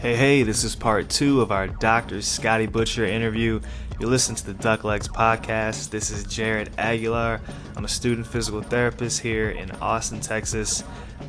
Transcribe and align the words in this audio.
Hey, 0.00 0.14
hey, 0.14 0.42
this 0.44 0.62
is 0.62 0.76
part 0.76 1.08
two 1.08 1.40
of 1.40 1.50
our 1.50 1.66
Dr. 1.66 2.22
Scotty 2.22 2.66
Butcher 2.66 3.04
interview. 3.04 3.60
You 3.98 4.06
listen 4.06 4.36
to 4.36 4.46
the 4.46 4.54
Duck 4.54 4.84
Legs 4.84 5.08
podcast. 5.08 5.90
This 5.90 6.12
is 6.12 6.22
Jared 6.22 6.70
Aguilar. 6.78 7.40
I'm 7.74 7.84
a 7.84 7.88
student 7.88 8.24
physical 8.24 8.62
therapist 8.62 9.18
here 9.18 9.50
in 9.50 9.72
Austin, 9.80 10.20
Texas. 10.20 10.84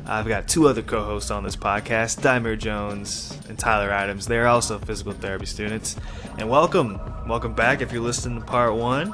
I've 0.06 0.28
got 0.28 0.46
two 0.46 0.68
other 0.68 0.82
co 0.82 1.02
hosts 1.02 1.32
on 1.32 1.42
this 1.42 1.56
podcast, 1.56 2.20
Demir 2.20 2.56
Jones 2.56 3.36
and 3.48 3.58
Tyler 3.58 3.90
Adams. 3.90 4.24
They're 4.28 4.46
also 4.46 4.78
physical 4.78 5.14
therapy 5.14 5.46
students. 5.46 5.96
And 6.38 6.48
welcome, 6.48 7.00
welcome 7.26 7.54
back 7.54 7.80
if 7.80 7.90
you're 7.90 8.02
listening 8.02 8.38
to 8.38 8.46
part 8.46 8.72
one 8.76 9.12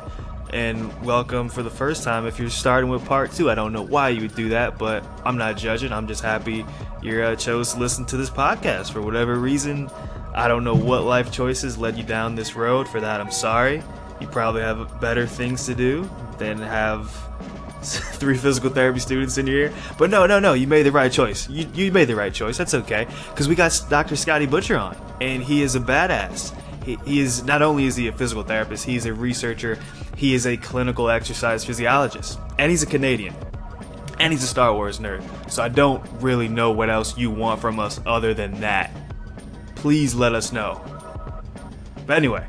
and 0.50 1.04
welcome 1.04 1.48
for 1.48 1.62
the 1.62 1.70
first 1.70 2.02
time 2.02 2.26
if 2.26 2.38
you're 2.38 2.50
starting 2.50 2.88
with 2.88 3.04
part 3.04 3.32
two. 3.32 3.50
I 3.50 3.54
don't 3.54 3.72
know 3.72 3.82
why 3.82 4.10
you 4.10 4.22
would 4.22 4.34
do 4.34 4.50
that, 4.50 4.78
but 4.78 5.04
I'm 5.24 5.36
not 5.36 5.56
judging. 5.56 5.92
I'm 5.92 6.06
just 6.06 6.22
happy 6.22 6.64
you 7.02 7.22
uh, 7.22 7.36
chose 7.36 7.72
to 7.74 7.80
listen 7.80 8.04
to 8.06 8.16
this 8.16 8.30
podcast 8.30 8.92
for 8.92 9.02
whatever 9.02 9.36
reason. 9.36 9.90
I 10.34 10.48
don't 10.48 10.64
know 10.64 10.74
what 10.74 11.04
life 11.04 11.32
choices 11.32 11.78
led 11.78 11.96
you 11.96 12.04
down 12.04 12.34
this 12.34 12.54
road. 12.54 12.88
For 12.88 13.00
that, 13.00 13.20
I'm 13.20 13.30
sorry. 13.30 13.82
You 14.20 14.26
probably 14.26 14.62
have 14.62 15.00
better 15.00 15.26
things 15.26 15.66
to 15.66 15.74
do 15.74 16.08
than 16.38 16.58
have 16.58 17.10
three 17.82 18.36
physical 18.36 18.70
therapy 18.70 19.00
students 19.00 19.38
in 19.38 19.46
your 19.46 19.56
ear. 19.56 19.74
But 19.98 20.10
no, 20.10 20.26
no, 20.26 20.38
no, 20.38 20.54
you 20.54 20.66
made 20.66 20.82
the 20.82 20.92
right 20.92 21.10
choice. 21.10 21.48
You, 21.48 21.66
you 21.74 21.92
made 21.92 22.06
the 22.06 22.16
right 22.16 22.32
choice. 22.32 22.56
That's 22.56 22.74
okay. 22.74 23.06
Because 23.30 23.48
we 23.48 23.54
got 23.54 23.80
Dr. 23.88 24.16
Scotty 24.16 24.46
Butcher 24.46 24.76
on, 24.76 24.96
and 25.20 25.42
he 25.42 25.62
is 25.62 25.74
a 25.74 25.80
badass. 25.80 26.54
He, 26.86 27.18
is 27.18 27.42
not 27.42 27.62
only 27.62 27.86
is 27.86 27.96
he 27.96 28.06
a 28.06 28.12
physical 28.12 28.44
therapist, 28.44 28.84
he's 28.84 29.06
a 29.06 29.12
researcher, 29.12 29.76
he 30.16 30.34
is 30.34 30.46
a 30.46 30.56
clinical 30.56 31.10
exercise 31.10 31.64
physiologist, 31.64 32.38
and 32.60 32.70
he's 32.70 32.84
a 32.84 32.86
Canadian. 32.86 33.34
And 34.20 34.32
he's 34.32 34.44
a 34.44 34.46
Star 34.46 34.72
Wars 34.72 35.00
nerd. 35.00 35.24
So 35.50 35.64
I 35.64 35.68
don't 35.68 36.00
really 36.20 36.46
know 36.46 36.70
what 36.70 36.88
else 36.88 37.18
you 37.18 37.28
want 37.28 37.60
from 37.60 37.80
us 37.80 38.00
other 38.06 38.34
than 38.34 38.60
that. 38.60 38.94
Please 39.74 40.14
let 40.14 40.32
us 40.32 40.52
know. 40.52 40.80
But 42.06 42.18
anyway, 42.18 42.46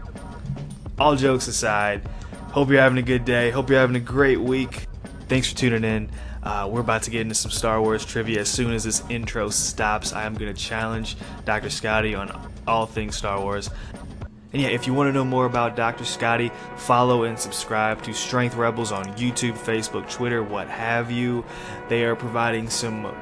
all 0.99 1.15
jokes 1.15 1.47
aside, 1.47 2.07
hope 2.51 2.69
you're 2.69 2.79
having 2.79 2.99
a 2.99 3.01
good 3.01 3.25
day. 3.25 3.49
Hope 3.49 3.71
you're 3.71 3.79
having 3.79 3.95
a 3.95 3.99
great 3.99 4.39
week. 4.39 4.85
Thanks 5.27 5.49
for 5.49 5.57
tuning 5.57 5.83
in. 5.83 6.11
Uh, 6.43 6.69
we're 6.71 6.81
about 6.81 7.01
to 7.03 7.09
get 7.09 7.21
into 7.21 7.35
some 7.35 7.49
Star 7.49 7.81
Wars 7.81 8.05
trivia. 8.05 8.41
As 8.41 8.49
soon 8.49 8.71
as 8.71 8.83
this 8.83 9.01
intro 9.09 9.49
stops, 9.49 10.13
I 10.13 10.25
am 10.25 10.35
going 10.35 10.53
to 10.53 10.61
challenge 10.61 11.17
Dr. 11.43 11.71
Scotty 11.71 12.13
on 12.13 12.31
all 12.67 12.85
things 12.85 13.15
Star 13.15 13.41
Wars. 13.41 13.69
And 14.53 14.61
yeah, 14.61 14.69
if 14.69 14.87
you 14.87 14.93
want 14.93 15.09
to 15.09 15.13
know 15.13 15.25
more 15.25 15.45
about 15.45 15.75
Dr. 15.75 16.05
Scotty, 16.05 16.51
follow 16.77 17.23
and 17.23 17.37
subscribe 17.37 18.01
to 18.03 18.13
Strength 18.13 18.55
Rebels 18.55 18.91
on 18.91 19.05
YouTube, 19.15 19.57
Facebook, 19.57 20.09
Twitter, 20.09 20.41
what 20.41 20.69
have 20.69 21.11
you. 21.11 21.43
They 21.89 22.05
are 22.05 22.15
providing 22.15 22.69
some 22.69 23.13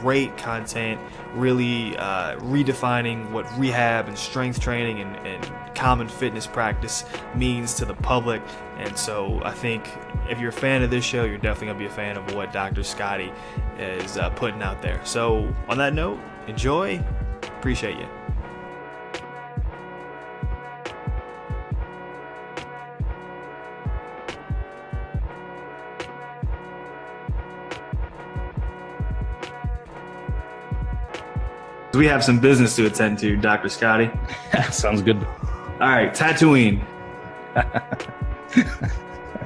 great 0.00 0.36
content, 0.36 1.00
really 1.34 1.96
uh, 1.96 2.36
redefining 2.40 3.30
what 3.30 3.46
rehab 3.58 4.08
and 4.08 4.18
strength 4.18 4.60
training 4.60 5.00
and, 5.00 5.16
and 5.26 5.74
common 5.74 6.08
fitness 6.08 6.46
practice 6.46 7.04
means 7.34 7.74
to 7.74 7.86
the 7.86 7.94
public. 7.94 8.42
And 8.76 8.96
so 8.96 9.40
I 9.42 9.52
think 9.52 9.88
if 10.28 10.38
you're 10.38 10.50
a 10.50 10.52
fan 10.52 10.82
of 10.82 10.90
this 10.90 11.04
show, 11.04 11.24
you're 11.24 11.38
definitely 11.38 11.68
going 11.68 11.78
to 11.78 11.84
be 11.84 11.90
a 11.90 11.96
fan 11.96 12.16
of 12.18 12.34
what 12.34 12.52
Dr. 12.52 12.82
Scotty 12.82 13.32
is 13.78 14.18
uh, 14.18 14.30
putting 14.30 14.62
out 14.62 14.82
there. 14.82 15.00
So 15.04 15.54
on 15.68 15.78
that 15.78 15.94
note, 15.94 16.20
enjoy. 16.46 17.02
Appreciate 17.42 17.98
you. 17.98 18.23
We 31.94 32.06
have 32.06 32.24
some 32.24 32.40
business 32.40 32.74
to 32.76 32.86
attend 32.86 33.18
to, 33.20 33.36
Dr. 33.36 33.68
Scotty. 33.68 34.10
Sounds 34.70 35.02
good. 35.02 35.16
All 35.80 35.88
right, 35.90 36.12
Tatooine. 36.12 36.84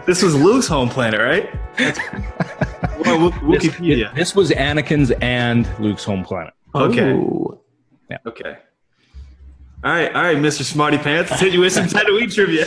this 0.07 0.23
was 0.23 0.35
Luke's 0.35 0.67
home 0.67 0.89
planet, 0.89 1.21
right? 1.21 1.53
well, 2.99 3.31
Wikipedia. 3.43 4.15
This, 4.15 4.29
this, 4.31 4.35
was 4.35 4.51
Anakin's 4.51 5.11
and 5.21 5.69
Luke's 5.79 6.05
home 6.05 6.25
planet. 6.25 6.55
Okay. 6.75 7.11
Ooh. 7.13 7.61
Yeah. 8.11 8.19
Okay. 8.27 8.59
All 9.85 9.93
right, 9.93 10.15
all 10.15 10.23
right, 10.23 10.37
Mr. 10.37 10.63
Smarty 10.63 10.99
Pants. 10.99 11.31
Let's 11.31 11.43
hit 11.43 11.53
you 11.53 11.61
with 11.61 11.73
some 11.73 11.87
Tatooine 11.87 12.33
trivia. 12.33 12.67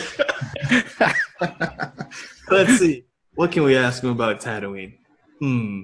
Let's 2.50 2.78
see. 2.78 3.04
What 3.34 3.52
can 3.52 3.64
we 3.64 3.76
ask 3.76 4.02
him 4.02 4.10
about 4.10 4.40
Tatooine? 4.40 4.94
Hmm. 5.38 5.82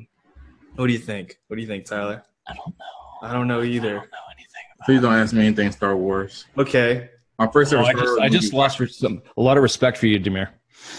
What 0.77 0.87
do 0.87 0.93
you 0.93 0.99
think? 0.99 1.39
What 1.49 1.57
do 1.57 1.63
you 1.63 1.69
think, 1.69 1.85
Tyler? 1.85 2.23
I 2.47 2.55
don't 2.55 2.69
know. 2.69 2.98
I 3.23 3.33
don't 3.33 3.49
know 3.49 3.63
either. 3.63 3.89
I 3.89 4.01
don't 4.01 4.11
know 4.11 4.19
anything. 4.33 4.63
Please 4.85 5.01
don't 5.01 5.15
ask 5.15 5.35
me 5.35 5.47
anything 5.47 5.73
Star 5.73 5.97
Wars. 5.97 6.47
Okay. 6.57 7.11
My 7.39 7.47
first 7.47 7.73
ever. 7.73 7.83
Oh, 7.83 7.87
I 7.87 7.93
just, 7.93 8.21
I 8.21 8.29
just 8.29 8.53
lost 8.53 8.81
some, 8.99 9.23
a 9.37 9.41
lot 9.41 9.57
of 9.57 9.63
respect 9.63 9.99
for 9.99 10.07
you, 10.07 10.19
Demir. 10.19 10.49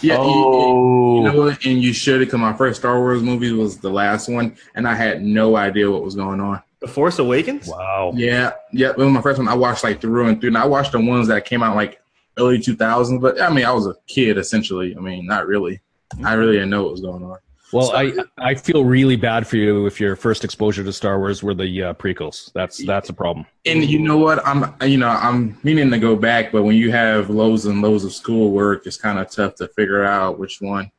Yeah, 0.02 0.18
oh. 0.20 0.28
you, 0.28 1.18
you, 1.18 1.24
know 1.24 1.42
oh. 1.42 1.46
what? 1.46 1.66
And 1.66 1.82
you 1.82 1.94
should 1.94 2.20
because 2.20 2.40
my 2.40 2.54
first 2.54 2.80
Star 2.80 3.00
Wars 3.00 3.22
movie 3.22 3.52
was 3.52 3.78
the 3.78 3.90
last 3.90 4.30
one, 4.30 4.58
and 4.76 4.88
I 4.88 4.96
had 4.96 5.22
no 5.22 5.56
idea 5.56 5.90
what 5.92 6.04
was 6.04 6.16
going 6.16 6.40
on. 6.40 6.62
The 6.80 6.88
Force 6.88 7.20
Awakens. 7.20 7.68
Wow. 7.68 8.14
Yeah, 8.16 8.54
yeah. 8.72 8.90
It 8.92 8.98
was 8.98 9.10
my 9.10 9.22
first 9.22 9.38
one. 9.38 9.50
I 9.50 9.54
watched 9.54 9.84
like 9.84 10.00
through 10.00 10.28
and 10.28 10.40
through, 10.40 10.50
and 10.50 10.58
I 10.58 10.66
watched 10.66 10.94
the 10.94 11.02
ones 11.02 11.28
that 11.28 11.44
came 11.44 11.62
out 11.62 11.76
like 11.76 12.02
early 12.38 12.58
2000s. 12.58 13.20
But 13.20 13.42
I 13.42 13.50
mean, 13.50 13.66
I 13.66 13.72
was 13.72 13.88
a 13.88 13.96
kid 14.08 14.38
essentially. 14.38 14.96
I 14.96 15.00
mean, 15.00 15.26
not 15.26 15.46
really. 15.46 15.82
I 16.24 16.34
really 16.34 16.54
didn't 16.54 16.70
know 16.70 16.84
what 16.84 16.94
was 16.94 17.02
going 17.02 17.24
on. 17.24 17.38
Well, 17.72 17.92
I 17.96 18.14
I 18.38 18.56
feel 18.56 18.84
really 18.84 19.16
bad 19.16 19.46
for 19.48 19.58
you 19.58 19.86
if 19.86 20.00
your 20.00 20.16
first 20.16 20.44
exposure 20.44 20.84
to 20.84 20.92
Star 20.94 21.20
Wars 21.20 21.44
were 21.44 21.54
the 21.54 21.84
uh, 21.84 21.94
prequels. 21.94 22.52
That's 22.54 22.84
that's 22.86 23.10
a 23.10 23.14
problem. 23.14 23.46
And 23.66 23.84
you 23.84 24.00
know 24.00 24.18
what? 24.18 24.46
I'm 24.46 24.74
you 24.90 24.98
know 24.98 25.10
I'm 25.10 25.58
meaning 25.64 25.92
to 25.92 26.00
go 26.00 26.16
back, 26.16 26.52
but 26.52 26.64
when 26.64 26.76
you 26.76 26.92
have 26.92 27.30
loads 27.30 27.66
and 27.66 27.82
loads 27.82 28.04
of 28.04 28.14
schoolwork, 28.14 28.88
it's 28.88 28.98
kind 28.98 29.20
of 29.20 29.30
tough 29.30 29.56
to 29.56 29.68
figure 29.70 30.04
out 30.04 30.40
which 30.40 30.62
one. 30.62 30.92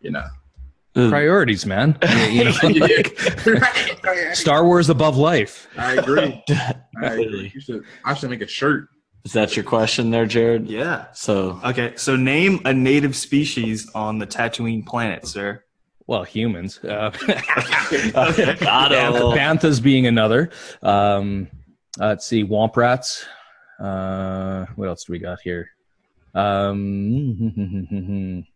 You 0.00 0.12
know. 0.12 0.26
Priorities, 0.94 1.66
man. 1.66 1.98
You 2.30 2.44
know, 2.44 2.52
like, 2.62 3.18
Star 4.32 4.64
Wars 4.64 4.88
above 4.88 5.16
life. 5.16 5.68
I 5.76 5.92
agree. 5.92 6.42
I 6.50 6.80
agree. 7.06 7.52
You 7.54 7.60
should, 7.60 7.84
I 8.04 8.14
should 8.14 8.30
make 8.30 8.40
a 8.40 8.46
shirt. 8.46 8.88
Is 9.24 9.32
that 9.32 9.56
your 9.56 9.64
question 9.64 10.10
there, 10.10 10.24
Jared? 10.24 10.66
Yeah. 10.66 11.06
So 11.12 11.60
okay, 11.64 11.94
so 11.96 12.16
name 12.16 12.60
a 12.64 12.72
native 12.72 13.14
species 13.14 13.90
on 13.94 14.18
the 14.18 14.26
Tatooine 14.26 14.86
planet, 14.86 15.26
sir. 15.26 15.62
Well, 16.06 16.22
humans. 16.22 16.78
Uh, 16.84 17.10
Banthas 19.34 19.82
being 19.82 20.06
another. 20.06 20.50
Um, 20.82 21.48
uh, 22.00 22.08
let's 22.08 22.26
see, 22.26 22.44
Womp 22.44 22.76
Rats. 22.76 23.24
Uh, 23.80 24.66
what 24.76 24.88
else 24.88 25.04
do 25.04 25.12
we 25.12 25.18
got 25.18 25.40
here? 25.40 25.70
Um, 26.34 28.40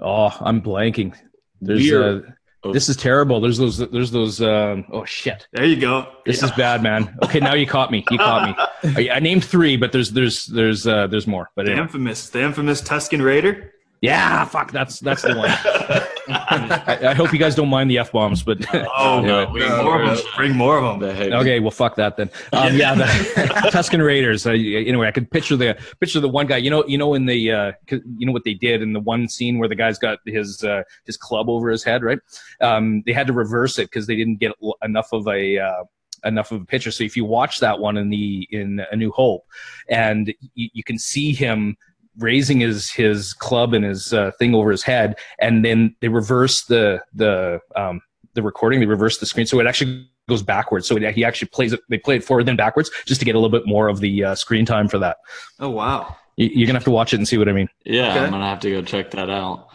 oh, 0.00 0.36
I'm 0.40 0.62
blanking. 0.62 1.14
There's 1.60 1.92
uh, 1.92 2.22
oh. 2.64 2.72
this 2.72 2.88
is 2.88 2.96
terrible. 2.96 3.40
There's 3.40 3.58
those. 3.58 3.78
There's 3.78 4.10
those. 4.10 4.40
Um, 4.40 4.86
oh 4.92 5.04
shit! 5.04 5.46
There 5.52 5.66
you 5.66 5.80
go. 5.80 6.08
This 6.24 6.40
yeah. 6.40 6.48
is 6.48 6.52
bad, 6.52 6.82
man. 6.82 7.18
Okay, 7.24 7.40
now 7.40 7.54
you 7.54 7.66
caught 7.66 7.90
me. 7.90 8.04
You 8.10 8.18
caught 8.18 8.48
me. 8.48 8.54
I, 9.10 9.16
I 9.16 9.20
named 9.20 9.44
three, 9.44 9.76
but 9.76 9.92
there's 9.92 10.12
there's 10.12 10.46
there's 10.46 10.86
uh, 10.86 11.08
there's 11.08 11.26
more. 11.26 11.50
But 11.56 11.66
the 11.66 11.72
anyway. 11.72 11.84
infamous, 11.84 12.30
the 12.30 12.42
infamous 12.42 12.80
Tusken 12.80 13.22
Raider. 13.22 13.72
Yeah, 14.06 14.44
fuck. 14.44 14.72
That's 14.72 15.00
that's 15.00 15.22
the 15.22 15.34
one. 15.36 15.50
I, 16.28 17.10
I, 17.10 17.14
hope 17.14 17.32
you 17.32 17.38
guys 17.38 17.54
don't 17.54 17.68
mind 17.68 17.90
the 17.90 17.98
f 17.98 18.12
bombs, 18.12 18.42
but 18.42 18.58
oh 18.74 19.20
no, 19.24 19.46
bring 19.46 19.68
more 19.84 20.02
of 20.02 20.16
them. 20.16 20.26
Bring 20.36 20.52
more 20.56 20.78
of 20.78 21.00
them. 21.00 21.32
Okay, 21.32 21.60
well, 21.60 21.70
fuck 21.70 21.96
that 21.96 22.16
then. 22.16 22.30
Um, 22.52 22.76
yeah, 22.76 22.94
the 22.94 23.04
Tusken 23.72 24.04
Raiders. 24.04 24.46
Uh, 24.46 24.50
anyway, 24.50 25.08
I 25.08 25.10
could 25.10 25.30
picture 25.30 25.56
the 25.56 25.76
picture 26.00 26.20
the 26.20 26.28
one 26.28 26.46
guy. 26.46 26.56
You 26.56 26.70
know, 26.70 26.84
you 26.86 26.98
know, 26.98 27.14
in 27.14 27.26
the 27.26 27.50
uh, 27.50 27.72
you 27.88 28.26
know 28.26 28.32
what 28.32 28.44
they 28.44 28.54
did 28.54 28.82
in 28.82 28.92
the 28.92 29.00
one 29.00 29.28
scene 29.28 29.58
where 29.58 29.68
the 29.68 29.74
guy's 29.74 29.98
got 29.98 30.18
his 30.26 30.62
uh, 30.64 30.82
his 31.04 31.16
club 31.16 31.48
over 31.48 31.70
his 31.70 31.84
head, 31.84 32.02
right? 32.02 32.18
Um, 32.60 33.02
they 33.06 33.12
had 33.12 33.26
to 33.26 33.32
reverse 33.32 33.78
it 33.78 33.84
because 33.90 34.06
they 34.06 34.16
didn't 34.16 34.36
get 34.36 34.52
enough 34.82 35.12
of 35.12 35.26
a 35.28 35.58
uh, 35.58 35.84
enough 36.24 36.52
of 36.52 36.62
a 36.62 36.64
picture. 36.64 36.90
So 36.90 37.04
if 37.04 37.16
you 37.16 37.24
watch 37.24 37.60
that 37.60 37.78
one 37.78 37.96
in 37.96 38.10
the 38.10 38.46
in 38.50 38.84
A 38.90 38.96
New 38.96 39.12
Hope, 39.12 39.46
and 39.88 40.32
you, 40.54 40.68
you 40.72 40.84
can 40.84 40.98
see 40.98 41.32
him 41.32 41.76
raising 42.18 42.60
his 42.60 42.90
his 42.90 43.32
club 43.32 43.74
and 43.74 43.84
his 43.84 44.12
uh, 44.12 44.30
thing 44.38 44.54
over 44.54 44.70
his 44.70 44.82
head, 44.82 45.16
and 45.40 45.64
then 45.64 45.94
they 46.00 46.08
reverse 46.08 46.64
the 46.64 47.00
the 47.14 47.60
um, 47.74 48.00
the 48.34 48.42
recording. 48.42 48.80
They 48.80 48.86
reverse 48.86 49.18
the 49.18 49.26
screen, 49.26 49.46
so 49.46 49.60
it 49.60 49.66
actually 49.66 50.08
goes 50.28 50.42
backwards. 50.42 50.86
So 50.86 50.96
he 50.96 51.24
actually 51.24 51.48
plays 51.48 51.72
it. 51.72 51.80
They 51.88 51.98
play 51.98 52.16
it 52.16 52.24
forward 52.24 52.46
then 52.46 52.56
backwards, 52.56 52.90
just 53.06 53.20
to 53.20 53.24
get 53.24 53.34
a 53.34 53.38
little 53.38 53.56
bit 53.56 53.66
more 53.66 53.88
of 53.88 54.00
the 54.00 54.24
uh, 54.24 54.34
screen 54.34 54.64
time 54.64 54.88
for 54.88 54.98
that. 54.98 55.18
Oh 55.60 55.70
wow! 55.70 56.16
You, 56.36 56.64
are 56.64 56.66
gonna 56.66 56.78
have 56.78 56.84
to 56.84 56.90
watch 56.90 57.12
it 57.12 57.18
and 57.18 57.28
see 57.28 57.38
what 57.38 57.48
I 57.48 57.52
mean. 57.52 57.68
Yeah, 57.84 58.10
okay. 58.10 58.20
I'm 58.20 58.30
gonna 58.30 58.46
have 58.46 58.60
to 58.60 58.70
go 58.70 58.82
check 58.82 59.10
that 59.12 59.30
out 59.30 59.68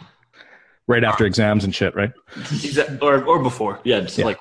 right 0.86 1.04
after 1.04 1.24
exams 1.24 1.64
and 1.64 1.74
shit, 1.74 1.94
right? 1.94 2.12
or 3.00 3.24
or 3.24 3.42
before. 3.42 3.80
Yeah, 3.84 4.00
just 4.00 4.18
yeah. 4.18 4.24
like 4.24 4.40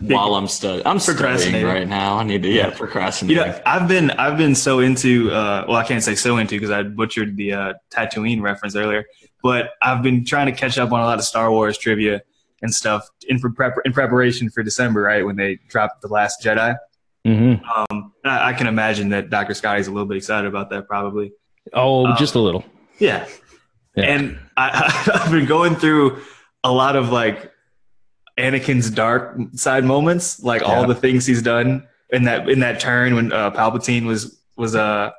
while 0.00 0.34
I'm 0.34 0.48
studying. 0.48 0.86
I'm 0.86 0.98
studying 0.98 1.64
right 1.64 1.88
now. 1.88 2.18
I 2.18 2.24
need 2.24 2.42
to 2.42 2.48
yeah, 2.48 2.70
procrastinate. 2.70 3.36
You 3.36 3.42
know, 3.42 3.60
I've 3.66 3.88
been 3.88 4.10
I've 4.12 4.38
been 4.38 4.54
so 4.54 4.80
into 4.80 5.30
uh, 5.30 5.64
well, 5.68 5.76
I 5.76 5.84
can't 5.84 6.02
say 6.02 6.14
so 6.14 6.38
into 6.38 6.56
because 6.56 6.70
I 6.70 6.82
butchered 6.82 7.36
the 7.36 7.52
uh, 7.52 7.72
Tatooine 7.90 8.42
reference 8.42 8.76
earlier, 8.76 9.04
but 9.42 9.70
I've 9.82 10.02
been 10.02 10.24
trying 10.24 10.46
to 10.46 10.52
catch 10.52 10.78
up 10.78 10.92
on 10.92 11.00
a 11.00 11.04
lot 11.04 11.18
of 11.18 11.24
Star 11.24 11.50
Wars 11.50 11.78
trivia 11.78 12.22
and 12.62 12.72
stuff 12.72 13.08
in 13.28 13.40
prep 13.40 13.74
in 13.84 13.92
preparation 13.92 14.50
for 14.50 14.62
December, 14.62 15.02
right 15.02 15.24
when 15.24 15.36
they 15.36 15.58
dropped 15.68 16.02
the 16.02 16.08
Last 16.08 16.42
Jedi. 16.42 16.76
Mm-hmm. 17.26 17.64
Um, 17.64 18.12
I, 18.24 18.50
I 18.50 18.52
can 18.52 18.66
imagine 18.66 19.10
that 19.10 19.30
Dr. 19.30 19.54
Scotty's 19.54 19.86
a 19.86 19.92
little 19.92 20.08
bit 20.08 20.16
excited 20.16 20.48
about 20.48 20.70
that, 20.70 20.88
probably. 20.88 21.32
Oh, 21.72 22.06
Um, 22.06 22.16
just 22.16 22.34
a 22.34 22.40
little. 22.40 22.64
Yeah. 22.98 23.26
Yeah. 23.94 24.04
And 24.04 24.38
I, 24.56 25.10
I've 25.24 25.30
been 25.30 25.46
going 25.46 25.76
through 25.76 26.20
a 26.64 26.72
lot 26.72 26.96
of 26.96 27.10
like 27.10 27.52
Anakin's 28.38 28.90
dark 28.90 29.36
side 29.54 29.84
moments, 29.84 30.42
like 30.42 30.62
all 30.62 30.86
the 30.86 30.94
things 30.94 31.26
he's 31.26 31.42
done 31.42 31.86
in 32.10 32.24
that 32.24 32.48
in 32.48 32.60
that 32.60 32.80
turn 32.80 33.14
when 33.14 33.32
uh, 33.32 33.50
Palpatine 33.50 34.06
was 34.06 34.38
was 34.56 34.74
uh 34.74 35.10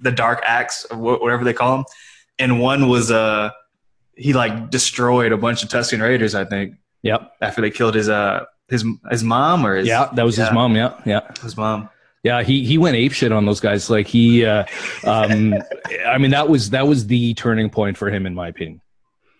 the 0.00 0.12
dark 0.12 0.42
axe 0.44 0.86
or 0.90 0.96
whatever 0.98 1.44
they 1.44 1.52
call 1.52 1.78
him, 1.78 1.84
and 2.38 2.60
one 2.60 2.88
was 2.88 3.10
uh 3.10 3.50
he 4.16 4.32
like 4.32 4.70
destroyed 4.70 5.32
a 5.32 5.36
bunch 5.36 5.62
of 5.62 5.68
Tusken 5.68 6.00
Raiders, 6.00 6.34
I 6.34 6.44
think, 6.44 6.74
Yep. 7.02 7.32
after 7.40 7.60
they 7.60 7.70
killed 7.70 7.94
his 7.94 8.08
uh 8.08 8.44
his 8.68 8.84
his 9.10 9.22
mom 9.22 9.64
or 9.64 9.76
his 9.76 9.86
Yeah, 9.86 10.08
that 10.14 10.24
was 10.24 10.36
his 10.36 10.50
mom. 10.52 10.74
Yeah, 10.74 11.00
yeah. 11.04 11.20
his 11.42 11.56
mom. 11.56 11.88
Yeah, 12.26 12.42
he 12.42 12.64
he 12.64 12.76
went 12.76 12.96
ape 12.96 13.12
shit 13.12 13.30
on 13.30 13.46
those 13.46 13.60
guys. 13.60 13.88
Like 13.88 14.08
he, 14.08 14.44
uh, 14.44 14.64
um, 15.04 15.54
I 16.04 16.18
mean, 16.18 16.32
that 16.32 16.48
was 16.48 16.70
that 16.70 16.88
was 16.88 17.06
the 17.06 17.34
turning 17.34 17.70
point 17.70 17.96
for 17.96 18.10
him, 18.10 18.26
in 18.26 18.34
my 18.34 18.48
opinion. 18.48 18.80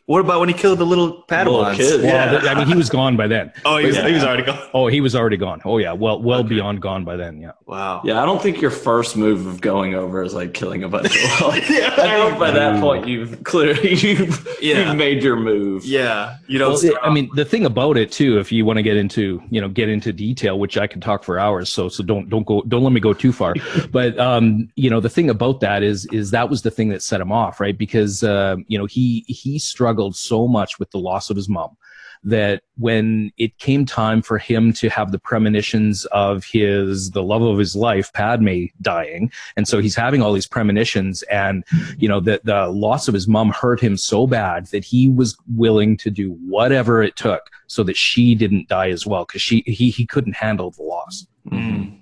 What 0.06 0.20
about 0.20 0.38
when 0.38 0.49
he 0.49 0.55
killed 0.55 0.79
the 0.79 0.87
little 0.87 1.25
Padawans? 1.25 1.75
kids. 1.76 2.03
Well, 2.03 2.44
Yeah. 2.44 2.50
I 2.50 2.55
mean, 2.55 2.69
he 2.69 2.75
was 2.76 2.88
gone 2.88 3.17
by 3.17 3.26
then. 3.26 3.53
oh, 3.64 3.76
he 3.79 3.87
was, 3.87 3.97
Yeah. 3.97 4.06
he 4.06 4.14
was 4.14 4.23
already 4.23 4.44
gone. 4.44 4.58
Oh, 4.73 4.87
he 4.87 5.00
was 5.00 5.17
already 5.17 5.37
gone. 5.37 5.61
Oh 5.64 5.79
yeah, 5.79 5.93
well, 5.93 6.23
well 6.23 6.41
Okay. 6.41 6.50
beyond 6.50 6.81
gone 6.81 7.05
by 7.05 7.17
then. 7.17 7.41
Yeah. 7.41 7.50
Wow. 7.67 8.03
Yeah, 8.05 8.23
I 8.23 8.25
don't 8.26 8.41
think 8.41 8.61
your 8.61 8.70
first 8.70 9.17
move 9.17 9.47
of 9.47 9.61
going 9.61 9.97
over 9.97 10.23
is 10.23 10.32
like 10.32 10.55
killing 10.55 10.85
a 10.85 10.88
bunch 10.88 11.06
of. 11.06 11.12
yeah, 11.69 11.94
I 11.99 12.29
think 12.29 12.38
by 12.38 12.53
that 12.53 12.81
point 12.81 13.08
you've 13.08 13.43
clearly 13.43 13.94
you've, 13.97 14.58
Yeah. 14.62 14.87
you've 14.87 14.97
made 14.97 15.25
your 15.25 15.35
move. 15.35 15.85
Yeah. 15.85 16.37
You 16.47 16.59
don't. 16.61 16.81
Well, 16.81 16.93
I 17.02 17.11
mean, 17.12 17.29
the 17.35 17.44
thing 17.44 17.67
about 17.67 17.97
it 17.97 18.12
too, 18.12 18.38
if 18.38 18.52
you 18.52 18.64
want 18.64 18.76
to 18.76 18.85
get 18.85 18.97
into, 18.97 19.43
you 19.50 19.61
know, 19.61 19.69
get 19.69 19.88
into 19.88 20.12
detail, 20.12 20.61
which 20.61 20.79
I 20.79 20.87
can 20.87 21.00
talk 21.00 21.25
for 21.25 21.37
hours, 21.41 21.69
so 21.69 21.88
so 21.88 22.05
don't 22.05 22.29
don't 22.29 22.47
go 22.47 22.62
don't 22.69 22.85
let 22.85 22.93
me 22.93 23.00
go 23.00 23.12
too 23.12 23.32
far. 23.32 23.55
but 23.91 24.17
um, 24.20 24.69
you 24.76 24.88
know, 24.88 25.00
the 25.00 25.11
thing 25.11 25.31
about 25.31 25.59
that 25.62 25.82
is 25.82 26.06
is 26.12 26.31
that 26.31 26.49
was 26.49 26.62
the 26.62 26.70
thing 26.70 26.91
that 26.91 27.02
set 27.02 27.20
him 27.20 27.32
off, 27.32 27.59
right? 27.59 27.76
Because 27.76 28.23
uh, 28.23 28.55
you 28.69 28.79
know 28.79 28.87
he 28.87 29.25
he 29.26 29.59
struggled 29.59 29.95
so 30.12 30.46
much 30.46 30.78
with 30.78 30.90
the 30.90 30.98
loss 30.98 31.31
of 31.31 31.37
his 31.37 31.48
mom 31.48 31.76
that 32.25 32.62
when 32.78 33.31
it 33.37 33.56
came 33.58 33.84
time 33.84 34.22
for 34.22 34.38
him 34.38 34.72
to 34.72 34.88
have 34.88 35.12
the 35.12 35.19
premonitions 35.19 36.04
of 36.06 36.44
his 36.44 37.10
the 37.10 37.22
love 37.22 37.43
of 37.43 37.58
his 37.58 37.76
life 37.76 38.12
padme 38.12 38.64
dying 38.81 39.31
and 39.56 39.69
so 39.69 39.81
he's 39.81 39.94
having 39.94 40.22
all 40.22 40.32
these 40.32 40.46
premonitions 40.46 41.22
and 41.25 41.64
you 41.98 42.08
know 42.08 42.19
the, 42.19 42.40
the 42.44 42.66
loss 42.69 43.06
of 43.06 43.14
his 43.14 43.28
mom 43.28 43.50
hurt 43.50 43.81
him 43.81 43.96
so 43.96 44.26
bad 44.26 44.66
that 44.66 44.84
he 44.84 45.08
was 45.08 45.37
willing 45.54 45.96
to 45.96 46.10
do 46.10 46.32
whatever 46.49 47.02
it 47.02 47.16
took 47.16 47.50
so 47.66 47.82
that 47.82 47.96
she 47.96 48.34
didn't 48.34 48.69
die 48.69 48.90
as 48.90 49.06
well 49.06 49.25
because 49.25 49.42
she 49.42 49.62
he, 49.66 49.90
he 49.90 50.06
couldn't 50.06 50.37
handle 50.37 50.70
the 50.70 50.82
loss 50.82 51.26
Mm. 51.50 52.00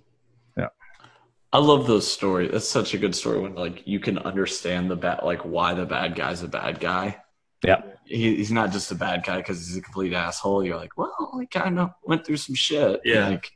I 1.54 1.58
love 1.58 1.86
those 1.86 2.10
stories. 2.10 2.50
That's 2.50 2.68
such 2.68 2.94
a 2.94 2.98
good 2.98 3.14
story 3.14 3.38
when 3.38 3.54
like 3.54 3.86
you 3.86 4.00
can 4.00 4.18
understand 4.18 4.90
the 4.90 4.96
bad, 4.96 5.20
like 5.22 5.42
why 5.42 5.72
the 5.72 5.86
bad 5.86 6.16
guy's 6.16 6.42
a 6.42 6.48
bad 6.48 6.80
guy. 6.80 7.22
Yeah. 7.64 7.82
he, 8.04 8.36
he's 8.36 8.52
not 8.52 8.70
just 8.72 8.90
a 8.92 8.94
bad 8.94 9.24
guy 9.24 9.38
because 9.38 9.66
he's 9.66 9.76
a 9.76 9.80
complete 9.82 10.12
asshole. 10.12 10.64
You're 10.64 10.76
like, 10.76 10.96
well, 10.98 11.38
he 11.40 11.46
kind 11.46 11.78
of 11.78 11.90
went 12.04 12.24
through 12.26 12.36
some 12.38 12.54
shit. 12.54 13.00
Yeah. 13.04 13.28
Like, 13.28 13.50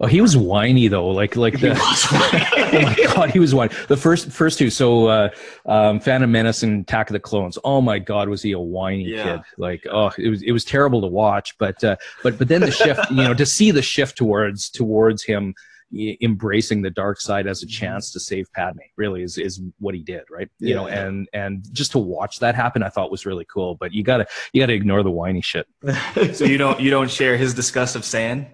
oh 0.00 0.06
he 0.06 0.20
was 0.20 0.36
whiny 0.36 0.86
though 0.86 1.08
like 1.08 1.34
like 1.34 1.58
the 1.58 1.72
oh 2.72 2.82
my 2.82 2.94
god, 3.14 3.30
he 3.30 3.38
was 3.38 3.54
one. 3.54 3.68
The 3.88 3.96
first 3.96 4.30
first 4.30 4.58
two, 4.58 4.70
so 4.70 5.06
uh, 5.06 5.30
um, 5.66 5.98
Phantom 6.00 6.30
Menace 6.30 6.62
and 6.62 6.82
Attack 6.82 7.10
of 7.10 7.14
the 7.14 7.20
Clones. 7.20 7.58
Oh 7.64 7.80
my 7.80 7.98
god, 7.98 8.28
was 8.28 8.42
he 8.42 8.52
a 8.52 8.58
whiny 8.60 9.04
Yeah. 9.04 9.24
kid? 9.38 9.40
Like, 9.56 9.86
oh, 9.90 10.10
it 10.18 10.28
was 10.28 10.42
it 10.42 10.52
was 10.52 10.64
terrible 10.64 11.00
to 11.00 11.06
watch. 11.08 11.56
But 11.58 11.82
uh, 11.82 11.96
but 12.22 12.38
but 12.38 12.48
then 12.48 12.60
the 12.60 12.70
shift, 12.70 13.10
you 13.10 13.16
know, 13.24 13.34
to 13.34 13.46
see 13.46 13.70
the 13.70 13.82
shift 13.82 14.16
towards 14.16 14.70
towards 14.70 15.22
him 15.24 15.54
embracing 15.92 16.82
the 16.82 16.90
dark 16.90 17.20
side 17.20 17.46
as 17.46 17.62
a 17.62 17.66
mm-hmm. 17.66 17.70
chance 17.70 18.12
to 18.12 18.20
save 18.20 18.52
Padme 18.52 18.80
really 18.96 19.22
is 19.22 19.38
is 19.38 19.60
what 19.78 19.94
he 19.94 20.02
did, 20.02 20.22
right? 20.30 20.48
You 20.58 20.74
know, 20.74 20.86
Yeah. 20.88 21.06
and 21.06 21.28
and 21.32 21.64
just 21.72 21.92
to 21.92 21.98
watch 21.98 22.40
that 22.40 22.54
happen, 22.54 22.82
I 22.82 22.88
thought 22.90 23.10
was 23.10 23.24
really 23.24 23.46
cool. 23.46 23.74
But 23.74 23.92
you 23.92 24.02
gotta 24.02 24.26
you 24.52 24.60
gotta 24.62 24.74
ignore 24.74 25.02
the 25.02 25.10
whiny 25.10 25.40
shit. 25.40 25.66
So 26.34 26.44
you 26.44 26.58
don't 26.58 26.80
you 26.80 26.90
don't 26.90 27.10
share 27.10 27.36
his 27.36 27.54
disgust 27.54 27.96
of 27.96 28.04
sand? 28.04 28.48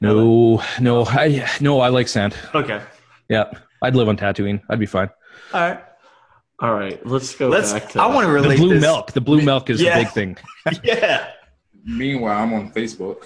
No, 0.00 0.62
no, 0.80 1.04
I 1.06 1.48
no, 1.60 1.80
I 1.80 1.88
like 1.88 2.08
sand. 2.08 2.34
Okay. 2.54 2.80
Yeah, 3.28 3.50
I'd 3.82 3.94
live 3.94 4.08
on 4.08 4.16
Tatooine. 4.16 4.62
I'd 4.68 4.78
be 4.78 4.86
fine. 4.86 5.10
All 5.52 5.60
right. 5.60 5.82
All 6.60 6.74
right, 6.74 7.04
let's 7.04 7.34
go 7.34 7.48
Let's. 7.48 7.72
back 7.72 7.88
to. 7.90 8.00
I 8.00 8.06
want 8.06 8.24
to 8.26 8.32
relate 8.32 8.56
The 8.56 8.62
blue 8.62 8.74
this. 8.74 8.80
milk. 8.82 9.10
The 9.12 9.20
blue 9.20 9.42
milk 9.42 9.68
is 9.68 9.82
Yeah. 9.82 9.98
the 9.98 10.04
big 10.04 10.12
thing. 10.12 10.36
Yeah. 10.84 11.28
Meanwhile, 11.84 12.40
I'm 12.40 12.52
on 12.54 12.70
Facebook. 12.72 13.24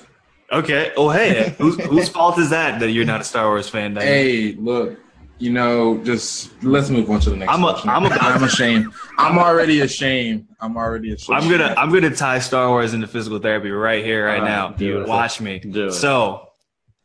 Okay. 0.52 0.92
Oh 0.96 1.10
hey, 1.10 1.54
whose 1.58 1.78
whose 1.84 2.08
fault 2.08 2.38
is 2.38 2.50
that 2.50 2.80
that 2.80 2.90
you're 2.90 3.04
not 3.04 3.20
a 3.20 3.24
Star 3.24 3.46
Wars 3.48 3.68
fan? 3.68 3.94
Daniel? 3.94 4.12
Hey, 4.12 4.52
look, 4.52 4.98
you 5.38 5.50
know, 5.52 5.98
just 6.04 6.62
let's 6.62 6.88
move 6.88 7.10
on 7.10 7.20
to 7.20 7.30
the 7.30 7.36
next. 7.36 7.52
I'm 7.52 7.64
a- 7.64 7.72
question. 7.72 7.90
I'm 7.90 8.06
about 8.06 8.22
I'm 8.22 8.42
ashamed. 8.44 8.92
I'm 9.18 9.38
already 9.38 9.80
ashamed. 9.80 10.46
I'm 10.60 10.76
already 10.76 11.12
ashamed. 11.12 11.42
I'm 11.42 11.50
gonna 11.50 11.74
I'm 11.76 11.92
gonna 11.92 12.14
tie 12.14 12.38
Star 12.38 12.68
Wars 12.68 12.94
into 12.94 13.06
physical 13.08 13.38
therapy 13.38 13.70
right 13.70 14.04
here, 14.04 14.26
right 14.26 14.34
All 14.38 14.40
right, 14.42 14.48
now. 14.48 14.68
beautiful. 14.70 15.08
Watch 15.08 15.40
me. 15.40 15.58
Do 15.58 15.86
it. 15.88 15.92
So, 15.92 16.48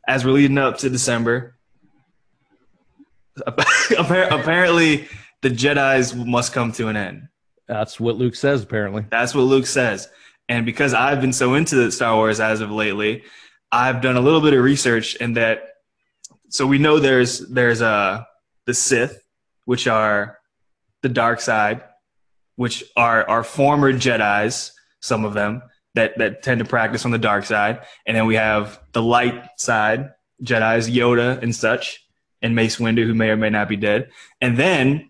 as 0.06 0.24
we're 0.24 0.32
leading 0.32 0.58
up 0.58 0.78
to 0.78 0.88
December, 0.90 1.56
apparently 3.46 5.08
the 5.42 5.50
Jedi's 5.50 6.14
must 6.14 6.52
come 6.52 6.72
to 6.72 6.88
an 6.88 6.96
end. 6.96 7.28
That's 7.66 7.98
what 7.98 8.16
Luke 8.16 8.34
says, 8.34 8.62
apparently. 8.62 9.04
That's 9.10 9.34
what 9.34 9.42
Luke 9.42 9.66
says. 9.66 10.08
And 10.52 10.66
because 10.66 10.92
I've 10.92 11.22
been 11.22 11.32
so 11.32 11.54
into 11.54 11.90
Star 11.90 12.14
Wars 12.14 12.38
as 12.38 12.60
of 12.60 12.70
lately, 12.70 13.22
I've 13.72 14.02
done 14.02 14.18
a 14.18 14.20
little 14.20 14.42
bit 14.42 14.52
of 14.52 14.62
research 14.62 15.16
in 15.16 15.32
that. 15.32 15.62
So 16.50 16.66
we 16.66 16.76
know 16.76 16.98
there's 16.98 17.38
there's 17.48 17.80
uh 17.80 18.24
the 18.66 18.74
Sith, 18.74 19.24
which 19.64 19.86
are 19.86 20.38
the 21.00 21.08
dark 21.08 21.40
side, 21.40 21.82
which 22.56 22.84
are 22.98 23.26
are 23.30 23.42
former 23.42 23.94
Jedi's, 23.94 24.72
some 25.00 25.24
of 25.24 25.32
them 25.32 25.62
that 25.94 26.18
that 26.18 26.42
tend 26.42 26.58
to 26.58 26.66
practice 26.66 27.06
on 27.06 27.12
the 27.12 27.18
dark 27.30 27.46
side, 27.46 27.80
and 28.06 28.14
then 28.14 28.26
we 28.26 28.34
have 28.34 28.78
the 28.92 29.02
light 29.02 29.42
side, 29.56 30.10
Jedi's, 30.42 30.86
Yoda 30.90 31.42
and 31.42 31.56
such, 31.56 32.06
and 32.42 32.54
Mace 32.54 32.76
Windu, 32.76 33.06
who 33.06 33.14
may 33.14 33.30
or 33.30 33.38
may 33.38 33.48
not 33.48 33.70
be 33.70 33.76
dead, 33.76 34.10
and 34.42 34.58
then 34.58 35.08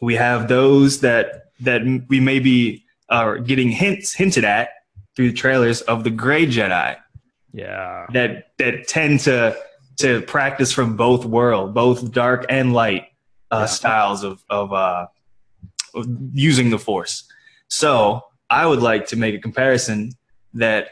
we 0.00 0.14
have 0.14 0.48
those 0.48 1.00
that 1.00 1.52
that 1.60 1.82
we 2.08 2.20
may 2.20 2.38
be 2.38 2.81
uh, 3.12 3.34
getting 3.34 3.70
hints 3.70 4.12
hinted 4.14 4.44
at 4.44 4.70
through 5.14 5.28
the 5.30 5.36
trailers 5.36 5.82
of 5.82 6.02
the 6.02 6.10
gray 6.10 6.46
Jedi 6.46 6.96
Yeah. 7.52 8.06
that 8.14 8.48
that 8.58 8.88
tend 8.88 9.20
to 9.20 9.54
to 9.98 10.22
practice 10.22 10.72
from 10.72 10.96
both 10.96 11.24
world, 11.26 11.74
both 11.74 12.10
dark 12.10 12.46
and 12.48 12.72
light 12.72 13.04
uh, 13.50 13.58
Yeah. 13.60 13.66
styles 13.66 14.24
of 14.24 14.42
of, 14.48 14.72
uh, 14.72 15.06
of 15.94 16.06
using 16.32 16.70
the 16.70 16.78
Force. 16.78 17.24
So 17.68 18.22
I 18.48 18.66
would 18.66 18.80
like 18.82 19.06
to 19.08 19.16
make 19.16 19.34
a 19.34 19.38
comparison 19.38 20.12
that 20.54 20.88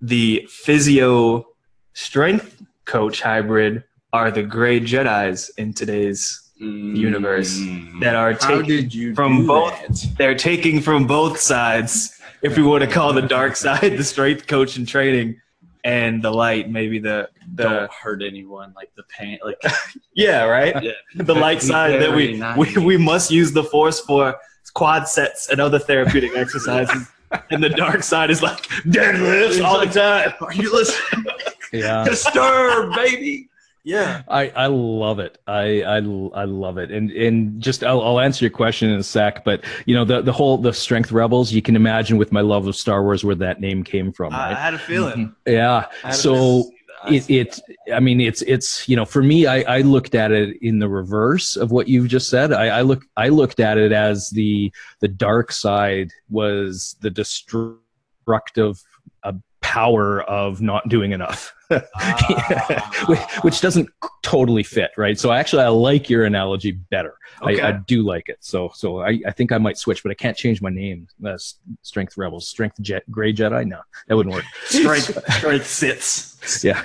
the 0.00 0.46
physio 0.50 1.46
strength 1.94 2.62
coach 2.84 3.22
hybrid 3.22 3.84
are 4.12 4.30
the 4.30 4.42
gray 4.42 4.80
Jedi's 4.80 5.48
in 5.56 5.72
today's 5.72 6.43
universe 6.58 7.58
Mm. 7.58 8.00
that 8.00 8.14
are 8.14 8.34
taking 8.34 9.14
from 9.14 9.46
both- 9.46 9.72
that? 9.88 10.16
they're 10.18 10.34
taking 10.36 10.80
from 10.80 11.06
both 11.06 11.38
sides. 11.40 12.18
If 12.42 12.56
we 12.56 12.62
want 12.62 12.82
to 12.84 12.90
call 12.90 13.12
the 13.12 13.22
dark 13.22 13.56
side 13.64 13.96
the 13.96 14.04
strength 14.04 14.46
coach 14.46 14.76
and 14.76 14.86
training, 14.86 15.40
and 15.84 16.22
the 16.22 16.30
light 16.30 16.70
maybe 16.70 16.98
the 16.98 17.28
the 17.54 17.62
Don't 17.64 17.92
hurt 17.92 18.22
anyone. 18.22 18.72
Like 18.76 18.90
the 18.96 19.02
pain. 19.18 19.38
Like 19.44 19.60
yeah 20.14 20.44
right 20.44 20.82
yeah, 20.82 20.92
the 21.16 21.34
light 21.34 21.60
side 21.72 22.00
that 22.00 22.14
we, 22.14 22.42
we 22.56 22.82
we 22.84 22.96
must 22.96 23.30
use 23.30 23.52
the 23.52 23.64
force 23.64 24.00
for 24.00 24.36
quad 24.74 25.06
sets 25.08 25.50
and 25.50 25.60
other 25.60 25.78
therapeutic 25.78 26.36
exercises. 26.36 27.06
And 27.50 27.62
the 27.62 27.68
dark 27.68 28.02
side 28.02 28.30
is 28.30 28.42
like 28.42 28.62
deadlifts 28.86 29.62
all 29.62 29.78
the 29.84 29.86
time. 29.86 30.32
Are 30.40 30.52
you 30.54 30.72
listening? 30.72 31.26
Yeah. 31.72 32.04
Disturb, 32.04 32.94
baby. 32.94 33.48
Yeah. 33.84 34.22
I, 34.28 34.48
I 34.48 34.66
love 34.66 35.18
it. 35.18 35.38
I, 35.46 35.82
I, 35.82 35.96
I 35.96 36.44
love 36.44 36.78
it. 36.78 36.90
And 36.90 37.10
and 37.10 37.60
just 37.60 37.84
I'll, 37.84 38.00
I'll 38.00 38.20
answer 38.20 38.44
your 38.44 38.50
question 38.50 38.90
in 38.90 38.98
a 38.98 39.02
sec. 39.02 39.44
But 39.44 39.62
you 39.84 39.94
know 39.94 40.04
the 40.04 40.22
the 40.22 40.32
whole 40.32 40.56
the 40.56 40.72
strength 40.72 41.12
rebels. 41.12 41.52
You 41.52 41.62
can 41.62 41.76
imagine 41.76 42.16
with 42.16 42.32
my 42.32 42.40
love 42.40 42.66
of 42.66 42.76
Star 42.76 43.02
Wars 43.02 43.24
where 43.24 43.34
that 43.36 43.60
name 43.60 43.84
came 43.84 44.10
from. 44.10 44.32
I, 44.32 44.52
I 44.52 44.54
had 44.54 44.74
a 44.74 44.78
feeling. 44.78 45.36
Yeah. 45.46 45.86
So 46.10 46.70
it, 47.08 47.28
it 47.28 47.60
i 47.92 48.00
mean 48.00 48.20
it's 48.20 48.42
it's 48.42 48.88
you 48.88 48.96
know 48.96 49.04
for 49.04 49.22
me 49.22 49.46
I, 49.46 49.60
I 49.62 49.80
looked 49.82 50.14
at 50.14 50.32
it 50.32 50.56
in 50.62 50.78
the 50.78 50.88
reverse 50.88 51.56
of 51.56 51.70
what 51.70 51.88
you've 51.88 52.08
just 52.08 52.30
said 52.30 52.52
I, 52.52 52.78
I 52.78 52.80
look 52.80 53.04
i 53.16 53.28
looked 53.28 53.60
at 53.60 53.78
it 53.78 53.92
as 53.92 54.30
the 54.30 54.72
the 55.00 55.08
dark 55.08 55.52
side 55.52 56.12
was 56.30 56.96
the 57.00 57.10
destructive 57.10 58.82
uh, 59.22 59.32
power 59.74 60.22
of 60.22 60.62
not 60.62 60.88
doing 60.88 61.10
enough. 61.10 61.52
Ah. 61.68 62.90
which, 63.08 63.18
which 63.42 63.60
doesn't 63.60 63.88
totally 64.22 64.62
fit 64.62 64.92
right? 64.96 65.18
So 65.18 65.32
actually 65.32 65.64
i 65.64 65.68
like 65.68 66.08
your 66.08 66.24
analogy 66.24 66.70
better. 66.70 67.16
Okay. 67.42 67.60
I, 67.60 67.70
I 67.70 67.72
do 67.72 68.02
like 68.04 68.28
it. 68.28 68.36
So 68.38 68.70
so 68.72 69.00
I, 69.00 69.20
I 69.26 69.32
think 69.32 69.50
i 69.50 69.58
might 69.58 69.76
switch 69.76 70.04
but 70.04 70.12
i 70.12 70.14
can't 70.14 70.36
change 70.36 70.62
my 70.62 70.70
name. 70.70 71.08
Uh, 71.26 71.36
strength 71.82 72.16
rebels. 72.16 72.46
Strength 72.46 72.80
jet 72.82 73.02
gray 73.10 73.32
jedi? 73.32 73.66
No 73.66 73.80
that 74.06 74.16
wouldn't 74.16 74.32
work. 74.32 74.44
Strength 74.66 75.32
strength 75.32 75.66
Sith. 75.66 76.62
yeah. 76.62 76.80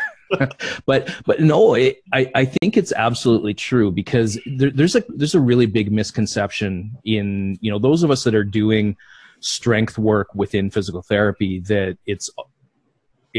But 0.88 1.14
but 1.26 1.42
no, 1.42 1.76
it, 1.76 2.02
I 2.12 2.32
I 2.34 2.46
think 2.46 2.76
it's 2.76 2.94
absolutely 2.94 3.54
true 3.54 3.92
because 3.92 4.40
there, 4.46 4.72
there's 4.72 4.96
a 4.96 5.04
there's 5.10 5.36
a 5.36 5.40
really 5.40 5.66
big 5.66 5.92
misconception 5.92 6.96
in 7.04 7.58
you 7.62 7.72
know 7.72 7.80
those 7.80 8.04
of 8.04 8.12
us 8.12 8.24
that 8.26 8.36
are 8.36 8.44
doing 8.44 8.96
strength 9.42 9.98
work 9.98 10.34
within 10.36 10.70
physical 10.70 11.02
therapy 11.02 11.60
that 11.62 11.98
it's 12.06 12.30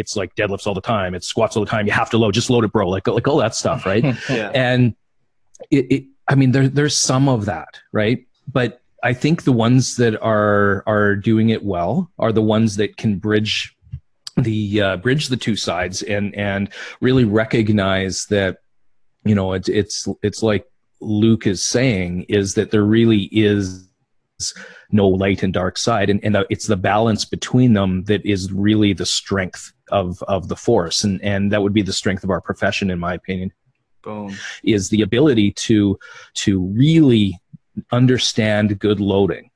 it's 0.00 0.16
like 0.16 0.35
deadlifts 0.35 0.66
all 0.66 0.75
the 0.75 0.80
time, 0.80 1.14
it's 1.14 1.26
squats 1.26 1.57
all 1.57 1.64
the 1.64 1.71
time. 1.71 1.87
You 1.87 1.92
have 1.92 2.11
to 2.11 2.19
load, 2.19 2.35
just 2.35 2.50
load 2.50 2.64
it, 2.64 2.73
bro. 2.73 2.88
Like 2.88 3.07
like 3.07 3.28
all 3.28 3.37
that 3.38 3.54
stuff, 3.54 3.87
right? 3.87 4.04
Yeah. 4.28 4.50
and 4.54 4.95
it, 5.71 5.92
it 5.92 6.04
I 6.28 6.35
mean 6.35 6.52
there 6.52 6.69
there's 6.69 6.97
some 6.97 7.28
of 7.28 7.45
that, 7.47 7.80
right? 7.92 8.26
But 8.50 8.80
I 9.02 9.12
think 9.12 9.45
the 9.45 9.52
ones 9.52 9.97
that 9.97 10.21
are 10.23 10.83
are 10.87 11.16
doing 11.16 11.50
it 11.50 11.64
well 11.64 12.11
are 12.19 12.33
the 12.33 12.42
ones 12.42 12.76
that 12.76 12.97
can 12.97 13.19
bridge 13.19 13.76
the 14.37 14.80
uh, 14.80 14.97
bridge 14.97 15.28
the 15.28 15.37
two 15.37 15.57
sides 15.57 16.02
and 16.02 16.35
and 16.35 16.71
really 17.00 17.25
recognize 17.25 18.26
that 18.26 18.59
you 19.25 19.35
know 19.35 19.52
it's 19.52 19.69
it's 19.69 20.09
it's 20.23 20.42
like 20.42 20.66
Luke 21.00 21.47
is 21.47 21.62
saying 21.62 22.26
is 22.28 22.54
that 22.54 22.71
there 22.71 22.85
really 22.85 23.28
is 23.33 23.88
no 24.92 25.09
light 25.09 25.42
and 25.42 25.52
dark 25.52 25.76
side. 25.78 26.11
And, 26.11 26.23
and 26.25 26.37
it's 26.50 26.66
the 26.66 26.76
balance 26.76 27.25
between 27.25 27.73
them 27.73 28.04
that 28.04 28.25
is 28.25 28.52
really 28.52 28.92
the 28.92 29.06
strength 29.06 29.73
of 29.90 30.23
of 30.25 30.49
the 30.49 30.56
force. 30.56 31.04
And 31.04 31.23
and 31.23 31.52
that 31.52 31.62
would 31.62 31.73
be 31.73 31.82
the 31.82 31.92
strength 31.92 32.25
of 32.25 32.30
our 32.30 32.40
profession 32.40 32.90
in 32.90 32.99
my 32.99 33.14
opinion 33.14 33.52
Boom. 34.02 34.37
is 34.62 34.88
the 34.88 35.02
ability 35.02 35.52
to 35.52 35.99
to 36.35 36.61
really 36.61 37.38
understand 37.92 38.78
good 38.78 39.00
loading 39.00 39.50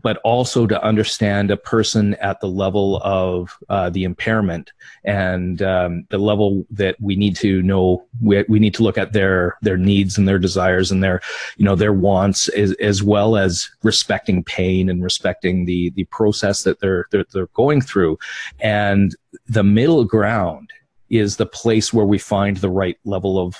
but 0.00 0.18
also 0.18 0.66
to 0.66 0.82
understand 0.82 1.50
a 1.50 1.56
person 1.56 2.14
at 2.14 2.40
the 2.40 2.48
level 2.48 3.00
of 3.04 3.56
uh, 3.68 3.90
the 3.90 4.04
impairment 4.04 4.72
and 5.04 5.60
um, 5.62 6.06
the 6.10 6.18
level 6.18 6.64
that 6.70 6.96
we 7.00 7.16
need 7.16 7.36
to 7.36 7.62
know 7.62 8.04
we, 8.20 8.44
we 8.48 8.58
need 8.58 8.74
to 8.74 8.82
look 8.82 8.98
at 8.98 9.12
their 9.12 9.56
their 9.62 9.76
needs 9.76 10.16
and 10.16 10.26
their 10.26 10.38
desires 10.38 10.90
and 10.90 11.02
their 11.02 11.20
you 11.56 11.64
know 11.64 11.76
their 11.76 11.92
wants 11.92 12.48
as, 12.50 12.72
as 12.74 13.02
well 13.02 13.36
as 13.36 13.70
respecting 13.82 14.42
pain 14.44 14.88
and 14.88 15.02
respecting 15.02 15.64
the 15.64 15.90
the 15.90 16.04
process 16.04 16.62
that 16.62 16.80
they're, 16.80 17.06
they're 17.10 17.24
they're 17.32 17.46
going 17.48 17.80
through. 17.80 18.18
And 18.60 19.14
the 19.46 19.64
middle 19.64 20.04
ground 20.04 20.70
is 21.10 21.36
the 21.36 21.46
place 21.46 21.92
where 21.92 22.06
we 22.06 22.18
find 22.18 22.56
the 22.56 22.70
right 22.70 22.98
level 23.04 23.38
of 23.38 23.56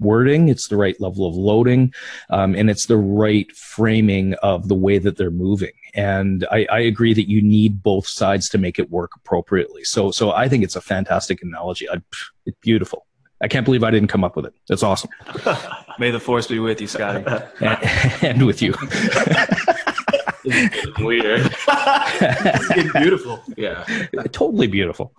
wording 0.00 0.48
it's 0.48 0.68
the 0.68 0.76
right 0.76 1.00
level 1.00 1.26
of 1.26 1.34
loading 1.36 1.92
um, 2.30 2.54
and 2.54 2.68
it's 2.70 2.86
the 2.86 2.96
right 2.96 3.50
framing 3.56 4.34
of 4.42 4.68
the 4.68 4.74
way 4.74 4.98
that 4.98 5.16
they're 5.16 5.30
moving 5.30 5.72
and 5.94 6.46
I, 6.50 6.66
I 6.70 6.78
agree 6.80 7.14
that 7.14 7.28
you 7.28 7.42
need 7.42 7.82
both 7.82 8.06
sides 8.06 8.48
to 8.50 8.58
make 8.58 8.78
it 8.78 8.90
work 8.90 9.12
appropriately 9.16 9.84
so 9.84 10.10
so 10.10 10.32
i 10.32 10.48
think 10.48 10.64
it's 10.64 10.76
a 10.76 10.80
fantastic 10.80 11.42
analogy 11.42 11.88
I, 11.88 12.00
it's 12.46 12.58
beautiful 12.60 13.06
i 13.40 13.48
can't 13.48 13.64
believe 13.64 13.84
i 13.84 13.90
didn't 13.90 14.08
come 14.08 14.24
up 14.24 14.36
with 14.36 14.46
it 14.46 14.54
that's 14.68 14.82
awesome 14.82 15.10
May 15.98 16.10
the 16.10 16.20
force 16.20 16.46
be 16.46 16.58
with 16.60 16.80
you, 16.80 16.86
Scotty. 16.86 17.22
and, 17.60 17.78
and 18.22 18.46
with 18.46 18.62
you 18.62 18.72
Weird. 20.98 21.54
it's 21.68 22.92
beautiful. 22.94 23.42
Yeah. 23.54 23.84
totally 24.32 24.66
beautiful 24.66 25.12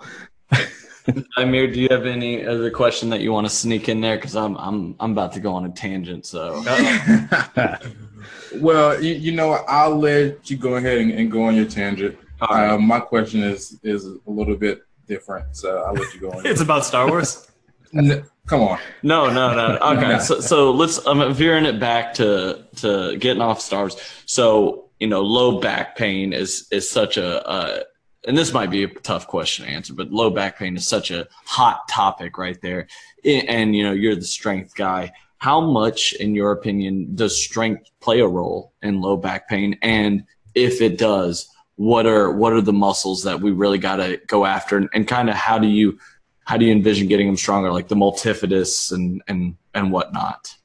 Amir, 1.37 1.67
do 1.71 1.79
you 1.79 1.87
have 1.89 2.05
any 2.05 2.45
other 2.45 2.69
question 2.69 3.09
that 3.09 3.21
you 3.21 3.31
want 3.31 3.47
to 3.47 3.53
sneak 3.53 3.89
in 3.89 4.01
there? 4.01 4.15
Because 4.15 4.35
I'm 4.35 4.55
I'm 4.57 4.95
I'm 4.99 5.11
about 5.11 5.33
to 5.33 5.39
go 5.39 5.53
on 5.53 5.65
a 5.65 5.69
tangent. 5.69 6.25
So 6.25 6.63
well, 8.55 9.01
you, 9.01 9.13
you 9.15 9.31
know. 9.31 9.51
I'll 9.67 9.97
let 9.97 10.49
you 10.49 10.57
go 10.57 10.75
ahead 10.75 10.97
and, 10.99 11.11
and 11.11 11.31
go 11.31 11.43
on 11.43 11.55
your 11.55 11.65
tangent. 11.65 12.17
All 12.41 12.47
right. 12.55 12.71
Uh, 12.71 12.77
my 12.77 12.99
question 12.99 13.43
is 13.43 13.79
is 13.83 14.05
a 14.05 14.19
little 14.25 14.55
bit 14.55 14.83
different, 15.07 15.55
so 15.55 15.83
I'll 15.83 15.93
let 15.93 16.13
you 16.13 16.19
go 16.19 16.31
on. 16.31 16.45
It's 16.51 16.61
about 16.61 16.85
Star 16.85 17.07
Wars. 17.07 17.51
N- 17.93 18.23
Come 18.47 18.61
on. 18.61 18.79
no, 19.03 19.29
no, 19.31 19.53
no. 19.53 19.77
Okay, 19.97 20.19
so 20.19 20.39
so 20.39 20.71
let's. 20.71 21.05
I'm 21.05 21.33
veering 21.33 21.65
it 21.65 21.79
back 21.79 22.13
to 22.15 22.65
to 22.77 23.17
getting 23.17 23.41
off 23.41 23.61
stars. 23.61 23.95
So 24.25 24.89
you 24.99 25.07
know, 25.07 25.21
low 25.21 25.59
back 25.59 25.95
pain 25.95 26.33
is 26.33 26.67
is 26.71 26.89
such 26.89 27.17
a. 27.17 27.47
Uh, 27.47 27.83
and 28.27 28.37
this 28.37 28.53
might 28.53 28.69
be 28.69 28.83
a 28.83 28.87
tough 28.87 29.27
question 29.27 29.65
to 29.65 29.71
answer, 29.71 29.93
but 29.93 30.11
low 30.11 30.29
back 30.29 30.59
pain 30.59 30.75
is 30.75 30.87
such 30.87 31.11
a 31.11 31.27
hot 31.45 31.87
topic 31.87 32.37
right 32.37 32.59
there. 32.61 32.87
And 33.25 33.75
you 33.75 33.83
know, 33.83 33.93
you're 33.93 34.15
the 34.15 34.21
strength 34.21 34.75
guy. 34.75 35.11
How 35.37 35.59
much, 35.59 36.13
in 36.13 36.35
your 36.35 36.51
opinion, 36.51 37.15
does 37.15 37.41
strength 37.43 37.89
play 37.99 38.19
a 38.19 38.27
role 38.27 38.73
in 38.83 39.01
low 39.01 39.17
back 39.17 39.49
pain? 39.49 39.77
And 39.81 40.23
if 40.53 40.81
it 40.81 40.99
does, 40.99 41.49
what 41.77 42.05
are 42.05 42.31
what 42.31 42.53
are 42.53 42.61
the 42.61 42.73
muscles 42.73 43.23
that 43.23 43.41
we 43.41 43.51
really 43.51 43.79
got 43.79 43.95
to 43.95 44.19
go 44.27 44.45
after? 44.45 44.77
And, 44.77 44.87
and 44.93 45.07
kind 45.07 45.29
of 45.29 45.35
how 45.35 45.57
do 45.57 45.67
you 45.67 45.97
how 46.45 46.57
do 46.57 46.65
you 46.65 46.71
envision 46.71 47.07
getting 47.07 47.25
them 47.25 47.37
stronger, 47.37 47.71
like 47.71 47.87
the 47.87 47.95
multifidus 47.95 48.91
and 48.91 49.23
and 49.27 49.55
and 49.73 49.91
whatnot? 49.91 50.55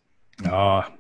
Ah, 0.45 0.93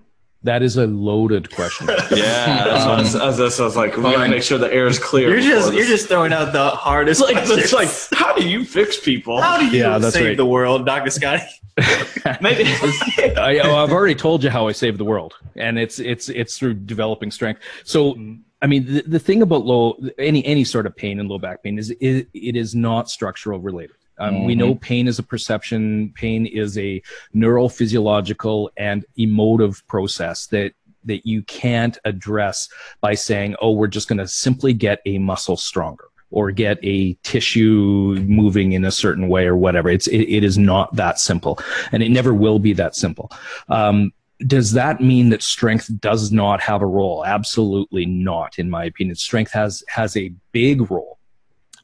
that 0.46 0.62
is 0.62 0.76
a 0.76 0.86
loaded 0.86 1.50
question 1.54 1.86
Yeah, 2.10 2.64
that's 2.64 2.84
what 2.86 2.94
I 2.94 3.02
was, 3.02 3.14
I 3.14 3.26
was, 3.44 3.60
I 3.60 3.64
was 3.64 3.76
like, 3.76 3.96
we 3.96 4.02
gotta 4.02 4.28
make 4.28 4.42
sure 4.42 4.58
the 4.58 4.72
air 4.72 4.86
is 4.86 4.98
clear. 4.98 5.28
You're 5.30 5.40
just 5.40 5.66
before 5.68 5.78
you're 5.78 5.88
just 5.88 6.08
throwing 6.08 6.32
out 6.32 6.52
the 6.52 6.70
hardest. 6.70 7.20
It's 7.28 7.50
like 7.50 7.58
it's 7.58 7.72
like 7.72 8.18
how 8.18 8.34
do 8.34 8.48
you 8.48 8.64
fix 8.64 8.98
people? 8.98 9.40
how 9.40 9.58
do 9.58 9.66
you 9.66 9.82
Yeah, 9.82 9.98
that's 9.98 10.14
save 10.14 10.26
right. 10.28 10.36
the 10.36 10.46
world, 10.46 10.86
Doctor 10.86 11.10
Scotty? 11.10 11.42
Maybe 12.40 12.64
I, 13.36 13.60
oh, 13.64 13.76
I've 13.76 13.92
already 13.92 14.14
told 14.14 14.42
you 14.42 14.50
how 14.50 14.66
I 14.66 14.72
saved 14.72 14.98
the 14.98 15.04
world, 15.04 15.34
and 15.56 15.78
it's 15.78 15.98
it's 15.98 16.28
it's 16.30 16.56
through 16.58 16.74
developing 16.74 17.30
strength. 17.30 17.60
So, 17.84 18.14
Mhm. 18.14 18.40
I 18.62 18.66
mean, 18.66 18.86
the, 18.86 19.02
the 19.02 19.18
thing 19.18 19.42
about 19.42 19.66
low 19.66 19.98
any 20.18 20.42
any 20.46 20.64
sort 20.64 20.86
of 20.86 20.96
pain 20.96 21.20
and 21.20 21.28
low 21.28 21.38
back 21.38 21.62
pain 21.62 21.78
is 21.78 21.90
it, 21.90 22.28
it 22.32 22.56
is 22.56 22.74
not 22.74 23.10
structural 23.10 23.58
related. 23.60 23.96
Um, 24.18 24.44
We 24.44 24.54
know 24.54 24.74
pain 24.74 25.08
is 25.08 25.18
a 25.18 25.22
perception. 25.22 26.12
Pain 26.14 26.46
is 26.46 26.78
a 26.78 27.02
neurophysiological 27.34 28.68
and 28.76 29.04
emotive 29.16 29.86
process 29.86 30.46
that 30.48 30.72
that 31.04 31.24
you 31.24 31.40
can't 31.42 31.98
address 32.04 32.68
by 33.00 33.14
saying, 33.14 33.54
"Oh, 33.62 33.70
we're 33.72 33.86
just 33.86 34.08
going 34.08 34.18
to 34.18 34.26
simply 34.26 34.72
get 34.72 35.00
a 35.06 35.18
muscle 35.18 35.56
stronger." 35.56 36.04
or 36.30 36.50
get 36.50 36.78
a 36.82 37.14
tissue 37.22 38.16
moving 38.26 38.72
in 38.72 38.84
a 38.84 38.90
certain 38.90 39.28
way 39.28 39.46
or 39.46 39.56
whatever. 39.56 39.88
It's 39.88 40.08
it, 40.08 40.22
it 40.22 40.44
is 40.44 40.58
not 40.58 40.94
that 40.96 41.20
simple, 41.20 41.58
and 41.92 42.02
it 42.02 42.10
never 42.10 42.34
will 42.34 42.58
be 42.58 42.72
that 42.74 42.96
simple. 42.96 43.30
Um, 43.68 44.12
does 44.46 44.72
that 44.72 45.00
mean 45.00 45.30
that 45.30 45.42
strength 45.42 45.90
does 46.00 46.30
not 46.32 46.60
have 46.60 46.82
a 46.82 46.86
role? 46.86 47.24
Absolutely 47.24 48.04
not, 48.06 48.58
in 48.58 48.68
my 48.68 48.84
opinion. 48.84 49.16
Strength 49.16 49.52
has 49.52 49.82
has 49.88 50.16
a 50.16 50.32
big 50.52 50.90
role, 50.90 51.15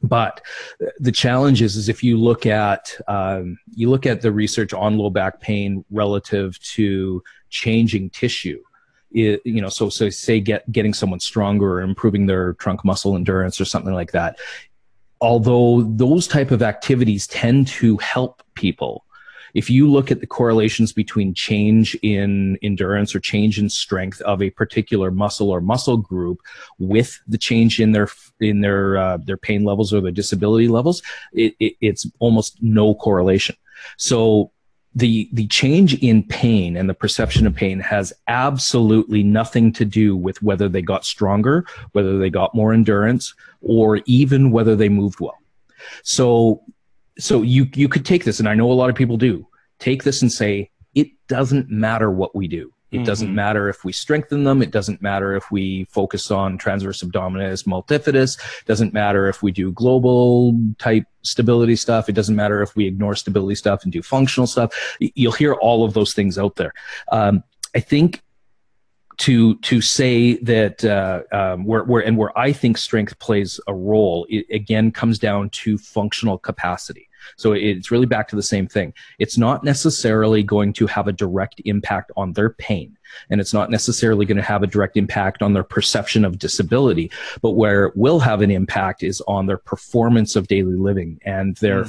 but 0.03 0.41
the 0.99 1.11
challenge 1.11 1.61
is, 1.61 1.77
is 1.77 1.89
if 1.89 2.03
you 2.03 2.17
look 2.17 2.45
at 2.45 2.95
um, 3.07 3.57
you 3.73 3.89
look 3.89 4.05
at 4.05 4.21
the 4.21 4.31
research 4.31 4.73
on 4.73 4.97
low 4.97 5.09
back 5.09 5.39
pain 5.39 5.83
relative 5.89 6.59
to 6.59 7.23
changing 7.49 8.09
tissue 8.09 8.61
it, 9.13 9.41
you 9.45 9.61
know, 9.61 9.69
so 9.69 9.89
so 9.89 10.09
say 10.09 10.39
get 10.39 10.69
getting 10.71 10.93
someone 10.93 11.19
stronger 11.19 11.75
or 11.75 11.81
improving 11.81 12.25
their 12.25 12.53
trunk 12.53 12.83
muscle 12.83 13.15
endurance 13.15 13.61
or 13.61 13.65
something 13.65 13.93
like 13.93 14.11
that. 14.11 14.37
Although 15.21 15.83
those 15.83 16.27
type 16.27 16.51
of 16.51 16.61
activities 16.61 17.27
tend 17.27 17.67
to 17.67 17.97
help 17.97 18.43
people, 18.55 19.05
if 19.53 19.69
you 19.69 19.89
look 19.89 20.11
at 20.11 20.19
the 20.19 20.27
correlations 20.27 20.91
between 20.91 21.33
change 21.33 21.95
in 22.01 22.57
endurance 22.61 23.13
or 23.13 23.19
change 23.19 23.59
in 23.59 23.69
strength 23.69 24.21
of 24.21 24.41
a 24.41 24.49
particular 24.49 25.11
muscle 25.11 25.49
or 25.49 25.61
muscle 25.61 25.97
group 25.97 26.39
with 26.79 27.19
the 27.27 27.37
change 27.37 27.79
in 27.79 27.91
their 27.91 28.07
in 28.39 28.61
their 28.61 28.97
uh, 28.97 29.17
their 29.17 29.37
pain 29.37 29.63
levels 29.63 29.93
or 29.93 30.01
their 30.01 30.11
disability 30.11 30.67
levels, 30.67 31.01
it, 31.33 31.55
it, 31.59 31.75
it's 31.81 32.07
almost 32.19 32.57
no 32.61 32.95
correlation. 32.95 33.55
So 33.97 34.51
the 34.95 35.29
the 35.33 35.47
change 35.47 35.95
in 35.95 36.23
pain 36.23 36.77
and 36.77 36.89
the 36.89 36.93
perception 36.93 37.47
of 37.47 37.55
pain 37.55 37.79
has 37.79 38.13
absolutely 38.27 39.23
nothing 39.23 39.73
to 39.73 39.85
do 39.85 40.15
with 40.15 40.41
whether 40.43 40.69
they 40.69 40.81
got 40.81 41.05
stronger, 41.05 41.65
whether 41.93 42.17
they 42.17 42.29
got 42.29 42.53
more 42.53 42.73
endurance, 42.73 43.33
or 43.61 44.01
even 44.05 44.51
whether 44.51 44.75
they 44.75 44.89
moved 44.89 45.19
well. 45.19 45.37
So 46.03 46.63
so 47.19 47.41
you 47.41 47.67
you 47.75 47.87
could 47.87 48.05
take 48.05 48.23
this, 48.25 48.39
and 48.39 48.49
I 48.49 48.55
know 48.55 48.71
a 48.71 48.73
lot 48.73 48.89
of 48.89 48.95
people 48.95 49.17
do 49.17 49.47
take 49.79 50.03
this 50.03 50.21
and 50.21 50.31
say 50.31 50.69
it 50.95 51.07
doesn't 51.27 51.69
matter 51.69 52.09
what 52.11 52.35
we 52.35 52.47
do. 52.47 52.71
It 52.91 53.05
doesn't 53.05 53.29
Mhm. 53.29 53.33
matter 53.33 53.69
if 53.69 53.83
we 53.83 53.91
strengthen 53.91 54.43
them. 54.43 54.61
It 54.61 54.69
doesn't 54.69 55.01
matter 55.01 55.35
if 55.35 55.49
we 55.49 55.85
focus 55.85 56.29
on 56.29 56.59
transverse 56.59 57.01
abdominis 57.01 57.65
multifidus. 57.65 58.37
Doesn't 58.67 58.93
matter 58.93 59.27
if 59.27 59.41
we 59.41 59.51
do 59.51 59.71
global 59.71 60.53
type 60.77 61.05
stability 61.23 61.75
stuff. 61.75 62.07
It 62.07 62.11
doesn't 62.13 62.35
matter 62.35 62.61
if 62.61 62.75
we 62.75 62.85
ignore 62.85 63.15
stability 63.15 63.55
stuff 63.55 63.81
and 63.83 63.91
do 63.91 64.03
functional 64.03 64.45
stuff. 64.45 64.95
You'll 64.99 65.31
hear 65.31 65.53
all 65.53 65.83
of 65.83 65.95
those 65.95 66.13
things 66.13 66.37
out 66.37 66.55
there. 66.57 66.71
Um, 67.11 67.43
I 67.75 67.79
think 67.79 68.21
to 69.17 69.55
to 69.55 69.81
say 69.81 70.35
that 70.37 70.83
uh, 70.83 71.21
um, 71.31 71.65
where 71.65 71.83
where 71.83 72.05
and 72.05 72.17
where 72.17 72.37
I 72.37 72.51
think 72.51 72.77
strength 72.77 73.17
plays 73.19 73.59
a 73.67 73.73
role, 73.73 74.25
it 74.29 74.45
again 74.51 74.91
comes 74.91 75.19
down 75.19 75.49
to 75.51 75.77
functional 75.77 76.37
capacity. 76.37 77.09
So 77.37 77.53
it's 77.53 77.89
really 77.89 78.05
back 78.05 78.27
to 78.29 78.35
the 78.35 78.43
same 78.43 78.67
thing. 78.67 78.93
It's 79.17 79.37
not 79.37 79.63
necessarily 79.63 80.43
going 80.43 80.73
to 80.73 80.87
have 80.87 81.07
a 81.07 81.13
direct 81.13 81.61
impact 81.63 82.11
on 82.17 82.33
their 82.33 82.49
pain, 82.49 82.97
and 83.29 83.39
it's 83.39 83.53
not 83.53 83.69
necessarily 83.69 84.25
going 84.25 84.37
to 84.37 84.43
have 84.43 84.63
a 84.63 84.67
direct 84.67 84.97
impact 84.97 85.41
on 85.41 85.53
their 85.53 85.63
perception 85.63 86.25
of 86.25 86.39
disability. 86.39 87.11
But 87.41 87.51
where 87.51 87.85
it 87.85 87.95
will 87.95 88.19
have 88.19 88.41
an 88.41 88.51
impact 88.51 89.03
is 89.03 89.21
on 89.27 89.45
their 89.45 89.57
performance 89.57 90.35
of 90.35 90.47
daily 90.47 90.75
living 90.75 91.19
and 91.25 91.55
their 91.57 91.85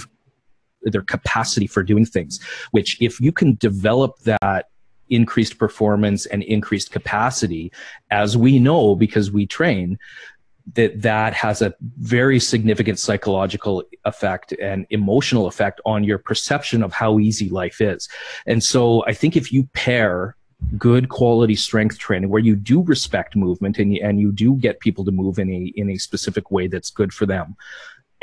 their 0.82 1.02
capacity 1.02 1.66
for 1.66 1.82
doing 1.82 2.06
things. 2.06 2.40
Which, 2.70 3.00
if 3.00 3.20
you 3.20 3.32
can 3.32 3.56
develop 3.56 4.18
that 4.20 4.68
increased 5.10 5.58
performance 5.58 6.26
and 6.26 6.42
increased 6.42 6.90
capacity, 6.90 7.72
as 8.10 8.36
we 8.36 8.58
know 8.58 8.94
because 8.94 9.30
we 9.30 9.46
train, 9.46 9.98
that 10.74 11.02
that 11.02 11.34
has 11.34 11.60
a 11.60 11.74
very 11.98 12.40
significant 12.40 12.98
psychological 12.98 13.84
effect 14.04 14.52
and 14.60 14.86
emotional 14.90 15.46
effect 15.46 15.80
on 15.84 16.04
your 16.04 16.18
perception 16.18 16.82
of 16.82 16.92
how 16.92 17.18
easy 17.18 17.50
life 17.50 17.80
is. 17.80 18.08
And 18.46 18.62
so 18.62 19.04
I 19.06 19.12
think 19.12 19.36
if 19.36 19.52
you 19.52 19.64
pair 19.74 20.36
good 20.78 21.10
quality 21.10 21.54
strength 21.54 21.98
training 21.98 22.30
where 22.30 22.40
you 22.40 22.56
do 22.56 22.82
respect 22.82 23.36
movement 23.36 23.78
and 23.78 23.94
you, 23.94 24.00
and 24.02 24.18
you 24.18 24.32
do 24.32 24.54
get 24.56 24.80
people 24.80 25.04
to 25.04 25.10
move 25.10 25.38
in 25.38 25.50
a 25.50 25.72
in 25.76 25.90
a 25.90 25.98
specific 25.98 26.50
way 26.50 26.66
that's 26.66 26.90
good 26.90 27.12
for 27.12 27.26
them 27.26 27.56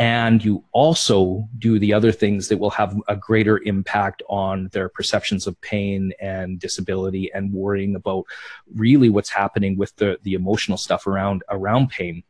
and 0.01 0.43
you 0.43 0.63
also 0.71 1.47
do 1.59 1.77
the 1.77 1.93
other 1.93 2.11
things 2.11 2.47
that 2.47 2.57
will 2.57 2.71
have 2.71 2.99
a 3.07 3.15
greater 3.15 3.59
impact 3.59 4.23
on 4.27 4.67
their 4.71 4.89
perceptions 4.89 5.45
of 5.45 5.61
pain 5.61 6.11
and 6.19 6.59
disability 6.59 7.31
and 7.35 7.53
worrying 7.53 7.95
about 7.95 8.25
really 8.73 9.09
what's 9.09 9.29
happening 9.29 9.77
with 9.77 9.95
the 9.97 10.17
the 10.23 10.33
emotional 10.33 10.77
stuff 10.77 11.05
around 11.05 11.43
around 11.49 11.89
pain 11.89 12.23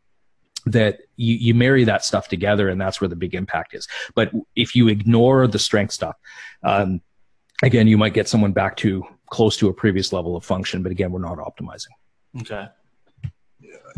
that 0.66 1.00
you, 1.16 1.36
you 1.36 1.54
marry 1.54 1.86
that 1.86 2.04
stuff 2.04 2.28
together 2.28 2.68
and 2.68 2.80
that's 2.80 3.00
where 3.00 3.08
the 3.08 3.16
big 3.16 3.34
impact 3.34 3.74
is 3.74 3.88
but 4.16 4.30
if 4.54 4.76
you 4.76 4.90
ignore 4.90 5.48
the 5.48 5.58
strength 5.58 5.94
stuff 5.94 6.18
um, 6.64 7.00
again 7.64 7.88
you 7.88 7.98
might 7.98 8.14
get 8.14 8.28
someone 8.28 8.52
back 8.52 8.76
to 8.76 9.02
close 9.28 9.56
to 9.56 9.70
a 9.70 9.74
previous 9.74 10.12
level 10.12 10.36
of 10.36 10.44
function 10.44 10.84
but 10.84 10.92
again 10.92 11.10
we're 11.10 11.22
not 11.22 11.38
optimizing 11.38 11.96
Okay. 12.40 12.66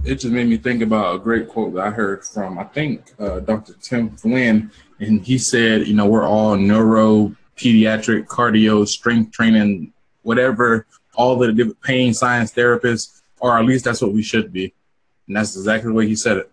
It 0.06 0.16
just 0.16 0.34
made 0.34 0.48
me 0.48 0.58
think 0.58 0.82
about 0.82 1.16
a 1.16 1.20
great 1.20 1.48
quote 1.48 1.74
that 1.76 1.88
I 1.88 1.90
heard 1.90 2.26
from 2.26 2.60
I 2.60 2.66
think 2.66 3.14
uh, 3.20 3.40
Dr. 3.40 3.74
Tim 3.82 4.16
Flynn, 4.18 4.72
and 5.00 5.26
he 5.26 5.38
said, 5.38 5.88
you 5.88 5.94
know, 5.94 6.08
we're 6.08 6.28
all 6.28 6.56
neuro, 6.56 7.36
pediatric, 7.56 8.26
cardio, 8.26 8.88
strength 8.88 9.32
training, 9.32 9.94
whatever, 10.24 10.86
all 11.16 11.38
the 11.38 11.54
different 11.54 11.82
pain 11.82 12.14
science 12.14 12.52
therapists, 12.52 13.22
or 13.40 13.58
at 13.58 13.66
least 13.66 13.86
that's 13.86 14.02
what 14.02 14.14
we 14.14 14.24
should 14.24 14.52
be, 14.52 14.74
and 15.28 15.38
that's 15.38 15.56
exactly 15.56 15.90
the 15.90 15.96
way 15.96 16.08
he 16.08 16.16
said 16.16 16.38
it. 16.38 16.52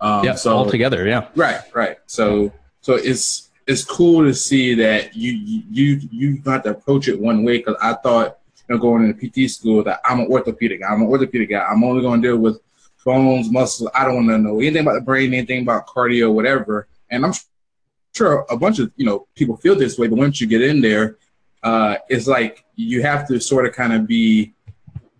Um, 0.00 0.24
yeah 0.24 0.34
so 0.34 0.56
all 0.56 0.70
together 0.70 1.06
yeah 1.06 1.28
Right, 1.34 1.60
right. 1.74 1.98
So 2.06 2.52
so 2.80 2.94
it's 2.94 3.50
it's 3.66 3.84
cool 3.84 4.24
to 4.24 4.34
see 4.34 4.74
that 4.74 5.14
you 5.14 5.32
you 5.70 6.00
you 6.10 6.38
got 6.38 6.64
to 6.64 6.70
approach 6.70 7.06
it 7.06 7.20
one 7.20 7.44
way 7.44 7.58
because 7.58 7.76
I 7.82 7.94
thought 7.94 8.38
know 8.70 8.78
going 8.78 9.04
into 9.04 9.46
PT 9.46 9.50
school 9.50 9.82
that 9.84 10.00
I'm 10.04 10.20
an 10.20 10.26
orthopedic. 10.26 10.80
I'm 10.88 11.02
an 11.02 11.08
orthopedic 11.08 11.50
guy. 11.50 11.64
I'm 11.64 11.84
only 11.84 12.02
going 12.02 12.22
to 12.22 12.28
deal 12.28 12.38
with 12.38 12.60
bones, 13.04 13.50
muscles. 13.50 13.90
I 13.94 14.04
don't 14.04 14.14
want 14.14 14.28
to 14.28 14.38
know 14.38 14.60
anything 14.60 14.82
about 14.82 14.94
the 14.94 15.00
brain, 15.00 15.34
anything 15.34 15.62
about 15.62 15.86
cardio, 15.86 16.32
whatever. 16.32 16.86
And 17.10 17.24
I'm 17.24 17.32
sure 18.14 18.46
a 18.50 18.56
bunch 18.56 18.78
of 18.78 18.92
you 18.96 19.06
know 19.06 19.26
people 19.34 19.56
feel 19.56 19.74
this 19.74 19.98
way, 19.98 20.08
but 20.08 20.16
once 20.16 20.40
you 20.40 20.46
get 20.46 20.62
in 20.62 20.80
there, 20.80 21.16
uh, 21.62 21.96
it's 22.08 22.26
like 22.26 22.64
you 22.76 23.02
have 23.02 23.26
to 23.28 23.40
sort 23.40 23.66
of 23.66 23.74
kind 23.74 23.92
of 23.92 24.06
be 24.06 24.54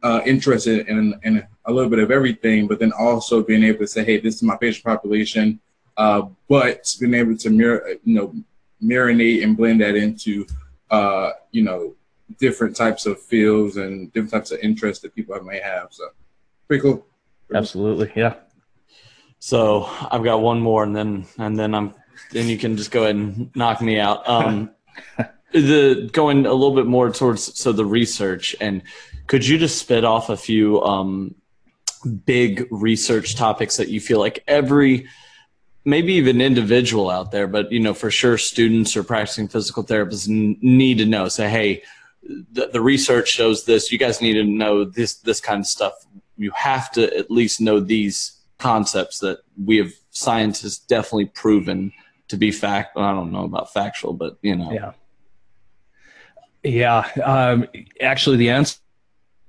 uh, 0.03 0.21
interested 0.25 0.89
in, 0.89 1.19
in 1.25 1.47
a 1.67 1.73
little 1.73 1.91
bit 1.91 1.99
of 1.99 2.11
everything, 2.11 2.67
but 2.67 2.79
then 2.79 2.93
also 2.93 3.43
being 3.43 3.63
able 3.65 3.81
to 3.81 3.87
say, 3.87 4.05
hey, 4.05 4.19
this 4.19 4.37
is 4.37 4.43
my 4.43 4.57
patient 4.57 4.85
population, 4.85 5.61
uh, 5.97 6.23
but 6.49 6.95
being 6.99 7.15
able 7.15 7.37
to 7.37 7.51
mirror, 7.51 7.87
you 8.05 8.15
know, 8.15 8.35
marinate 8.83 9.43
and 9.43 9.57
blend 9.57 9.81
that 9.81 9.95
into, 9.95 10.47
uh, 10.91 11.33
you 11.51 11.63
know, 11.63 11.95
different 12.39 12.77
types 12.77 13.07
of 13.07 13.21
fields 13.21 13.77
and 13.77 14.13
different 14.13 14.33
types 14.33 14.51
of 14.51 14.59
interests 14.61 15.03
that 15.03 15.15
people 15.15 15.39
may 15.43 15.61
have. 15.61 15.89
So, 15.91 16.09
pretty 16.69 16.83
cool. 16.83 17.07
absolutely 17.55 18.13
yeah 18.15 18.35
So 19.39 19.85
I've 20.11 20.23
got 20.23 20.43
one 20.43 20.61
more, 20.61 20.85
and 20.85 20.95
then 20.95 21.27
and 21.39 21.59
then 21.59 21.75
I'm 21.75 21.95
then 22.33 22.49
you 22.49 22.59
can 22.59 22.77
just 22.77 22.91
go 22.91 23.05
ahead 23.05 23.17
and 23.17 23.51
knock 23.57 23.81
me 23.81 23.99
out. 23.99 24.29
Um, 24.29 24.71
the 25.53 26.09
going 26.13 26.47
a 26.47 26.53
little 26.53 26.75
bit 26.75 26.87
more 26.87 27.11
towards 27.11 27.59
so 27.59 27.73
the 27.73 27.85
research 27.85 28.55
and 28.61 28.83
could 29.27 29.47
you 29.47 29.59
just 29.59 29.79
spit 29.79 30.05
off 30.05 30.29
a 30.29 30.37
few 30.37 30.81
um, 30.83 31.35
big 32.25 32.67
research 32.71 33.35
topics 33.35 33.77
that 33.77 33.89
you 33.89 34.01
feel 34.01 34.21
like 34.21 34.45
every 34.47 35.09
maybe 35.85 36.13
even 36.15 36.41
individual 36.41 37.11
out 37.11 37.33
there 37.33 37.49
but 37.49 37.71
you 37.73 37.81
know 37.81 37.95
for 37.95 38.11
sure 38.11 38.39
students 38.39 38.97
or 38.97 39.03
practicing 39.03 39.49
physical 39.49 39.85
therapists 39.85 40.29
n- 40.29 40.57
need 40.61 40.99
to 40.99 41.07
know 41.07 41.27
say 41.27 41.49
hey 41.49 41.83
the, 42.23 42.69
the 42.73 42.81
research 42.81 43.29
shows 43.29 43.65
this 43.65 43.91
you 43.91 43.99
guys 43.99 44.21
need 44.21 44.35
to 44.35 44.45
know 44.45 44.85
this 44.85 45.15
this 45.15 45.41
kind 45.41 45.61
of 45.61 45.67
stuff 45.67 45.93
you 46.37 46.51
have 46.55 46.91
to 46.93 47.17
at 47.17 47.31
least 47.31 47.61
know 47.61 47.81
these 47.81 48.41
concepts 48.59 49.19
that 49.21 49.39
we 49.65 49.79
have 49.79 49.93
scientists 50.11 50.79
definitely 50.79 51.27
proven 51.27 51.93
to 52.29 52.37
be 52.37 52.51
fact 52.51 52.97
i 52.97 53.13
don't 53.13 53.33
know 53.33 53.45
about 53.45 53.73
factual 53.73 54.13
but 54.13 54.39
you 54.43 54.55
know 54.55 54.71
Yeah. 54.71 54.93
Yeah. 56.63 57.09
Um, 57.25 57.67
actually, 58.01 58.37
the 58.37 58.51
answer 58.51 58.79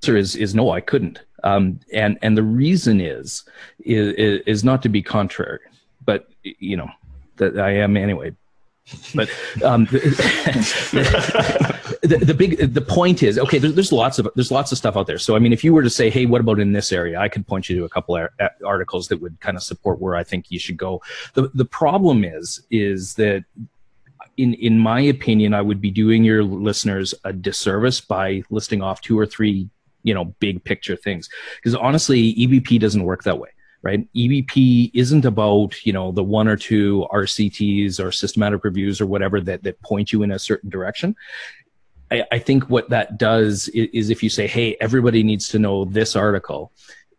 is 0.06 0.34
is 0.36 0.54
no. 0.54 0.70
I 0.70 0.80
couldn't. 0.80 1.20
Um, 1.44 1.80
and 1.92 2.18
and 2.22 2.36
the 2.36 2.42
reason 2.42 3.00
is 3.00 3.44
is 3.80 4.42
is 4.46 4.64
not 4.64 4.82
to 4.82 4.88
be 4.88 5.02
contrary, 5.02 5.60
but 6.04 6.28
you 6.42 6.76
know 6.76 6.88
that 7.36 7.58
I 7.58 7.72
am 7.72 7.96
anyway. 7.96 8.34
But 9.14 9.28
um, 9.62 9.86
the, 12.02 12.18
the, 12.18 12.34
big 12.34 12.74
the 12.74 12.80
point 12.80 13.22
is 13.22 13.38
okay. 13.38 13.58
There's, 13.58 13.74
there's 13.74 13.92
lots 13.92 14.18
of 14.18 14.28
there's 14.34 14.50
lots 14.50 14.72
of 14.72 14.78
stuff 14.78 14.96
out 14.96 15.06
there. 15.06 15.18
So 15.18 15.36
I 15.36 15.38
mean, 15.38 15.52
if 15.52 15.62
you 15.62 15.72
were 15.72 15.84
to 15.84 15.90
say, 15.90 16.10
hey, 16.10 16.26
what 16.26 16.40
about 16.40 16.58
in 16.58 16.72
this 16.72 16.90
area? 16.90 17.18
I 17.18 17.28
could 17.28 17.46
point 17.46 17.68
you 17.68 17.76
to 17.76 17.84
a 17.84 17.88
couple 17.88 18.18
articles 18.64 19.08
that 19.08 19.20
would 19.20 19.38
kind 19.40 19.56
of 19.56 19.62
support 19.62 20.00
where 20.00 20.16
I 20.16 20.24
think 20.24 20.50
you 20.50 20.58
should 20.58 20.76
go. 20.76 21.00
The 21.34 21.50
the 21.54 21.64
problem 21.64 22.24
is 22.24 22.62
is 22.70 23.14
that 23.14 23.44
in 24.36 24.54
in 24.54 24.78
my 24.78 25.00
opinion, 25.00 25.54
I 25.54 25.62
would 25.62 25.80
be 25.80 25.90
doing 25.90 26.24
your 26.24 26.42
listeners 26.42 27.14
a 27.24 27.32
disservice 27.32 28.00
by 28.00 28.42
listing 28.50 28.82
off 28.82 29.00
two 29.00 29.18
or 29.18 29.26
three, 29.26 29.68
you 30.02 30.14
know, 30.14 30.24
big 30.40 30.64
picture 30.64 30.96
things. 30.96 31.28
Because 31.56 31.76
honestly, 31.76 32.34
EBP 32.34 32.80
doesn't 32.80 33.04
work 33.04 33.22
that 33.24 33.38
way, 33.38 33.50
right? 33.82 34.12
EBP 34.14 34.90
isn't 34.94 35.24
about 35.24 35.84
you 35.86 35.92
know 35.92 36.10
the 36.10 36.24
one 36.24 36.48
or 36.48 36.56
two 36.56 37.06
RCTs 37.12 38.02
or 38.02 38.10
systematic 38.10 38.64
reviews 38.64 39.00
or 39.00 39.06
whatever 39.06 39.40
that 39.40 39.62
that 39.62 39.80
point 39.82 40.12
you 40.12 40.22
in 40.22 40.32
a 40.32 40.38
certain 40.38 40.70
direction. 40.70 41.14
I, 42.12 42.24
I 42.30 42.38
think 42.38 42.68
what 42.68 42.90
that 42.90 43.18
does 43.18 43.68
is, 43.68 43.88
is 43.92 44.10
if 44.10 44.22
you 44.22 44.28
say, 44.28 44.46
hey, 44.46 44.76
everybody 44.80 45.22
needs 45.22 45.48
to 45.48 45.58
know 45.58 45.86
this 45.86 46.14
article, 46.14 46.72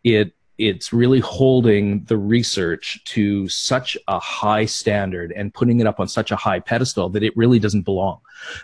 it 0.03 0.33
it's 0.57 0.93
really 0.93 1.19
holding 1.19 2.03
the 2.05 2.17
research 2.17 3.03
to 3.05 3.47
such 3.49 3.97
a 4.07 4.19
high 4.19 4.65
standard 4.65 5.31
and 5.31 5.53
putting 5.53 5.79
it 5.79 5.87
up 5.87 5.99
on 5.99 6.07
such 6.07 6.31
a 6.31 6.35
high 6.35 6.59
pedestal 6.59 7.09
that 7.09 7.23
it 7.23 7.35
really 7.35 7.57
doesn't 7.57 7.81
belong. 7.81 8.19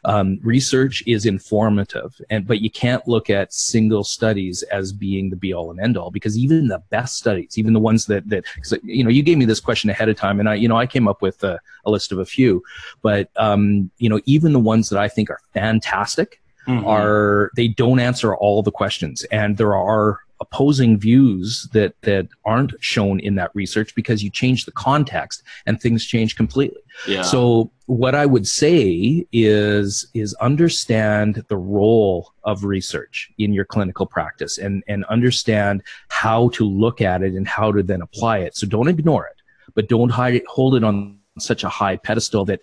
Um, 0.06 0.39
research 0.43 1.02
is 1.08 1.25
informative, 1.25 2.19
and 2.30 2.45
but 2.45 2.62
you 2.62 2.69
can't 2.69 3.08
look 3.08 3.30
at 3.30 3.54
single 3.54 4.04
studies 4.04 4.62
as 4.63 4.91
being 4.93 5.30
the 5.30 5.36
be 5.36 5.54
all 5.54 5.71
and 5.71 5.80
end 5.80 5.97
all 5.97 6.12
because 6.12 6.38
even 6.38 6.67
the 6.67 6.84
best 6.89 7.17
studies, 7.17 7.58
even 7.58 7.73
the 7.73 7.80
ones 7.80 8.06
that 8.06 8.28
that 8.30 8.43
you 8.84 9.04
know, 9.04 9.10
you 9.10 9.23
gave 9.23 9.38
me 9.38 9.45
this 9.45 9.60
question 9.60 9.89
ahead 9.89 10.10
of 10.10 10.17
time, 10.17 10.39
and 10.39 10.49
I 10.49 10.56
you 10.56 10.67
know 10.67 10.78
I 10.78 10.86
came 10.86 11.08
up 11.08 11.21
with 11.21 11.43
a, 11.43 11.60
a 11.86 11.91
list 11.91 12.12
of 12.12 12.19
a 12.19 12.25
few, 12.25 12.62
but 13.02 13.30
um, 13.38 13.89
you 13.97 14.10
know 14.10 14.19
even 14.25 14.54
the 14.54 14.60
ones 14.60 14.89
that 14.89 14.99
I 14.99 15.08
think 15.08 15.30
are 15.30 15.39
fantastic 15.54 16.41
Mhm. 16.67 16.86
are 16.86 17.52
they 17.56 17.69
don't 17.69 17.99
answer 17.99 18.36
all 18.36 18.62
the 18.62 18.71
questions 18.71 19.23
and 19.32 19.58
there 19.58 19.75
are 19.75 20.19
opposing 20.41 20.97
views 20.97 21.67
that 21.73 21.93
that 22.02 22.28
aren't 22.45 22.73
shown 22.80 23.19
in 23.19 23.36
that 23.36 23.52
research 23.54 23.93
because 23.95 24.23
you 24.23 24.30
change 24.30 24.65
the 24.65 24.71
context 24.71 25.43
and 25.65 25.82
things 25.82 26.06
change 26.06 26.36
completely. 26.36 26.82
Yeah. 27.08 27.23
So 27.23 27.71
what 27.86 28.13
i 28.13 28.23
would 28.23 28.47
say 28.47 29.25
is 29.32 30.08
is 30.13 30.36
understand 30.36 31.43
the 31.47 31.58
role 31.58 32.34
of 32.43 32.63
research 32.63 33.32
in 33.39 33.52
your 33.52 33.65
clinical 33.65 34.06
practice 34.06 34.60
and 34.60 34.84
and 34.88 35.04
understand 35.06 35.82
how 36.10 36.49
to 36.49 36.63
look 36.63 37.02
at 37.02 37.23
it 37.23 37.34
and 37.34 37.47
how 37.47 37.71
to 37.71 37.82
then 37.82 38.02
apply 38.02 38.39
it. 38.39 38.56
So 38.56 38.67
don't 38.67 38.88
ignore 38.88 39.25
it 39.25 39.39
but 39.75 39.88
don't 39.88 40.10
hide 40.10 40.36
it, 40.36 40.45
hold 40.47 40.75
it 40.75 40.84
on 40.84 41.17
such 41.38 41.63
a 41.63 41.69
high 41.69 41.95
pedestal 41.95 42.45
that 42.45 42.60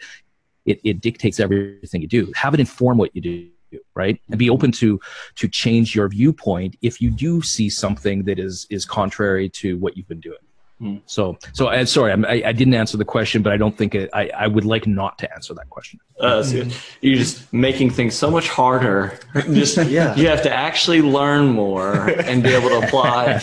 it, 0.64 0.80
it 0.84 1.00
dictates 1.00 1.40
everything 1.40 2.02
you 2.02 2.08
do. 2.08 2.32
Have 2.34 2.54
it 2.54 2.60
inform 2.60 2.98
what 2.98 3.14
you 3.14 3.22
do 3.22 3.48
right 3.94 4.20
and 4.30 4.38
be 4.38 4.48
open 4.50 4.70
to 4.72 5.00
to 5.34 5.48
change 5.48 5.94
your 5.94 6.08
viewpoint 6.08 6.76
if 6.82 7.00
you 7.00 7.10
do 7.10 7.42
see 7.42 7.68
something 7.68 8.22
that 8.24 8.38
is 8.38 8.66
is 8.70 8.84
contrary 8.84 9.48
to 9.48 9.76
what 9.78 9.96
you've 9.96 10.08
been 10.08 10.20
doing 10.20 10.38
Hmm. 10.78 10.96
so 11.06 11.38
so 11.54 11.68
uh, 11.68 11.86
sorry 11.86 12.12
I'm, 12.12 12.26
I, 12.26 12.42
I 12.44 12.52
didn't 12.52 12.74
answer 12.74 12.98
the 12.98 13.04
question 13.06 13.40
but 13.40 13.50
i 13.50 13.56
don't 13.56 13.74
think 13.78 13.94
it, 13.94 14.10
i 14.12 14.28
i 14.36 14.46
would 14.46 14.66
like 14.66 14.86
not 14.86 15.16
to 15.20 15.32
answer 15.32 15.54
that 15.54 15.70
question 15.70 15.98
Uh, 16.20 16.42
so 16.42 16.64
you're 17.00 17.16
just 17.16 17.50
making 17.50 17.88
things 17.90 18.14
so 18.14 18.30
much 18.30 18.48
harder. 18.48 19.18
Just 19.60 19.76
Yeah. 19.78 20.14
you 20.16 20.28
have 20.28 20.42
to 20.42 20.52
actually 20.52 21.00
learn 21.02 21.46
more 21.48 22.08
and 22.28 22.42
be 22.42 22.50
able 22.58 22.68
to 22.70 22.80
apply. 22.86 23.40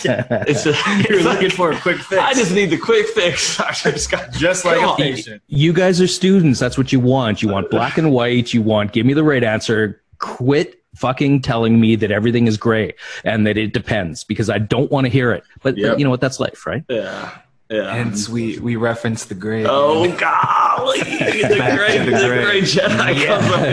It's 0.50 0.62
just, 0.64 0.80
You're 1.08 1.22
looking 1.22 1.50
for 1.50 1.70
a 1.72 1.78
quick 1.80 1.98
fix. 1.98 2.20
I 2.20 2.32
just 2.34 2.52
need 2.52 2.70
the 2.70 2.78
quick 2.78 3.06
fix. 3.08 3.56
Dr. 3.62 3.98
Scott. 3.98 4.32
just 4.32 4.64
like 4.64 4.80
a 4.82 4.94
patient. 4.96 5.42
you 5.48 5.72
guys 5.72 6.00
are 6.00 6.06
students 6.08 6.58
that's 6.60 6.78
what 6.78 6.92
you 6.92 7.00
want 7.00 7.42
you 7.42 7.48
want 7.48 7.68
black 7.70 7.98
and 7.98 8.12
white 8.12 8.54
you 8.54 8.62
want 8.62 8.92
give 8.92 9.06
me 9.06 9.12
the 9.14 9.24
right 9.32 9.42
answer 9.44 10.00
quit 10.24 10.80
fucking 10.94 11.42
telling 11.42 11.80
me 11.80 11.96
that 11.96 12.10
everything 12.10 12.46
is 12.46 12.56
gray 12.56 12.94
and 13.24 13.46
that 13.46 13.56
it 13.58 13.72
depends 13.72 14.22
because 14.24 14.48
i 14.48 14.58
don't 14.58 14.90
want 14.92 15.04
to 15.04 15.08
hear 15.10 15.32
it 15.32 15.42
but, 15.62 15.74
but 15.74 15.98
you 15.98 16.04
know 16.04 16.10
what 16.10 16.20
that's 16.20 16.38
life 16.40 16.66
right 16.66 16.84
Yeah. 16.88 17.30
Yeah. 17.70 17.94
Hence, 17.94 18.28
we 18.28 18.58
we 18.58 18.76
reference 18.76 19.24
the 19.24 19.34
grade. 19.34 19.66
oh 19.68 20.06
God. 20.18 20.76
golly, 20.76 21.00
the 21.00 21.56
Back 21.58 21.78
great, 21.78 21.98
the 22.04 22.10
the 22.10 22.26
great. 22.28 22.44
great 22.44 22.64
Jedi 22.64 23.14
Yes. 23.16 23.26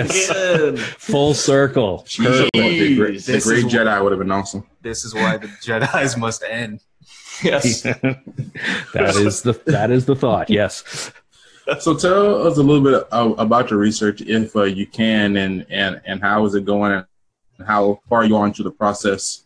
comes 0.07 0.29
up 0.29 0.73
again. 0.73 0.77
Full 0.97 1.33
circle. 1.33 2.07
The 2.17 2.49
great, 2.97 3.19
the 3.25 3.33
This 3.33 3.45
great 3.45 3.65
is- 3.65 3.73
Jedi 3.73 4.01
would 4.01 4.13
have 4.13 4.19
been 4.19 4.31
awesome. 4.31 4.65
This 4.81 5.03
is 5.03 5.13
why 5.13 5.37
the 5.37 5.47
Jedi's 5.65 6.15
must 6.15 6.41
end. 6.49 6.79
Yes. 7.43 7.81
that 7.83 9.13
is 9.17 9.41
the 9.41 9.53
that 9.65 9.91
is 9.91 10.05
the 10.05 10.15
thought. 10.15 10.49
Yes. 10.49 11.11
So 11.79 11.95
tell 11.95 12.47
us 12.47 12.57
a 12.57 12.63
little 12.63 12.83
bit 12.83 13.07
about 13.11 13.69
your 13.69 13.79
research, 13.79 14.21
if 14.21 14.55
uh, 14.55 14.63
you 14.63 14.87
can, 14.87 15.37
and, 15.37 15.65
and 15.69 16.01
and 16.05 16.21
how 16.21 16.45
is 16.45 16.55
it 16.55 16.65
going, 16.65 16.91
and 16.91 17.05
how 17.67 18.01
far 18.09 18.25
you 18.25 18.35
are 18.35 18.47
into 18.47 18.63
the 18.63 18.71
process. 18.71 19.43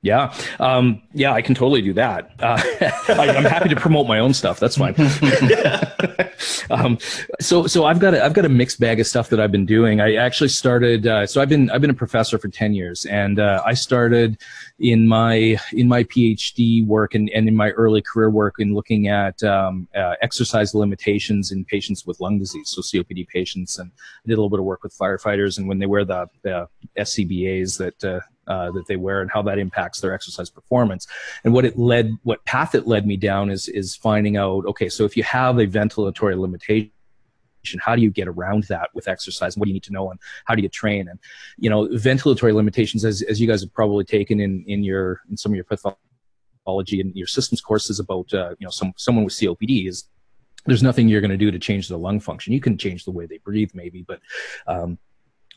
Yeah, 0.00 0.32
um, 0.60 1.02
yeah, 1.12 1.32
I 1.32 1.42
can 1.42 1.56
totally 1.56 1.82
do 1.82 1.92
that. 1.94 2.30
Uh, 2.38 2.62
I, 3.08 3.34
I'm 3.36 3.42
happy 3.42 3.68
to 3.68 3.74
promote 3.74 4.06
my 4.06 4.20
own 4.20 4.32
stuff. 4.32 4.60
That's 4.60 4.76
fine. 4.76 4.94
um, 6.70 6.98
so, 7.40 7.66
so 7.66 7.84
I've 7.84 7.98
got 7.98 8.14
a, 8.14 8.24
I've 8.24 8.32
got 8.32 8.44
a 8.44 8.48
mixed 8.48 8.78
bag 8.78 9.00
of 9.00 9.08
stuff 9.08 9.28
that 9.30 9.40
I've 9.40 9.50
been 9.50 9.66
doing. 9.66 10.00
I 10.00 10.14
actually 10.14 10.50
started. 10.50 11.08
Uh, 11.08 11.26
so 11.26 11.40
I've 11.40 11.48
been 11.48 11.68
I've 11.70 11.80
been 11.80 11.90
a 11.90 11.94
professor 11.94 12.38
for 12.38 12.46
ten 12.46 12.74
years, 12.74 13.06
and 13.06 13.40
uh, 13.40 13.60
I 13.66 13.74
started 13.74 14.40
in 14.78 15.08
my 15.08 15.58
in 15.72 15.88
my 15.88 16.04
PhD 16.04 16.86
work 16.86 17.16
and, 17.16 17.28
and 17.30 17.48
in 17.48 17.56
my 17.56 17.70
early 17.70 18.00
career 18.00 18.30
work 18.30 18.54
in 18.60 18.74
looking 18.74 19.08
at 19.08 19.42
um, 19.42 19.88
uh, 19.96 20.14
exercise 20.22 20.76
limitations 20.76 21.50
in 21.50 21.64
patients 21.64 22.06
with 22.06 22.20
lung 22.20 22.38
disease, 22.38 22.70
so 22.70 22.82
COPD 22.82 23.26
patients, 23.26 23.80
and 23.80 23.90
I 24.24 24.28
did 24.28 24.34
a 24.34 24.36
little 24.36 24.50
bit 24.50 24.60
of 24.60 24.64
work 24.64 24.84
with 24.84 24.96
firefighters 24.96 25.58
and 25.58 25.66
when 25.66 25.80
they 25.80 25.86
wear 25.86 26.04
the, 26.04 26.28
the 26.42 26.68
SCBAs 26.96 27.78
that. 27.78 28.22
Uh, 28.48 28.70
that 28.70 28.86
they 28.86 28.96
wear 28.96 29.20
and 29.20 29.30
how 29.30 29.42
that 29.42 29.58
impacts 29.58 30.00
their 30.00 30.14
exercise 30.14 30.48
performance. 30.48 31.06
And 31.44 31.52
what 31.52 31.66
it 31.66 31.78
led, 31.78 32.16
what 32.22 32.42
path 32.46 32.74
it 32.74 32.86
led 32.86 33.06
me 33.06 33.18
down 33.18 33.50
is 33.50 33.68
is 33.68 33.94
finding 33.94 34.38
out. 34.38 34.64
Okay, 34.64 34.88
so 34.88 35.04
if 35.04 35.18
you 35.18 35.22
have 35.22 35.58
a 35.58 35.66
ventilatory 35.66 36.34
limitation, 36.38 36.90
how 37.78 37.94
do 37.94 38.00
you 38.00 38.10
get 38.10 38.26
around 38.26 38.64
that 38.64 38.88
with 38.94 39.06
exercise? 39.06 39.58
What 39.58 39.66
do 39.66 39.70
you 39.70 39.74
need 39.74 39.82
to 39.82 39.92
know 39.92 40.10
and 40.10 40.18
how 40.46 40.54
do 40.54 40.62
you 40.62 40.70
train? 40.70 41.08
And 41.08 41.18
you 41.58 41.68
know, 41.68 41.88
ventilatory 41.88 42.54
limitations, 42.54 43.04
as 43.04 43.20
as 43.20 43.38
you 43.38 43.46
guys 43.46 43.60
have 43.60 43.74
probably 43.74 44.04
taken 44.04 44.40
in 44.40 44.64
in 44.66 44.82
your 44.82 45.20
in 45.30 45.36
some 45.36 45.52
of 45.52 45.56
your 45.56 45.66
pathology 45.66 47.02
and 47.02 47.14
your 47.14 47.26
systems 47.26 47.60
courses 47.60 48.00
about 48.00 48.32
uh, 48.32 48.54
you 48.58 48.64
know 48.64 48.70
some 48.70 48.94
someone 48.96 49.24
with 49.24 49.34
COPD 49.34 49.88
is 49.88 50.04
there's 50.64 50.82
nothing 50.82 51.08
you're 51.08 51.20
going 51.20 51.30
to 51.30 51.36
do 51.36 51.50
to 51.50 51.58
change 51.58 51.88
the 51.88 51.98
lung 51.98 52.20
function. 52.20 52.52
You 52.52 52.60
can 52.60 52.78
change 52.78 53.04
the 53.04 53.10
way 53.10 53.26
they 53.26 53.38
breathe, 53.38 53.72
maybe, 53.74 54.02
but 54.02 54.20
um, 54.66 54.98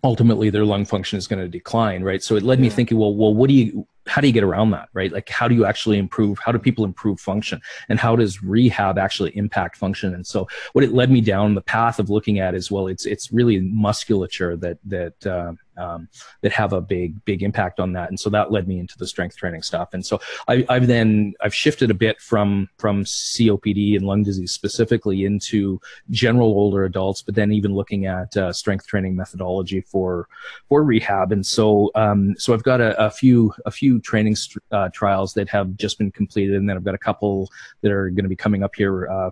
ultimately 0.03 0.49
their 0.49 0.65
lung 0.65 0.85
function 0.85 1.17
is 1.17 1.27
going 1.27 1.41
to 1.41 1.47
decline, 1.47 2.03
right? 2.03 2.23
So 2.23 2.35
it 2.35 2.43
led 2.43 2.59
me 2.59 2.69
thinking, 2.69 2.97
well, 2.97 3.13
well, 3.13 3.33
what 3.33 3.47
do 3.47 3.53
you, 3.53 3.87
how 4.07 4.19
do 4.19 4.27
you 4.27 4.33
get 4.33 4.43
around 4.43 4.71
that, 4.71 4.89
right? 4.93 5.11
Like, 5.11 5.29
how 5.29 5.47
do 5.47 5.55
you 5.55 5.65
actually 5.65 5.97
improve? 5.97 6.39
How 6.39 6.51
do 6.51 6.59
people 6.59 6.85
improve 6.85 7.19
function, 7.19 7.61
and 7.87 7.99
how 7.99 8.15
does 8.15 8.43
rehab 8.43 8.97
actually 8.97 9.35
impact 9.37 9.77
function? 9.77 10.13
And 10.15 10.25
so, 10.25 10.47
what 10.73 10.83
it 10.83 10.93
led 10.93 11.11
me 11.11 11.21
down 11.21 11.55
the 11.55 11.61
path 11.61 11.99
of 11.99 12.09
looking 12.09 12.39
at 12.39 12.55
is, 12.55 12.71
well, 12.71 12.87
it's 12.87 13.05
it's 13.05 13.31
really 13.31 13.59
musculature 13.59 14.57
that 14.57 14.79
that 14.85 15.25
uh, 15.27 15.53
um, 15.77 16.09
that 16.41 16.51
have 16.51 16.73
a 16.73 16.81
big 16.81 17.23
big 17.25 17.43
impact 17.43 17.79
on 17.79 17.93
that, 17.93 18.09
and 18.09 18.19
so 18.19 18.29
that 18.31 18.51
led 18.51 18.67
me 18.67 18.79
into 18.79 18.97
the 18.97 19.05
strength 19.05 19.37
training 19.37 19.61
stuff. 19.61 19.89
And 19.93 20.03
so, 20.03 20.19
I, 20.47 20.65
I've 20.67 20.87
then 20.87 21.33
I've 21.41 21.55
shifted 21.55 21.91
a 21.91 21.95
bit 21.95 22.19
from 22.19 22.69
from 22.79 23.03
COPD 23.03 23.95
and 23.95 24.05
lung 24.05 24.23
disease 24.23 24.51
specifically 24.51 25.25
into 25.25 25.79
general 26.09 26.49
older 26.49 26.85
adults, 26.85 27.21
but 27.21 27.35
then 27.35 27.51
even 27.51 27.75
looking 27.75 28.07
at 28.07 28.35
uh, 28.35 28.51
strength 28.51 28.87
training 28.87 29.15
methodology 29.15 29.81
for 29.81 30.27
for 30.67 30.83
rehab. 30.83 31.31
And 31.31 31.45
so 31.45 31.91
um, 31.93 32.35
so 32.37 32.53
I've 32.53 32.63
got 32.63 32.81
a, 32.81 33.05
a 33.05 33.11
few 33.11 33.53
a 33.65 33.71
few 33.71 33.90
training 33.99 34.35
st- 34.35 34.63
uh, 34.71 34.89
trials 34.93 35.33
that 35.33 35.49
have 35.49 35.75
just 35.75 35.97
been 35.97 36.11
completed, 36.11 36.55
and 36.55 36.69
then 36.69 36.77
I've 36.77 36.83
got 36.83 36.95
a 36.95 36.99
couple 36.99 37.49
that 37.81 37.91
are 37.91 38.09
going 38.09 38.23
to 38.23 38.29
be 38.29 38.35
coming 38.35 38.63
up 38.63 38.75
here 38.75 39.09
uh, 39.09 39.31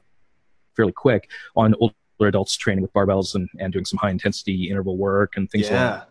fairly 0.76 0.92
quick 0.92 1.30
on 1.56 1.76
older 1.80 1.94
adults 2.22 2.58
training 2.58 2.82
with 2.82 2.92
barbells 2.94 3.36
and, 3.36 3.50
and 3.60 3.72
doing 3.72 3.86
some 3.86 3.98
high 3.98 4.10
intensity 4.10 4.70
interval 4.70 4.98
work 4.98 5.38
and 5.38 5.50
things 5.50 5.66
like 5.66 5.74
yeah. 5.74 6.04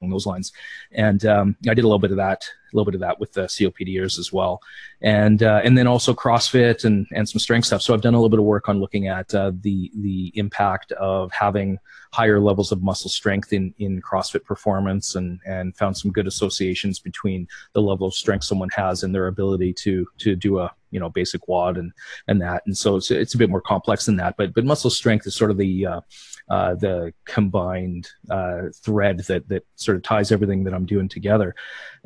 along 0.00 0.10
those 0.10 0.26
lines. 0.26 0.52
And 0.92 1.24
um, 1.24 1.56
I 1.68 1.74
did 1.74 1.84
a 1.84 1.88
little 1.88 1.98
bit 1.98 2.10
of 2.10 2.18
that, 2.18 2.44
a 2.74 2.76
little 2.76 2.90
bit 2.90 2.94
of 2.94 3.00
that 3.00 3.20
with 3.20 3.32
the 3.32 3.42
COPDers 3.42 4.18
as 4.18 4.32
well, 4.32 4.60
and 5.00 5.42
uh, 5.42 5.60
and 5.64 5.78
then 5.78 5.86
also 5.86 6.12
CrossFit 6.12 6.84
and 6.84 7.06
and 7.12 7.28
some 7.28 7.38
strength 7.38 7.66
stuff. 7.66 7.82
So 7.82 7.94
I've 7.94 8.02
done 8.02 8.14
a 8.14 8.18
little 8.18 8.30
bit 8.30 8.40
of 8.40 8.44
work 8.44 8.68
on 8.68 8.80
looking 8.80 9.06
at 9.06 9.32
uh, 9.34 9.52
the 9.60 9.90
the 9.96 10.32
impact 10.34 10.92
of 10.92 11.30
having 11.32 11.78
higher 12.12 12.40
levels 12.40 12.72
of 12.72 12.82
muscle 12.82 13.10
strength 13.10 13.52
in 13.52 13.72
in 13.78 14.02
CrossFit 14.02 14.44
performance, 14.44 15.14
and 15.14 15.40
and 15.46 15.76
found 15.76 15.96
some 15.96 16.10
good 16.10 16.26
associations 16.26 16.98
between 16.98 17.46
the 17.72 17.82
level 17.82 18.06
of 18.06 18.14
strength 18.14 18.44
someone 18.44 18.70
has 18.74 19.02
and 19.02 19.14
their 19.14 19.28
ability 19.28 19.72
to 19.72 20.06
to 20.18 20.34
do 20.34 20.58
a 20.58 20.74
you 20.90 21.00
know 21.00 21.10
basic 21.10 21.46
WOD 21.48 21.76
and 21.76 21.92
and 22.28 22.42
that. 22.42 22.62
And 22.66 22.76
so 22.76 22.96
it's 22.96 23.10
it's 23.10 23.34
a 23.34 23.38
bit 23.38 23.50
more 23.50 23.60
complex 23.60 24.06
than 24.06 24.16
that, 24.16 24.36
but 24.36 24.52
but 24.54 24.64
muscle 24.64 24.90
strength 24.90 25.26
is 25.26 25.34
sort 25.34 25.50
of 25.50 25.58
the 25.58 25.86
uh, 25.86 26.00
uh, 26.48 26.74
the 26.74 27.12
combined 27.24 28.08
uh, 28.30 28.62
thread 28.74 29.18
that 29.20 29.48
that 29.48 29.66
sort 29.76 29.96
of 29.96 30.02
ties 30.02 30.30
everything 30.30 30.64
that 30.64 30.74
I'm 30.74 30.86
doing 30.86 31.08
together. 31.08 31.54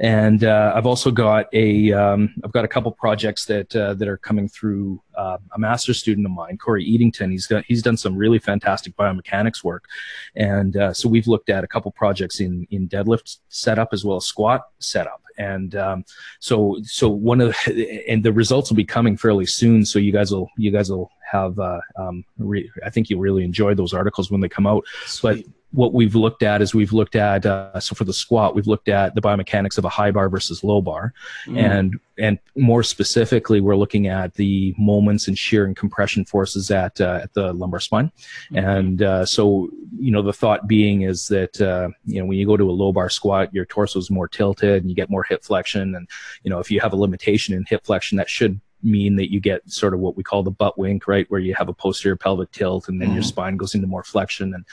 And 0.00 0.44
uh, 0.44 0.72
I've 0.76 0.87
also 0.87 1.11
got 1.11 1.46
a 1.52 1.92
um, 1.92 2.32
I've 2.44 2.52
got 2.52 2.64
a 2.64 2.68
couple 2.68 2.92
projects 2.92 3.46
that 3.46 3.74
uh, 3.74 3.94
that 3.94 4.06
are 4.06 4.16
coming 4.16 4.48
through 4.48 5.02
uh, 5.16 5.38
a 5.52 5.58
master's 5.58 5.98
student 5.98 6.24
of 6.24 6.32
mine, 6.32 6.56
Corey 6.56 6.87
Edington. 6.87 7.32
He's 7.32 7.48
got 7.48 7.64
he's 7.66 7.82
done 7.82 7.96
some 7.96 8.16
really 8.16 8.38
fantastic 8.38 8.96
biomechanics 8.96 9.64
work, 9.64 9.87
and 10.37 10.76
uh, 10.76 10.92
so 10.92 11.08
we've 11.08 11.26
looked 11.26 11.50
at 11.50 11.64
a 11.64 11.66
couple 11.66 11.90
projects 11.90 12.38
in 12.38 12.66
in 12.70 12.88
deadlift 12.88 13.38
setup 13.48 13.88
as 13.92 14.04
well 14.04 14.18
as 14.18 14.24
squat 14.24 14.68
setup. 14.78 15.20
And 15.37 15.74
um, 15.74 16.04
so 16.38 16.78
so 16.84 17.08
one 17.08 17.40
of 17.40 17.56
the, 17.66 18.08
and 18.08 18.22
the 18.22 18.32
results 18.32 18.70
will 18.70 18.76
be 18.76 18.84
coming 18.84 19.16
fairly 19.16 19.46
soon. 19.46 19.84
So 19.84 19.98
you 19.98 20.12
guys 20.12 20.30
will 20.30 20.48
you 20.56 20.70
guys 20.70 20.90
will 20.90 21.11
have 21.30 21.58
uh, 21.58 21.80
um, 21.96 22.24
re- 22.38 22.70
I 22.84 22.90
think 22.90 23.10
you'll 23.10 23.20
really 23.20 23.44
enjoy 23.44 23.74
those 23.74 23.94
articles 23.94 24.30
when 24.30 24.40
they 24.40 24.48
come 24.48 24.66
out. 24.66 24.84
But 25.22 25.38
what 25.72 25.92
we've 25.92 26.14
looked 26.14 26.42
at 26.42 26.62
is 26.62 26.74
we've 26.74 26.92
looked 26.92 27.14
at 27.14 27.44
uh, 27.44 27.78
so 27.78 27.94
for 27.94 28.04
the 28.04 28.12
squat 28.12 28.54
we've 28.54 28.66
looked 28.66 28.88
at 28.88 29.14
the 29.14 29.20
biomechanics 29.20 29.76
of 29.76 29.84
a 29.84 29.88
high 29.88 30.10
bar 30.10 30.28
versus 30.28 30.64
low 30.64 30.80
bar. 30.80 31.12
Mm. 31.46 31.58
and 31.58 32.00
and 32.18 32.38
more 32.56 32.82
specifically 32.82 33.60
we're 33.60 33.76
looking 33.76 34.06
at 34.06 34.34
the 34.34 34.74
moments 34.78 35.28
and 35.28 35.38
shear 35.38 35.66
and 35.66 35.76
compression 35.76 36.24
forces 36.24 36.70
at 36.70 37.00
uh, 37.00 37.20
at 37.22 37.34
the 37.34 37.52
lumbar 37.52 37.80
spine. 37.80 38.10
And 38.54 39.02
uh, 39.02 39.26
so 39.26 39.68
you 39.98 40.10
know 40.10 40.22
the 40.22 40.32
thought 40.32 40.66
being 40.66 41.02
is 41.02 41.28
that 41.28 41.60
uh, 41.60 41.90
you 42.06 42.20
know 42.20 42.26
when 42.26 42.38
you 42.38 42.46
go 42.46 42.56
to 42.56 42.70
a 42.70 42.72
low 42.72 42.92
bar 42.92 43.10
squat 43.10 43.52
your 43.52 43.66
torso 43.66 43.98
is 43.98 44.10
more 44.10 44.28
tilted 44.28 44.82
and 44.82 44.90
you 44.90 44.96
get 44.96 45.10
more 45.10 45.22
hip 45.22 45.44
flexion. 45.44 45.94
And 45.94 46.08
you 46.42 46.50
know 46.50 46.60
if 46.60 46.70
you 46.70 46.80
have 46.80 46.92
a 46.94 46.96
limitation 46.96 47.54
in 47.54 47.64
hip 47.68 47.84
flexion 47.84 48.16
that 48.16 48.30
should 48.30 48.60
mean 48.82 49.16
that 49.16 49.32
you 49.32 49.40
get 49.40 49.68
sort 49.70 49.94
of 49.94 50.00
what 50.00 50.16
we 50.16 50.22
call 50.22 50.42
the 50.42 50.50
butt 50.50 50.78
wink, 50.78 51.08
right, 51.08 51.26
where 51.30 51.40
you 51.40 51.54
have 51.54 51.68
a 51.68 51.74
posterior 51.74 52.16
pelvic 52.16 52.50
tilt 52.52 52.88
and 52.88 53.00
then 53.00 53.12
your 53.12 53.22
Mhm. 53.22 53.26
spine 53.26 53.56
goes 53.56 53.74
into 53.74 53.86
more 53.86 54.04
flexion 54.04 54.54
and 54.54 54.64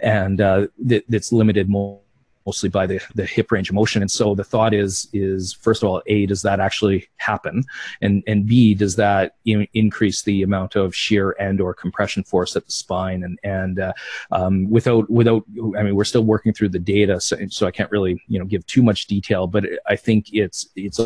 and 0.00 0.40
uh, 0.40 0.66
that, 0.78 1.04
that's 1.08 1.32
limited 1.32 1.68
more 1.68 2.00
mostly 2.46 2.68
by 2.68 2.86
the, 2.86 3.00
the 3.14 3.24
hip 3.24 3.50
range 3.50 3.70
of 3.70 3.74
motion. 3.74 4.02
And 4.02 4.10
so 4.10 4.34
the 4.34 4.44
thought 4.44 4.74
is, 4.74 5.08
is 5.14 5.54
first 5.54 5.82
of 5.82 5.88
all, 5.88 6.02
A, 6.08 6.26
does 6.26 6.42
that 6.42 6.60
actually 6.60 7.08
happen? 7.16 7.64
And, 8.02 8.22
and 8.26 8.46
B, 8.46 8.74
does 8.74 8.96
that 8.96 9.36
in, 9.46 9.66
increase 9.72 10.20
the 10.20 10.42
amount 10.42 10.76
of 10.76 10.94
shear 10.94 11.34
and 11.40 11.58
or 11.58 11.72
compression 11.72 12.22
force 12.22 12.54
at 12.54 12.66
the 12.66 12.72
spine? 12.72 13.24
And, 13.24 13.38
and, 13.44 13.80
uh, 13.80 13.92
um, 14.30 14.68
without, 14.68 15.08
without, 15.08 15.44
I 15.78 15.82
mean, 15.82 15.94
we're 15.94 16.04
still 16.04 16.24
working 16.24 16.52
through 16.52 16.68
the 16.68 16.78
data. 16.78 17.18
So, 17.18 17.38
so 17.48 17.66
I 17.66 17.70
can't 17.70 17.90
really, 17.90 18.20
you 18.28 18.38
know, 18.38 18.44
give 18.44 18.66
too 18.66 18.82
much 18.82 19.06
detail, 19.06 19.46
but 19.46 19.64
I 19.86 19.96
think 19.96 20.34
it's, 20.34 20.68
it's 20.76 21.00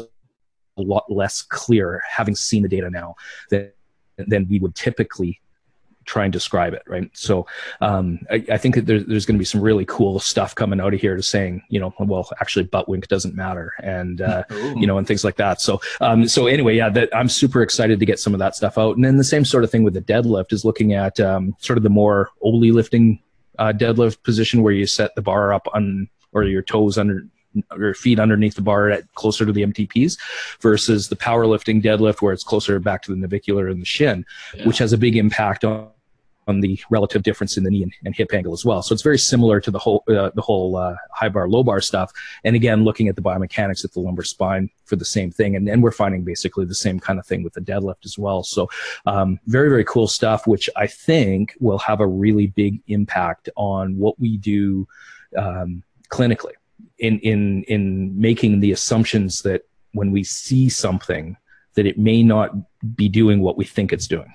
a 0.79 0.83
lot 0.83 1.11
less 1.11 1.43
clear 1.43 2.03
having 2.09 2.35
seen 2.35 2.63
the 2.63 2.69
data 2.69 2.91
now 2.91 3.15
than, 3.51 3.71
than 4.17 4.47
we 4.49 4.59
would 4.59 4.75
typically 4.75 5.41
try 6.09 6.25
and 6.25 6.33
describe 6.33 6.73
it, 6.73 6.83
right? 6.87 7.09
So 7.13 7.47
um, 7.81 8.21
I, 8.31 8.45
I 8.51 8.57
think 8.57 8.75
that 8.75 8.87
there's, 8.87 9.05
there's 9.05 9.27
going 9.27 9.37
to 9.37 9.39
be 9.39 9.45
some 9.45 9.61
really 9.61 9.85
cool 9.85 10.19
stuff 10.19 10.55
coming 10.55 10.81
out 10.81 10.95
of 10.95 11.01
here 11.01 11.15
to 11.15 11.23
saying, 11.23 11.63
you 11.69 11.79
know, 11.79 11.95
well, 12.01 12.29
actually, 12.41 12.65
butt 12.65 12.89
wink 12.89 13.07
doesn't 13.09 13.35
matter, 13.35 13.75
and 13.83 14.23
uh, 14.23 14.43
you 14.51 14.87
know, 14.87 14.99
and 14.99 15.07
things 15.07 15.23
like 15.23 15.37
that. 15.37 15.61
So, 15.61 15.81
um, 16.01 16.27
so 16.27 16.47
anyway, 16.47 16.75
yeah, 16.77 16.89
that 16.89 17.15
I'm 17.15 17.29
super 17.29 17.63
excited 17.63 18.01
to 18.01 18.07
get 18.07 18.19
some 18.19 18.33
of 18.33 18.41
that 18.41 18.57
stuff 18.57 18.79
out. 18.79 18.97
And 18.97 19.05
then 19.05 19.19
the 19.19 19.25
same 19.25 19.45
sort 19.45 19.65
of 19.65 19.71
thing 19.71 19.85
with 19.85 19.95
the 19.95 20.01
deadlift 20.01 20.53
is 20.53 20.65
looking 20.65 20.95
at 20.95 21.21
um, 21.21 21.55
sort 21.61 21.77
of 21.77 21.83
the 21.83 21.91
more 21.91 22.31
Oli 22.41 22.73
lifting 22.73 23.21
uh, 23.59 23.73
deadlift 23.77 24.23
position 24.23 24.63
where 24.63 24.73
you 24.73 24.87
set 24.87 25.15
the 25.15 25.23
bar 25.23 25.53
up 25.53 25.69
on 25.75 26.09
or 26.33 26.45
your 26.45 26.63
toes 26.63 26.99
under 26.99 27.27
or 27.71 27.95
feet 27.95 28.19
underneath 28.19 28.55
the 28.55 28.63
bar 28.63 28.91
at 28.91 29.13
closer 29.15 29.45
to 29.47 29.53
the 29.53 29.63
MTPs 29.63 30.19
versus 30.61 31.09
the 31.09 31.17
powerlifting 31.17 31.83
deadlift 31.83 32.23
where 32.23 32.33
it's 32.33 32.45
closer 32.45 32.79
back 32.79 33.03
to 33.03 33.11
the 33.11 33.17
navicular 33.17 33.69
and 33.69 33.81
the 33.81 33.87
shin, 33.87 34.25
Yeah. 34.55 34.67
which 34.67 34.79
has 34.79 34.93
a 34.93 34.99
big 34.99 35.17
impact 35.17 35.65
on 35.65 35.89
on 36.49 36.61
the 36.61 36.81
relative 36.91 37.23
difference 37.23 37.57
in 37.57 37.63
the 37.63 37.71
knee 37.71 37.83
and, 37.83 37.93
and 38.05 38.17
hip 38.17 38.33
angle 38.33 38.55
as 38.55 38.65
well. 38.65 38.83
So 38.83 38.95
it's 38.95 39.03
very 39.03 39.19
similar 39.19 39.61
to 39.61 39.71
the 39.71 39.79
whole 39.79 40.03
uh, 40.09 40.31
the 40.35 40.43
whole 40.43 40.77
uh, 40.77 40.97
high 41.13 41.29
bar 41.29 41.49
low 41.49 41.63
bar 41.63 41.81
stuff. 41.81 42.11
And 42.43 42.57
again, 42.57 42.85
looking 42.85 43.07
at 43.09 43.17
the 43.17 43.23
biomechanics 43.23 43.85
at 43.85 43.93
the 43.93 44.01
lumbar 44.01 44.25
spine 44.25 44.71
for 44.87 44.97
the 44.97 45.05
same 45.05 45.31
thing, 45.31 45.55
and 45.55 45.69
then 45.69 45.83
we're 45.83 45.93
finding 45.93 46.25
basically 46.25 46.65
the 46.65 46.75
same 46.75 46.99
kind 46.99 47.19
of 47.19 47.27
thing 47.27 47.43
with 47.43 47.53
the 47.53 47.61
deadlift 47.61 48.05
as 48.05 48.19
well. 48.19 48.43
So 48.43 48.69
um, 49.07 49.39
very 49.47 49.69
very 49.69 49.85
cool 49.85 50.09
stuff, 50.09 50.47
which 50.47 50.69
I 50.75 50.87
think 50.87 51.55
will 51.61 51.79
have 51.79 52.01
a 52.01 52.07
really 52.07 52.49
big 52.49 52.81
impact 52.89 53.51
on 53.57 53.99
what 53.99 54.19
we 54.19 54.39
do 54.39 54.89
um, 55.37 55.83
clinically 56.09 56.55
in 56.99 57.19
in 57.21 57.63
in 57.65 58.19
making 58.21 58.61
the 58.61 58.73
assumptions 58.73 59.43
that 59.43 59.63
when 59.93 60.11
we 60.11 60.25
see 60.25 60.69
something 60.69 61.37
that 61.75 61.87
it 61.87 61.99
may 61.99 62.23
not 62.23 62.51
be 62.97 63.09
doing 63.09 63.41
what 63.41 63.57
we 63.57 63.65
think 63.65 63.93
it's 63.93 64.07
doing. 64.07 64.33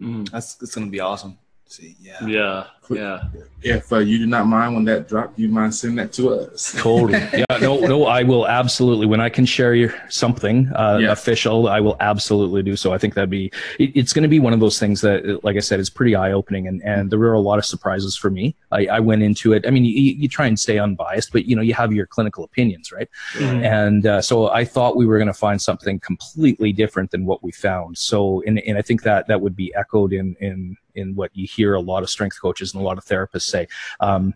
Mm. 0.00 0.30
That's 0.30 0.56
it's 0.62 0.74
gonna 0.74 0.86
be 0.86 1.00
awesome. 1.00 1.38
See, 1.66 1.96
yeah. 2.00 2.26
Yeah, 2.26 2.66
yeah. 2.94 3.28
If 3.64 3.92
uh, 3.92 3.98
you 3.98 4.18
do 4.18 4.26
not 4.26 4.48
mind 4.48 4.74
when 4.74 4.84
that 4.86 5.08
drop, 5.08 5.36
do 5.36 5.42
you 5.42 5.48
mind 5.48 5.72
sending 5.72 5.94
that 5.96 6.12
to 6.14 6.30
us? 6.34 6.72
Totally. 6.78 7.12
Yeah. 7.12 7.44
No. 7.60 7.78
No. 7.78 8.06
I 8.06 8.24
will 8.24 8.48
absolutely. 8.48 9.06
When 9.06 9.20
I 9.20 9.28
can 9.28 9.46
share 9.46 9.72
your 9.74 9.94
something 10.08 10.68
uh, 10.74 10.98
Yeah. 11.00 11.12
official, 11.12 11.68
I 11.68 11.78
will 11.78 11.96
absolutely 12.00 12.64
do 12.64 12.74
so. 12.74 12.92
I 12.92 12.98
think 12.98 13.14
that'd 13.14 13.30
be. 13.30 13.52
It, 13.78 13.92
it's 13.94 14.12
going 14.12 14.24
to 14.24 14.28
be 14.28 14.40
one 14.40 14.52
of 14.52 14.58
those 14.58 14.80
things 14.80 15.00
that, 15.02 15.44
like 15.44 15.56
I 15.56 15.60
said, 15.60 15.78
is 15.78 15.90
pretty 15.90 16.16
eye 16.16 16.32
opening, 16.32 16.66
and 16.66 16.82
and 16.82 17.08
there 17.10 17.20
were 17.20 17.34
a 17.34 17.40
lot 17.40 17.58
of 17.58 17.64
surprises 17.64 18.16
for 18.16 18.30
me. 18.30 18.56
I, 18.72 18.86
I 18.86 18.98
went 19.00 19.22
into 19.22 19.52
it. 19.52 19.64
I 19.64 19.70
mean, 19.70 19.84
you, 19.84 19.92
you 19.92 20.28
try 20.28 20.46
and 20.46 20.58
stay 20.58 20.78
unbiased, 20.80 21.30
but 21.32 21.44
you 21.44 21.54
know, 21.54 21.62
you 21.62 21.74
have 21.74 21.92
your 21.92 22.06
clinical 22.06 22.42
opinions, 22.42 22.90
right? 22.90 23.08
And 23.38 24.06
uh, 24.06 24.22
so 24.22 24.50
I 24.50 24.64
thought 24.64 24.96
we 24.96 25.06
were 25.06 25.18
going 25.18 25.28
to 25.28 25.32
find 25.34 25.62
something 25.62 26.00
completely 26.00 26.72
different 26.72 27.12
than 27.12 27.26
what 27.26 27.44
we 27.44 27.52
found. 27.52 27.96
So, 27.96 28.42
and, 28.44 28.58
and 28.60 28.76
I 28.76 28.82
think 28.82 29.02
that 29.02 29.28
that 29.28 29.40
would 29.40 29.54
be 29.54 29.72
echoed 29.74 30.12
in 30.12 30.34
in 30.40 30.76
in 30.94 31.14
what 31.14 31.30
you 31.34 31.46
hear 31.46 31.74
a 31.74 31.80
lot 31.80 32.02
of 32.02 32.10
strength 32.10 32.38
coaches 32.40 32.74
and 32.74 32.81
a 32.82 32.84
lot 32.84 32.98
of 32.98 33.04
therapists 33.04 33.42
say. 33.42 33.68
Um, 34.00 34.34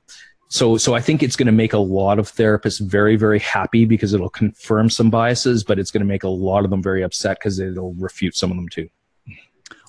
so, 0.49 0.77
so 0.77 0.95
I 0.95 1.01
think 1.01 1.23
it's 1.23 1.37
going 1.37 1.47
to 1.47 1.53
make 1.53 1.73
a 1.73 1.79
lot 1.79 2.19
of 2.19 2.31
therapists 2.31 2.81
very, 2.81 3.17
very 3.17 3.41
happy 3.41 3.85
because 3.85 4.15
it'll 4.15 4.31
confirm 4.31 4.91
some 4.91 5.11
biases, 5.11 5.65
but 5.65 5.79
it's 5.79 5.91
going 5.91 6.03
to 6.03 6.07
make 6.07 6.23
a 6.23 6.29
lot 6.29 6.65
of 6.65 6.71
them 6.71 6.83
very 6.83 7.03
upset 7.03 7.39
because 7.39 7.59
it'll 7.59 7.95
refute 7.95 8.37
some 8.37 8.51
of 8.51 8.57
them 8.57 8.69
too. 8.69 8.89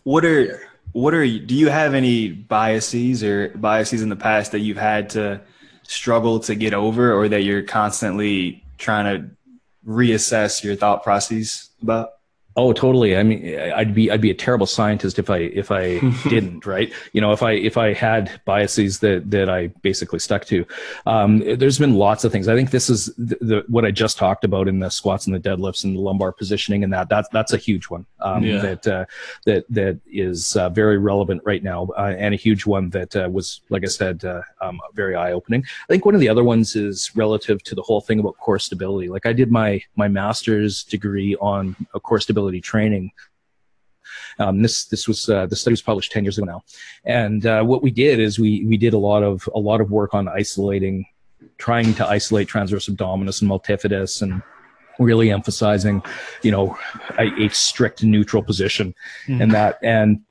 What 0.03 0.25
are 0.25 0.61
what 0.93 1.13
are 1.13 1.23
do 1.23 1.53
you 1.53 1.69
have 1.69 1.93
any 1.93 2.29
biases 2.29 3.23
or 3.23 3.49
biases 3.49 4.01
in 4.01 4.09
the 4.09 4.15
past 4.15 4.51
that 4.53 4.59
you've 4.59 4.77
had 4.77 5.11
to 5.11 5.41
struggle 5.83 6.39
to 6.39 6.55
get 6.55 6.73
over 6.73 7.13
or 7.13 7.27
that 7.29 7.43
you're 7.43 7.61
constantly 7.61 8.63
trying 8.77 9.05
to 9.05 9.29
reassess 9.85 10.63
your 10.63 10.75
thought 10.75 11.03
processes 11.03 11.69
about? 11.81 12.16
Oh, 12.59 12.73
totally. 12.73 13.15
I 13.15 13.21
mean, 13.21 13.59
I'd 13.59 13.93
be 13.93 14.09
I'd 14.09 14.19
be 14.19 14.31
a 14.31 14.33
terrible 14.33 14.65
scientist 14.65 15.19
if 15.19 15.29
I 15.29 15.37
if 15.37 15.69
I 15.71 15.99
didn't, 16.27 16.65
right? 16.65 16.91
You 17.13 17.21
know, 17.21 17.31
if 17.31 17.43
I 17.43 17.51
if 17.51 17.77
I 17.77 17.93
had 17.93 18.41
biases 18.45 18.97
that 18.99 19.29
that 19.29 19.47
I 19.47 19.67
basically 19.83 20.17
stuck 20.17 20.43
to. 20.45 20.65
Um, 21.05 21.37
there's 21.59 21.77
been 21.77 21.93
lots 21.93 22.23
of 22.23 22.31
things. 22.31 22.47
I 22.47 22.55
think 22.55 22.71
this 22.71 22.89
is 22.89 23.13
the, 23.15 23.37
the 23.41 23.63
what 23.67 23.85
I 23.85 23.91
just 23.91 24.17
talked 24.17 24.43
about 24.43 24.67
in 24.67 24.79
the 24.79 24.89
squats 24.89 25.27
and 25.27 25.35
the 25.35 25.39
deadlifts 25.39 25.83
and 25.83 25.95
the 25.95 26.01
lumbar 26.01 26.31
positioning 26.31 26.83
and 26.83 26.91
that 26.93 27.09
that's 27.09 27.29
that's 27.29 27.53
a 27.53 27.57
huge 27.57 27.85
one 27.91 28.07
um, 28.21 28.43
Yeah. 28.43 28.61
that 28.61 28.87
uh, 28.87 29.05
that 29.45 29.65
that 29.69 29.99
is 30.11 30.55
uh, 30.55 30.69
very 30.69 30.97
relevant 30.97 31.43
right 31.45 31.61
now 31.63 31.89
uh, 31.95 32.15
and 32.17 32.33
a 32.33 32.37
huge 32.37 32.65
one 32.65 32.89
that 32.89 33.15
uh, 33.15 33.29
was, 33.31 33.61
like 33.69 33.83
I 33.83 33.87
said, 33.87 34.25
uh, 34.25 34.41
um, 34.61 34.79
very 34.95 35.15
eye 35.15 35.31
opening. 35.31 35.63
I 35.63 35.93
think 35.93 36.05
one 36.05 36.15
of 36.15 36.21
the 36.21 36.29
other 36.29 36.43
ones 36.43 36.75
is 36.75 37.15
relative 37.15 37.61
to 37.63 37.75
the 37.75 37.83
whole 37.83 38.01
thing 38.01 38.19
about 38.19 38.35
core 38.39 38.57
stability. 38.57 39.09
Like 39.09 39.27
I 39.27 39.33
did 39.33 39.51
my 39.51 39.79
my 39.95 40.07
master's 40.07 40.83
degree 40.83 41.35
on 41.35 41.75
core 42.01 42.19
stability 42.19 42.46
training. 42.61 43.11
Um, 44.39 44.61
this 44.61 44.85
this 44.85 45.07
was 45.07 45.27
uh, 45.29 45.47
the 45.47 45.55
study 45.55 45.73
was 45.73 45.81
published 45.81 46.11
ten 46.11 46.23
years 46.23 46.37
ago 46.37 46.45
now, 46.45 46.63
and 47.03 47.45
uh, 47.45 47.63
what 47.63 47.83
we 47.83 47.91
did 47.91 48.19
is 48.19 48.39
we 48.39 48.65
we 48.65 48.77
did 48.77 48.93
a 48.93 48.97
lot 48.97 49.23
of 49.23 49.47
a 49.53 49.59
lot 49.59 49.81
of 49.81 49.91
work 49.91 50.13
on 50.13 50.27
isolating, 50.27 51.05
trying 51.57 51.93
to 51.95 52.07
isolate 52.07 52.47
transverse 52.47 52.87
abdominis 52.87 53.41
and 53.41 53.49
multifidus 53.49 54.21
and 54.21 54.41
really 54.99 55.31
emphasizing, 55.31 56.01
you 56.41 56.51
know, 56.51 56.77
a, 57.19 57.25
a 57.45 57.49
strict 57.49 58.03
neutral 58.03 58.43
position 58.43 58.95
and 59.27 59.51
that. 59.51 59.77
And 59.83 60.21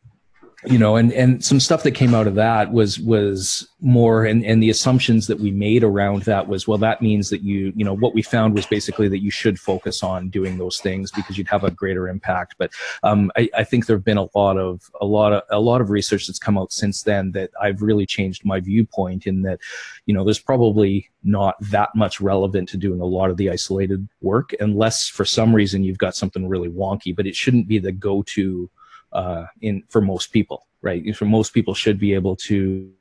you 0.66 0.78
know 0.78 0.96
and 0.96 1.12
and 1.12 1.44
some 1.44 1.60
stuff 1.60 1.82
that 1.84 1.92
came 1.92 2.14
out 2.14 2.26
of 2.26 2.34
that 2.34 2.72
was 2.72 2.98
was 3.00 3.68
more 3.80 4.24
and 4.24 4.44
and 4.44 4.62
the 4.62 4.70
assumptions 4.70 5.28
that 5.28 5.38
we 5.38 5.50
made 5.50 5.84
around 5.84 6.22
that 6.22 6.48
was 6.48 6.66
well 6.66 6.78
that 6.78 7.00
means 7.00 7.30
that 7.30 7.42
you 7.42 7.72
you 7.76 7.84
know 7.84 7.94
what 7.94 8.14
we 8.14 8.22
found 8.22 8.54
was 8.54 8.66
basically 8.66 9.08
that 9.08 9.22
you 9.22 9.30
should 9.30 9.60
focus 9.60 10.02
on 10.02 10.28
doing 10.28 10.58
those 10.58 10.80
things 10.80 11.12
because 11.12 11.38
you'd 11.38 11.46
have 11.46 11.62
a 11.62 11.70
greater 11.70 12.08
impact. 12.08 12.54
But 12.58 12.72
um, 13.02 13.30
I, 13.36 13.48
I 13.56 13.64
think 13.64 13.86
there 13.86 13.96
have 13.96 14.04
been 14.04 14.16
a 14.16 14.28
lot 14.34 14.58
of 14.58 14.90
a 15.00 15.06
lot 15.06 15.32
of 15.32 15.42
a 15.50 15.60
lot 15.60 15.80
of 15.80 15.90
research 15.90 16.26
that's 16.26 16.38
come 16.38 16.58
out 16.58 16.72
since 16.72 17.02
then 17.02 17.32
that 17.32 17.50
I've 17.60 17.82
really 17.82 18.06
changed 18.06 18.44
my 18.44 18.60
viewpoint 18.60 19.26
in 19.26 19.42
that 19.42 19.60
you 20.06 20.14
know 20.14 20.24
there's 20.24 20.40
probably 20.40 21.10
not 21.22 21.56
that 21.60 21.90
much 21.94 22.20
relevant 22.20 22.68
to 22.70 22.76
doing 22.76 23.00
a 23.00 23.04
lot 23.04 23.30
of 23.30 23.36
the 23.36 23.50
isolated 23.50 24.08
work 24.20 24.52
unless 24.60 25.08
for 25.08 25.24
some 25.24 25.54
reason 25.54 25.82
you've 25.82 25.98
got 25.98 26.14
something 26.14 26.48
really 26.48 26.68
wonky 26.68 27.14
but 27.14 27.26
it 27.26 27.34
shouldn't 27.34 27.66
be 27.66 27.80
the 27.80 27.90
go-to 27.90 28.70
uh, 29.16 29.46
in 29.62 29.82
for 29.88 30.00
most 30.00 30.32
people, 30.32 30.66
right? 30.82 31.16
For 31.16 31.24
most 31.24 31.54
people, 31.54 31.74
should 31.74 31.98
be 31.98 32.12
able 32.14 32.36
to 32.48 32.92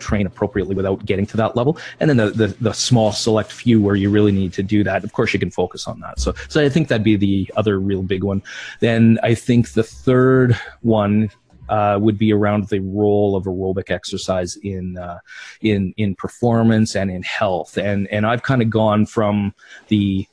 train 0.00 0.26
appropriately 0.26 0.74
without 0.74 1.04
getting 1.06 1.26
to 1.26 1.36
that 1.36 1.56
level. 1.56 1.78
And 2.00 2.10
then 2.10 2.16
the, 2.16 2.30
the 2.30 2.48
the 2.60 2.72
small 2.72 3.12
select 3.12 3.52
few 3.52 3.80
where 3.80 3.96
you 3.96 4.10
really 4.10 4.32
need 4.32 4.52
to 4.54 4.62
do 4.62 4.84
that, 4.84 5.04
of 5.04 5.12
course, 5.12 5.32
you 5.32 5.40
can 5.40 5.50
focus 5.50 5.86
on 5.86 6.00
that. 6.00 6.20
So 6.20 6.34
so 6.48 6.64
I 6.64 6.68
think 6.68 6.88
that'd 6.88 7.04
be 7.04 7.16
the 7.16 7.50
other 7.56 7.78
real 7.80 8.02
big 8.02 8.22
one. 8.24 8.42
Then 8.80 9.18
I 9.22 9.34
think 9.34 9.72
the 9.72 9.82
third 9.82 10.58
one. 10.82 11.30
Uh, 11.68 11.98
would 12.00 12.16
be 12.16 12.32
around 12.32 12.68
the 12.68 12.78
role 12.78 13.34
of 13.34 13.42
aerobic 13.42 13.90
exercise 13.90 14.54
in 14.62 14.96
uh, 14.98 15.18
in 15.62 15.92
in 15.96 16.14
performance 16.14 16.94
and 16.94 17.10
in 17.10 17.24
health, 17.24 17.76
and 17.76 18.06
and 18.14 18.24
I've 18.24 18.44
kind 18.44 18.62
of 18.62 18.70
gone 18.70 19.04
from 19.04 19.52
the 19.88 20.28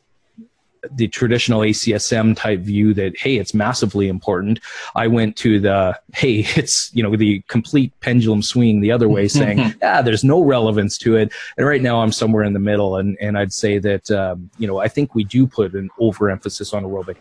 the 0.91 1.07
traditional 1.07 1.61
ACSM 1.61 2.35
type 2.35 2.59
view 2.59 2.93
that 2.93 3.17
hey 3.17 3.37
it's 3.37 3.53
massively 3.53 4.07
important 4.07 4.59
I 4.95 5.07
went 5.07 5.37
to 5.37 5.59
the 5.59 5.97
hey 6.13 6.39
it's 6.55 6.93
you 6.93 7.03
know 7.03 7.15
the 7.15 7.41
complete 7.47 7.97
pendulum 8.01 8.41
swing 8.41 8.81
the 8.81 8.91
other 8.91 9.07
way 9.07 9.27
saying 9.27 9.75
ah 9.83 10.01
there's 10.01 10.23
no 10.23 10.43
relevance 10.43 10.97
to 10.99 11.15
it 11.15 11.31
and 11.57 11.65
right 11.65 11.81
now 11.81 12.01
I'm 12.01 12.11
somewhere 12.11 12.43
in 12.43 12.53
the 12.53 12.59
middle 12.59 12.97
and 12.97 13.17
and 13.21 13.37
I'd 13.37 13.53
say 13.53 13.77
that 13.79 14.11
um, 14.11 14.49
you 14.57 14.67
know 14.67 14.79
I 14.79 14.87
think 14.87 15.15
we 15.15 15.23
do 15.23 15.47
put 15.47 15.73
an 15.73 15.89
overemphasis 15.99 16.73
on 16.73 16.83
aerobic 16.83 17.17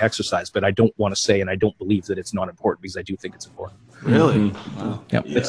exercise 0.00 0.50
but 0.50 0.64
I 0.64 0.70
don't 0.70 0.92
want 0.98 1.14
to 1.14 1.20
say 1.20 1.40
and 1.40 1.48
I 1.48 1.56
don't 1.56 1.76
believe 1.78 2.04
that 2.06 2.18
it's 2.18 2.34
not 2.34 2.48
important 2.48 2.82
because 2.82 2.96
I 2.96 3.02
do 3.02 3.16
think 3.16 3.34
it's 3.34 3.46
important 3.46 3.80
Really? 4.02 4.52
yep. 5.10 5.24
Yeah. 5.26 5.44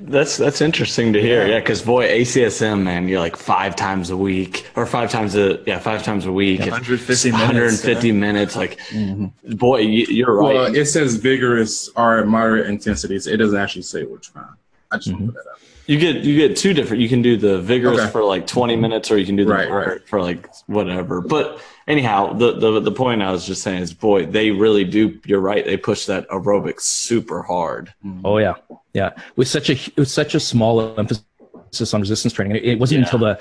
That's 0.00 0.36
that's 0.36 0.60
interesting 0.60 1.12
to 1.14 1.20
hear. 1.20 1.46
Yeah, 1.46 1.60
because 1.60 1.82
boy, 1.82 2.08
ACSM, 2.08 2.82
man, 2.82 3.08
you're 3.08 3.20
like 3.20 3.36
five 3.36 3.76
times 3.76 4.10
a 4.10 4.16
week 4.16 4.66
or 4.76 4.86
five 4.86 5.10
times 5.10 5.34
a 5.34 5.62
yeah 5.66 5.78
five 5.78 6.02
times 6.02 6.26
a 6.26 6.32
week. 6.32 6.60
It's 6.60 6.70
150 6.70 7.30
minutes. 7.30 7.46
150 7.46 8.12
minutes. 8.12 8.56
Like, 8.56 8.78
mm-hmm. 8.90 9.54
boy, 9.56 9.78
you, 9.78 10.06
you're 10.08 10.36
right. 10.36 10.54
Well, 10.54 10.74
it 10.74 10.86
says 10.86 11.16
vigorous 11.16 11.88
or 11.96 12.24
moderate 12.26 12.66
intensities. 12.66 13.26
It 13.26 13.38
doesn't 13.38 13.58
actually 13.58 13.82
say 13.82 14.04
which 14.04 14.34
one. 14.34 14.44
I 14.92 14.96
just 14.98 15.08
Mm-hmm. 15.08 15.26
put 15.26 15.34
that 15.34 15.46
up. 15.50 15.58
You 15.86 15.98
get 15.98 16.16
you 16.22 16.36
get 16.36 16.56
two 16.56 16.72
different. 16.74 17.02
You 17.02 17.08
can 17.08 17.22
do 17.22 17.36
the 17.36 17.60
vigorous 17.60 17.98
Okay. 17.98 18.10
for 18.10 18.22
like 18.22 18.46
20 18.46 18.76
minutes, 18.76 19.10
or 19.10 19.18
you 19.18 19.26
can 19.26 19.34
do 19.34 19.44
the 19.44 19.52
Right, 19.52 19.68
right. 19.68 20.08
for 20.08 20.22
like 20.22 20.48
whatever. 20.66 21.20
But 21.20 21.60
anyhow, 21.88 22.34
the, 22.34 22.52
the 22.52 22.78
the 22.78 22.92
point 22.92 23.20
I 23.20 23.32
was 23.32 23.44
just 23.44 23.62
saying 23.62 23.82
is, 23.82 23.92
boy, 23.92 24.26
they 24.26 24.52
really 24.52 24.84
do. 24.84 25.18
You're 25.26 25.40
right. 25.40 25.64
They 25.64 25.76
push 25.76 26.06
that 26.06 26.28
aerobic 26.28 26.80
super 26.80 27.42
hard. 27.42 27.92
Oh 28.24 28.38
yeah, 28.38 28.54
yeah. 28.94 29.10
With 29.34 29.48
such 29.48 29.70
a 29.70 29.76
with 29.96 30.08
such 30.08 30.36
a 30.36 30.40
small 30.40 30.96
emphasis 30.96 31.24
on 31.80 32.00
resistance 32.00 32.34
training, 32.34 32.60
it 32.62 32.78
wasn't 32.78 32.98
Yeah. 33.00 33.04
until 33.06 33.18
the 33.18 33.38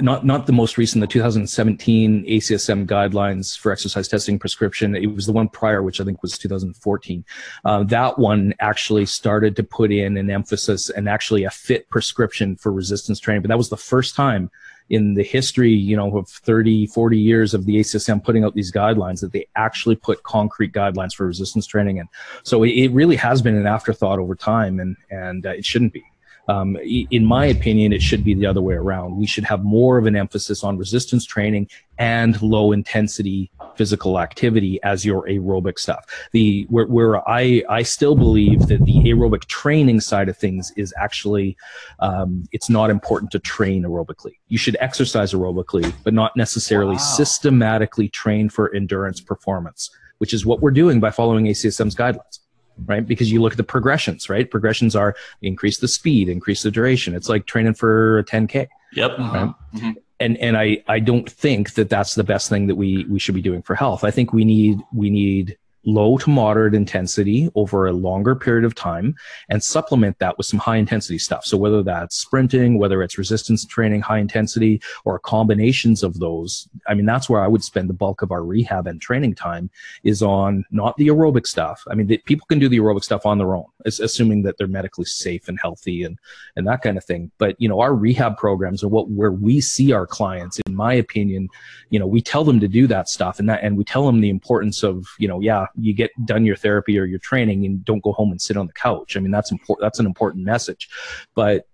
not 0.00 0.24
not 0.24 0.46
the 0.46 0.52
most 0.52 0.78
recent, 0.78 1.00
the 1.02 1.06
2017 1.06 2.24
ACSM 2.26 2.86
guidelines 2.86 3.58
for 3.58 3.70
exercise 3.72 4.08
testing 4.08 4.38
prescription. 4.38 4.96
It 4.96 5.14
was 5.14 5.26
the 5.26 5.32
one 5.32 5.48
prior, 5.48 5.82
which 5.82 6.00
I 6.00 6.04
think 6.04 6.22
was 6.22 6.38
2014. 6.38 7.24
Uh, 7.64 7.84
that 7.84 8.18
one 8.18 8.54
actually 8.60 9.04
started 9.04 9.54
to 9.56 9.62
put 9.62 9.92
in 9.92 10.16
an 10.16 10.30
emphasis 10.30 10.88
and 10.88 11.08
actually 11.08 11.44
a 11.44 11.50
fit 11.50 11.88
prescription 11.90 12.56
for 12.56 12.72
resistance 12.72 13.20
training. 13.20 13.42
But 13.42 13.48
that 13.48 13.58
was 13.58 13.68
the 13.68 13.76
first 13.76 14.14
time 14.14 14.50
in 14.90 15.14
the 15.14 15.22
history, 15.22 15.70
you 15.72 15.96
know, 15.96 16.16
of 16.18 16.28
30, 16.28 16.86
40 16.86 17.18
years 17.18 17.54
of 17.54 17.64
the 17.66 17.76
ACSM 17.80 18.22
putting 18.22 18.44
out 18.44 18.54
these 18.54 18.70
guidelines 18.72 19.20
that 19.20 19.32
they 19.32 19.46
actually 19.56 19.96
put 19.96 20.22
concrete 20.22 20.72
guidelines 20.72 21.14
for 21.14 21.26
resistance 21.26 21.66
training 21.66 21.98
in. 21.98 22.06
So 22.44 22.62
it, 22.64 22.70
it 22.70 22.92
really 22.92 23.16
has 23.16 23.40
been 23.42 23.56
an 23.56 23.66
afterthought 23.66 24.18
over 24.18 24.34
time, 24.34 24.80
and 24.80 24.96
and 25.10 25.44
uh, 25.44 25.50
it 25.50 25.64
shouldn't 25.66 25.92
be. 25.92 26.02
Um, 26.48 26.76
in 26.84 27.24
my 27.24 27.46
opinion, 27.46 27.92
it 27.92 28.02
should 28.02 28.22
be 28.24 28.34
the 28.34 28.46
other 28.46 28.60
way 28.60 28.74
around. 28.74 29.16
We 29.16 29.26
should 29.26 29.44
have 29.44 29.64
more 29.64 29.96
of 29.98 30.06
an 30.06 30.16
emphasis 30.16 30.62
on 30.62 30.76
resistance 30.76 31.24
training 31.24 31.68
and 31.98 32.40
low 32.42 32.72
intensity 32.72 33.50
physical 33.76 34.20
activity 34.20 34.78
as 34.82 35.04
your 35.04 35.26
aerobic 35.26 35.78
stuff. 35.78 36.04
The 36.32 36.66
where, 36.68 36.86
where 36.86 37.28
I 37.28 37.62
I 37.68 37.82
still 37.82 38.14
believe 38.14 38.66
that 38.68 38.84
the 38.84 38.94
aerobic 39.04 39.46
training 39.46 40.00
side 40.00 40.28
of 40.28 40.36
things 40.36 40.72
is 40.76 40.92
actually 40.98 41.56
um, 42.00 42.44
it's 42.52 42.68
not 42.68 42.90
important 42.90 43.30
to 43.32 43.38
train 43.38 43.84
aerobically. 43.84 44.34
You 44.48 44.58
should 44.58 44.76
exercise 44.80 45.32
aerobically, 45.32 45.92
but 46.04 46.14
not 46.14 46.36
necessarily 46.36 46.96
Wow. 46.96 46.98
systematically 46.98 48.08
train 48.08 48.48
for 48.48 48.72
endurance 48.74 49.20
performance, 49.20 49.90
which 50.18 50.32
is 50.34 50.44
what 50.44 50.60
we're 50.60 50.70
doing 50.70 51.00
by 51.00 51.10
following 51.10 51.46
ACSM's 51.46 51.94
guidelines. 51.94 52.40
Right, 52.86 53.06
because 53.06 53.30
you 53.30 53.40
look 53.40 53.52
at 53.52 53.56
the 53.56 53.64
progressions. 53.64 54.28
Right, 54.28 54.50
progressions 54.50 54.96
are 54.96 55.14
increase 55.42 55.78
the 55.78 55.88
speed, 55.88 56.28
increase 56.28 56.62
the 56.62 56.70
duration. 56.70 57.14
It's 57.14 57.28
like 57.28 57.46
training 57.46 57.74
for 57.74 58.18
a 58.18 58.24
10k 58.24 58.68
Yep. 58.94 59.10
Uh-huh. 59.18 59.36
right? 59.36 59.54
Mm-hmm. 59.74 59.90
And 60.20 60.36
and 60.38 60.56
I 60.56 60.82
I 60.86 61.00
don't 61.00 61.28
think 61.30 61.74
that 61.74 61.88
that's 61.88 62.14
the 62.14 62.24
best 62.24 62.48
thing 62.48 62.66
that 62.68 62.76
we 62.76 63.04
we 63.04 63.18
should 63.18 63.34
be 63.34 63.42
doing 63.42 63.62
for 63.62 63.74
health. 63.74 64.04
I 64.04 64.10
think 64.10 64.32
we 64.32 64.44
need 64.44 64.80
we 64.92 65.10
need 65.10 65.56
low 65.86 66.18
to 66.18 66.30
moderate 66.30 66.74
intensity 66.74 67.50
over 67.54 67.86
a 67.86 67.92
longer 67.92 68.34
period 68.34 68.64
of 68.64 68.74
time 68.74 69.14
and 69.48 69.62
supplement 69.62 70.18
that 70.18 70.36
with 70.36 70.46
some 70.46 70.58
high 70.58 70.76
intensity 70.76 71.18
stuff. 71.18 71.44
So 71.44 71.56
whether 71.56 71.82
that's 71.82 72.16
sprinting, 72.16 72.78
whether 72.78 73.02
it's 73.02 73.18
resistance 73.18 73.64
training, 73.64 74.00
high 74.00 74.18
intensity, 74.18 74.80
or 75.04 75.18
combinations 75.18 76.02
of 76.02 76.18
those, 76.18 76.68
I 76.86 76.94
mean, 76.94 77.06
that's 77.06 77.28
where 77.28 77.40
I 77.40 77.48
would 77.48 77.64
spend 77.64 77.88
the 77.88 77.94
bulk 77.94 78.22
of 78.22 78.32
our 78.32 78.44
rehab 78.44 78.86
and 78.86 79.00
training 79.00 79.34
time 79.34 79.70
is 80.02 80.22
on 80.22 80.64
not 80.70 80.96
the 80.96 81.08
aerobic 81.08 81.46
stuff. 81.46 81.84
I 81.90 81.94
mean, 81.94 82.06
the, 82.06 82.18
people 82.18 82.46
can 82.46 82.58
do 82.58 82.68
the 82.68 82.78
aerobic 82.78 83.04
stuff 83.04 83.26
on 83.26 83.38
their 83.38 83.54
own, 83.54 83.66
assuming 83.84 84.42
that 84.42 84.58
they're 84.58 84.66
medically 84.66 85.04
safe 85.04 85.48
and 85.48 85.58
healthy 85.60 86.02
and, 86.04 86.18
and 86.56 86.66
that 86.66 86.82
kind 86.82 86.96
of 86.96 87.04
thing. 87.04 87.30
But, 87.38 87.60
you 87.60 87.68
know, 87.68 87.80
our 87.80 87.94
rehab 87.94 88.36
programs 88.36 88.82
are 88.82 88.88
what, 88.88 89.08
where 89.08 89.32
we 89.32 89.60
see 89.60 89.92
our 89.92 90.06
clients, 90.06 90.60
in 90.74 90.76
my 90.76 90.94
opinion, 90.94 91.48
you 91.90 91.98
know, 91.98 92.06
we 92.06 92.20
tell 92.20 92.44
them 92.44 92.58
to 92.60 92.68
do 92.68 92.86
that 92.88 93.08
stuff 93.08 93.38
and 93.38 93.48
that, 93.48 93.62
and 93.62 93.76
we 93.76 93.84
tell 93.84 94.04
them 94.04 94.20
the 94.20 94.28
importance 94.28 94.82
of, 94.82 95.06
you 95.18 95.28
know, 95.28 95.40
yeah, 95.40 95.66
you 95.78 95.94
get 95.94 96.10
done 96.26 96.44
your 96.44 96.56
therapy 96.56 96.98
or 96.98 97.04
your 97.04 97.20
training 97.20 97.64
and 97.64 97.84
don't 97.84 98.02
go 98.02 98.12
home 98.12 98.32
and 98.32 98.42
sit 98.42 98.56
on 98.56 98.66
the 98.66 98.72
couch. 98.72 99.16
I 99.16 99.20
mean, 99.20 99.30
that's 99.30 99.52
important. 99.52 99.84
That's 99.84 100.00
an 100.00 100.06
important 100.06 100.44
message, 100.44 100.88
but 101.34 101.66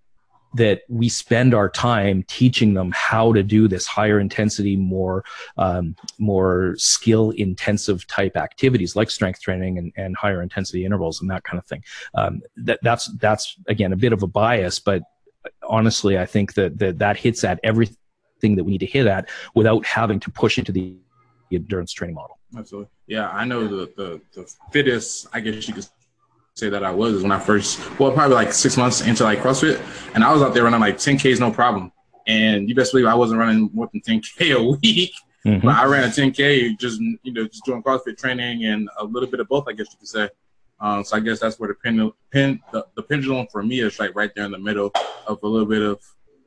that 0.53 0.81
we 0.89 1.07
spend 1.07 1.53
our 1.53 1.69
time 1.69 2.25
teaching 2.27 2.73
them 2.73 2.91
how 2.93 3.31
to 3.31 3.41
do 3.41 3.69
this 3.69 3.87
higher 3.87 4.19
intensity, 4.19 4.75
more 4.75 5.23
um, 5.57 5.95
more 6.19 6.75
skill 6.77 7.31
intensive 7.31 8.05
type 8.07 8.35
activities 8.35 8.95
like 8.95 9.09
strength 9.09 9.41
training 9.41 9.77
and, 9.77 9.93
and 9.95 10.15
higher 10.17 10.41
intensity 10.41 10.83
intervals 10.83 11.21
and 11.21 11.31
that 11.31 11.43
kind 11.45 11.57
of 11.57 11.65
thing. 11.65 11.83
Um, 12.15 12.41
that 12.57 12.79
that's 12.83 13.09
that's 13.17 13.55
again 13.67 13.93
a 13.93 13.97
bit 13.97 14.13
of 14.13 14.23
a 14.23 14.27
bias, 14.27 14.77
but 14.79 15.03
honestly, 15.67 16.17
I 16.17 16.25
think 16.25 16.53
that 16.55 16.77
that, 16.79 16.99
that 16.99 17.17
hits 17.17 17.43
at 17.43 17.59
everything 18.41 18.55
that 18.57 18.63
we 18.63 18.71
need 18.71 18.79
to 18.79 18.85
hit 18.85 19.07
at 19.07 19.29
without 19.55 19.85
having 19.85 20.19
to 20.19 20.31
push 20.31 20.57
into 20.57 20.71
the 20.71 20.95
endurance 21.51 21.93
training 21.93 22.15
model. 22.15 22.39
Absolutely. 22.57 22.89
Yeah, 23.07 23.29
I 23.29 23.45
know 23.45 23.67
the, 23.67 23.91
the, 23.95 24.21
the 24.33 24.53
fittest, 24.71 25.27
I 25.33 25.39
guess 25.39 25.67
you 25.67 25.73
could 25.73 25.87
say 26.55 26.69
that 26.69 26.83
I 26.83 26.91
was 26.91 27.13
is 27.15 27.23
when 27.23 27.31
I 27.31 27.39
first, 27.39 27.79
well, 27.99 28.11
probably 28.11 28.35
like 28.35 28.53
six 28.53 28.77
months 28.77 29.01
into 29.01 29.23
like 29.23 29.39
CrossFit. 29.39 29.81
And 30.15 30.23
I 30.23 30.33
was 30.33 30.41
out 30.41 30.53
there 30.53 30.63
running 30.63 30.79
like 30.79 30.97
10Ks, 30.97 31.39
no 31.39 31.51
problem. 31.51 31.91
And 32.27 32.67
you 32.69 32.75
best 32.75 32.91
believe 32.91 33.07
I 33.07 33.15
wasn't 33.15 33.39
running 33.39 33.69
more 33.73 33.89
than 33.91 34.01
10K 34.01 34.55
a 34.57 34.77
week. 34.81 35.13
Mm-hmm. 35.45 35.65
But 35.65 35.75
I 35.75 35.85
ran 35.85 36.03
a 36.03 36.07
10K 36.07 36.77
just, 36.77 36.99
you 36.99 37.33
know, 37.33 37.47
just 37.47 37.65
doing 37.65 37.81
CrossFit 37.83 38.17
training 38.17 38.65
and 38.65 38.89
a 38.99 39.03
little 39.03 39.29
bit 39.29 39.39
of 39.39 39.47
both, 39.47 39.67
I 39.67 39.73
guess 39.73 39.87
you 39.91 39.97
could 39.99 40.07
say. 40.07 40.29
Um, 40.79 41.03
so 41.03 41.15
I 41.15 41.19
guess 41.19 41.39
that's 41.39 41.59
where 41.59 41.67
the 41.67 41.75
pendulum, 41.75 42.13
pen, 42.31 42.59
the, 42.71 42.85
the 42.95 43.03
pendulum 43.03 43.47
for 43.51 43.61
me 43.61 43.81
is 43.81 43.99
like 43.99 44.15
right 44.15 44.31
there 44.35 44.45
in 44.45 44.51
the 44.51 44.57
middle 44.57 44.91
of 45.27 45.39
a 45.43 45.47
little 45.47 45.67
bit 45.67 45.81
of, 45.81 45.99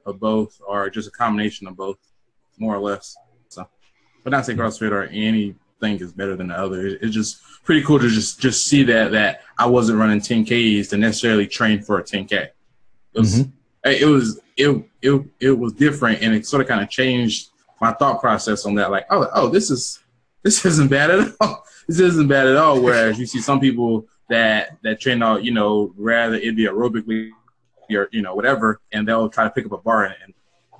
of 0.06 0.20
both 0.20 0.60
or 0.66 0.90
just 0.90 1.08
a 1.08 1.10
combination 1.10 1.66
of 1.66 1.76
both, 1.76 1.98
more 2.58 2.74
or 2.74 2.80
less. 2.80 3.16
So, 3.48 3.68
but 4.22 4.30
not 4.30 4.46
say 4.46 4.54
CrossFit 4.54 4.92
or 4.92 5.04
anything 5.04 5.56
is 5.82 6.12
better 6.12 6.36
than 6.36 6.48
the 6.48 6.58
other. 6.58 6.86
It's 6.86 7.14
just 7.14 7.42
pretty 7.64 7.82
cool 7.82 7.98
to 7.98 8.08
just 8.08 8.40
just 8.40 8.66
see 8.66 8.82
that 8.84 9.12
that 9.12 9.42
I 9.58 9.66
wasn't 9.66 9.98
running 9.98 10.20
10Ks 10.20 10.90
to 10.90 10.96
necessarily 10.96 11.46
train 11.46 11.82
for 11.82 11.98
a 11.98 12.02
10K. 12.02 12.32
It 12.32 12.52
was 13.14 13.40
mm-hmm. 13.40 13.50
it 13.90 14.06
was 14.06 14.40
it, 14.56 14.84
it 15.02 15.24
it 15.40 15.52
was 15.52 15.72
different 15.72 16.22
and 16.22 16.34
it 16.34 16.46
sort 16.46 16.62
of 16.62 16.68
kind 16.68 16.82
of 16.82 16.90
changed 16.90 17.50
my 17.80 17.92
thought 17.92 18.20
process 18.20 18.66
on 18.66 18.74
that. 18.76 18.90
Like, 18.90 19.06
oh 19.10 19.28
oh 19.34 19.48
this 19.48 19.70
is 19.70 20.00
this 20.42 20.64
isn't 20.64 20.88
bad 20.88 21.10
at 21.10 21.32
all. 21.40 21.64
This 21.86 22.00
isn't 22.00 22.28
bad 22.28 22.46
at 22.46 22.56
all. 22.56 22.80
Whereas 22.80 23.18
you 23.18 23.26
see 23.26 23.42
some 23.42 23.60
people 23.60 24.08
that 24.30 24.78
that 24.82 25.02
train 25.02 25.22
out, 25.22 25.44
you 25.44 25.52
know, 25.52 25.92
rather 25.98 26.36
it 26.36 26.56
be 26.56 26.64
aerobically 26.64 27.28
or 27.90 28.08
you 28.12 28.22
know 28.22 28.34
whatever, 28.34 28.80
and 28.92 29.06
they'll 29.06 29.28
try 29.28 29.44
to 29.44 29.50
pick 29.50 29.66
up 29.66 29.72
a 29.72 29.78
bar 29.78 30.04
and, 30.04 30.14
and 30.24 30.34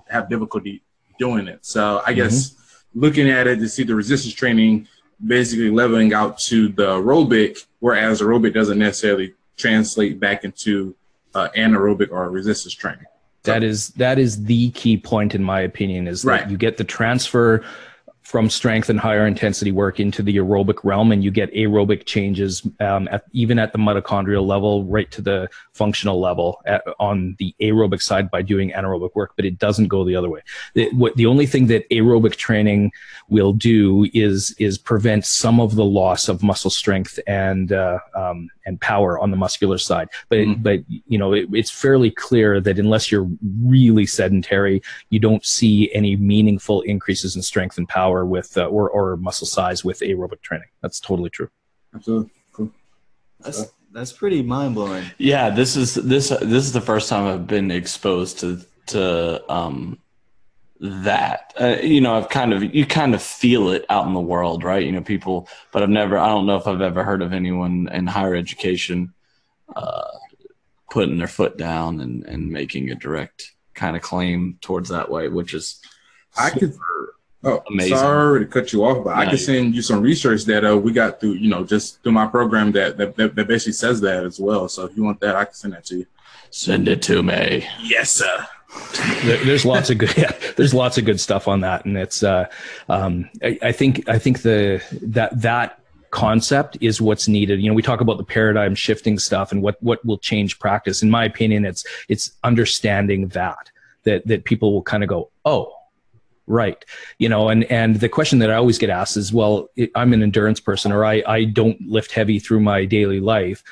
have 0.08 0.28
difficulty 0.28 0.82
doing 1.18 1.48
it. 1.48 1.64
So 1.64 2.02
I 2.06 2.12
guess 2.12 2.50
mm-hmm. 2.50 3.00
looking 3.00 3.30
at 3.30 3.46
it 3.46 3.58
to 3.60 3.68
see 3.68 3.84
the 3.84 3.94
resistance 3.94 4.34
training 4.34 4.88
basically 5.24 5.70
leveling 5.70 6.12
out 6.12 6.38
to 6.38 6.68
the 6.68 6.86
aerobic, 6.86 7.66
whereas 7.80 8.20
aerobic 8.20 8.54
doesn't 8.54 8.78
necessarily 8.78 9.34
translate 9.56 10.18
back 10.18 10.44
into 10.44 10.94
uh, 11.34 11.48
anaerobic 11.56 12.10
or 12.10 12.30
resistance 12.30 12.74
training. 12.74 13.04
So, 13.44 13.52
that 13.52 13.62
is 13.62 13.88
that 13.90 14.18
is 14.18 14.44
the 14.44 14.70
key 14.70 14.96
point 14.96 15.34
in 15.34 15.42
my 15.42 15.60
opinion 15.60 16.08
is 16.08 16.22
that 16.22 16.28
right. 16.28 16.50
you 16.50 16.56
get 16.56 16.78
the 16.78 16.84
transfer 16.84 17.62
from 18.24 18.48
strength 18.48 18.88
and 18.88 18.98
higher 18.98 19.26
intensity 19.26 19.70
work 19.70 20.00
into 20.00 20.22
the 20.22 20.36
aerobic 20.36 20.82
realm 20.82 21.12
and 21.12 21.22
you 21.22 21.30
get 21.30 21.52
aerobic 21.52 22.06
changes 22.06 22.66
um, 22.80 23.06
at, 23.12 23.24
even 23.32 23.58
at 23.58 23.72
the 23.72 23.78
mitochondrial 23.78 24.46
level 24.46 24.84
right 24.84 25.10
to 25.10 25.20
the 25.20 25.48
functional 25.74 26.18
level 26.18 26.60
at, 26.64 26.82
on 26.98 27.36
the 27.38 27.54
aerobic 27.60 28.00
side 28.00 28.30
by 28.30 28.40
doing 28.40 28.70
anaerobic 28.72 29.14
work 29.14 29.32
but 29.36 29.44
it 29.44 29.58
doesn't 29.58 29.88
go 29.88 30.04
the 30.04 30.16
other 30.16 30.30
way 30.30 30.40
the, 30.72 30.90
what, 30.94 31.14
the 31.16 31.26
only 31.26 31.44
thing 31.44 31.66
that 31.66 31.88
aerobic 31.90 32.34
training 32.36 32.90
will 33.28 33.52
do 33.52 34.08
is 34.14 34.54
is 34.58 34.78
prevent 34.78 35.24
some 35.26 35.60
of 35.60 35.74
the 35.74 35.84
loss 35.84 36.28
of 36.28 36.42
muscle 36.42 36.70
strength 36.70 37.18
and 37.26 37.72
uh, 37.72 37.98
um, 38.14 38.48
and 38.66 38.80
power 38.80 39.18
on 39.18 39.30
the 39.30 39.36
muscular 39.36 39.78
side. 39.78 40.08
But 40.28 40.38
mm-hmm. 40.38 40.62
but 40.62 40.80
you 40.88 41.18
know 41.18 41.32
it, 41.32 41.48
it's 41.52 41.70
fairly 41.70 42.10
clear 42.10 42.60
that 42.60 42.78
unless 42.78 43.10
you're 43.10 43.28
really 43.62 44.06
sedentary, 44.06 44.82
you 45.10 45.18
don't 45.18 45.44
see 45.44 45.92
any 45.92 46.16
meaningful 46.16 46.80
increases 46.82 47.36
in 47.36 47.42
strength 47.42 47.78
and 47.78 47.88
power 47.88 48.13
with 48.22 48.56
uh, 48.58 48.66
or 48.66 48.90
or 48.90 49.16
muscle 49.16 49.46
size 49.46 49.82
with 49.82 50.00
aerobic 50.00 50.42
training. 50.42 50.68
That's 50.82 51.00
totally 51.00 51.30
true. 51.30 51.48
Absolutely. 51.94 52.30
Cool. 52.52 52.70
That's 53.40 53.72
that's 53.92 54.12
pretty 54.12 54.42
mind 54.42 54.74
blowing. 54.74 55.04
Yeah, 55.18 55.48
this 55.48 55.76
is 55.76 55.94
this 55.94 56.28
this 56.28 56.64
is 56.64 56.72
the 56.72 56.80
first 56.82 57.08
time 57.08 57.26
I've 57.26 57.46
been 57.46 57.70
exposed 57.70 58.40
to 58.40 58.60
to 58.88 59.50
um 59.50 59.98
that 60.80 61.54
uh, 61.60 61.76
you 61.82 62.00
know 62.00 62.14
i've 62.14 62.28
kind 62.28 62.52
of 62.52 62.74
you 62.74 62.84
kind 62.84 63.14
of 63.14 63.22
feel 63.22 63.70
it 63.70 63.86
out 63.88 64.06
in 64.06 64.12
the 64.12 64.20
world 64.20 64.64
right 64.64 64.84
you 64.84 64.92
know 64.92 65.00
people 65.00 65.48
but 65.72 65.82
i've 65.82 65.88
never 65.88 66.18
i 66.18 66.26
don't 66.26 66.46
know 66.46 66.56
if 66.56 66.66
i've 66.66 66.82
ever 66.82 67.04
heard 67.04 67.22
of 67.22 67.32
anyone 67.32 67.88
in 67.92 68.06
higher 68.06 68.34
education 68.34 69.14
uh, 69.76 70.10
putting 70.90 71.16
their 71.16 71.28
foot 71.28 71.56
down 71.56 72.00
and 72.00 72.24
and 72.26 72.50
making 72.50 72.90
a 72.90 72.94
direct 72.94 73.52
kind 73.72 73.96
of 73.96 74.02
claim 74.02 74.58
towards 74.60 74.88
that 74.88 75.10
way 75.10 75.28
which 75.28 75.54
is 75.54 75.80
i 76.36 76.50
could 76.50 76.74
oh 77.44 77.62
amazing. 77.70 77.96
sorry 77.96 78.40
to 78.40 78.46
cut 78.46 78.72
you 78.72 78.84
off 78.84 79.04
but 79.04 79.16
i 79.16 79.28
could 79.28 79.40
send 79.40 79.74
you 79.74 79.82
some 79.82 80.00
research 80.00 80.44
that 80.44 80.64
uh, 80.64 80.76
we 80.76 80.92
got 80.92 81.20
through 81.20 81.32
you 81.32 81.48
know 81.48 81.64
just 81.64 82.02
through 82.02 82.12
my 82.12 82.26
program 82.26 82.72
that, 82.72 82.96
that 82.96 83.16
that 83.16 83.46
basically 83.48 83.72
says 83.72 84.00
that 84.00 84.24
as 84.24 84.38
well. 84.40 84.68
So 84.68 84.86
if 84.86 84.96
you 84.96 85.04
want 85.04 85.20
that 85.20 85.36
i 85.36 85.44
can 85.44 85.54
send 85.54 85.72
that 85.74 85.84
to 85.86 85.98
you. 85.98 86.06
Send 86.50 86.86
it 86.86 87.02
to 87.02 87.22
me. 87.22 87.66
Yes 87.82 88.12
sir. 88.12 88.46
There's 89.24 89.64
lots 89.64 89.90
of 89.90 89.98
good 89.98 90.14
yeah, 90.16 90.32
there's 90.56 90.74
lots 90.74 90.98
of 90.98 91.04
good 91.04 91.20
stuff 91.20 91.48
on 91.48 91.60
that. 91.60 91.84
And 91.84 91.96
it's 91.96 92.22
uh, 92.22 92.46
um, 92.88 93.28
I, 93.42 93.58
I, 93.62 93.72
think 93.72 94.08
i 94.08 94.18
think 94.18 94.42
the 94.42 94.82
that 95.02 95.40
that 95.40 95.80
concept 96.10 96.78
is 96.80 97.00
what's 97.00 97.26
needed. 97.26 97.60
You 97.60 97.68
know 97.68 97.74
we 97.74 97.82
talk 97.82 98.00
about 98.00 98.18
the 98.18 98.24
paradigm 98.24 98.74
shifting 98.74 99.18
stuff 99.18 99.52
and 99.52 99.62
what 99.62 99.82
what 99.82 100.04
will 100.04 100.18
change 100.18 100.58
practice. 100.58 101.02
In 101.02 101.10
my 101.10 101.24
opinion 101.24 101.64
it's 101.64 101.84
it's 102.08 102.32
understanding 102.44 103.28
that 103.28 103.70
that 104.04 104.26
that 104.26 104.44
people 104.44 104.72
will 104.72 104.82
kind 104.82 105.02
of 105.02 105.08
go 105.08 105.30
oh 105.44 105.72
right. 106.46 106.84
You 107.18 107.28
know 107.28 107.48
and 107.48 107.64
and 107.64 107.96
the 107.96 108.08
question 108.08 108.38
that 108.40 108.50
i 108.50 108.54
always 108.54 108.78
get 108.78 108.90
asked 108.90 109.16
is 109.16 109.32
well 109.32 109.68
i'm 109.94 110.12
an 110.12 110.22
endurance 110.22 110.60
person 110.60 110.92
or 110.92 111.04
i 111.04 111.22
i 111.26 111.44
don't 111.44 111.80
lift 111.82 112.12
heavy 112.12 112.38
through 112.38 112.60
my 112.60 112.84
daily 112.84 113.20
life. 113.20 113.62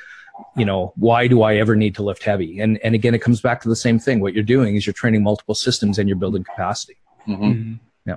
You 0.56 0.64
know 0.64 0.92
why 0.96 1.26
do 1.26 1.42
i 1.42 1.56
ever 1.56 1.76
need 1.76 1.94
to 1.96 2.02
lift 2.02 2.22
heavy? 2.22 2.60
And 2.60 2.78
and 2.84 2.94
again 2.94 3.14
it 3.14 3.20
comes 3.20 3.40
back 3.40 3.60
to 3.62 3.68
the 3.68 3.76
same 3.76 3.98
thing. 3.98 4.20
What 4.20 4.34
you're 4.34 4.44
doing 4.44 4.76
is 4.76 4.86
you're 4.86 4.92
training 4.94 5.22
multiple 5.22 5.54
systems 5.54 5.98
and 5.98 6.08
you're 6.08 6.18
building 6.18 6.44
capacity. 6.44 6.96
Mm-hmm. 7.28 7.44
Mm-hmm. 7.44 7.74
yeah. 8.06 8.16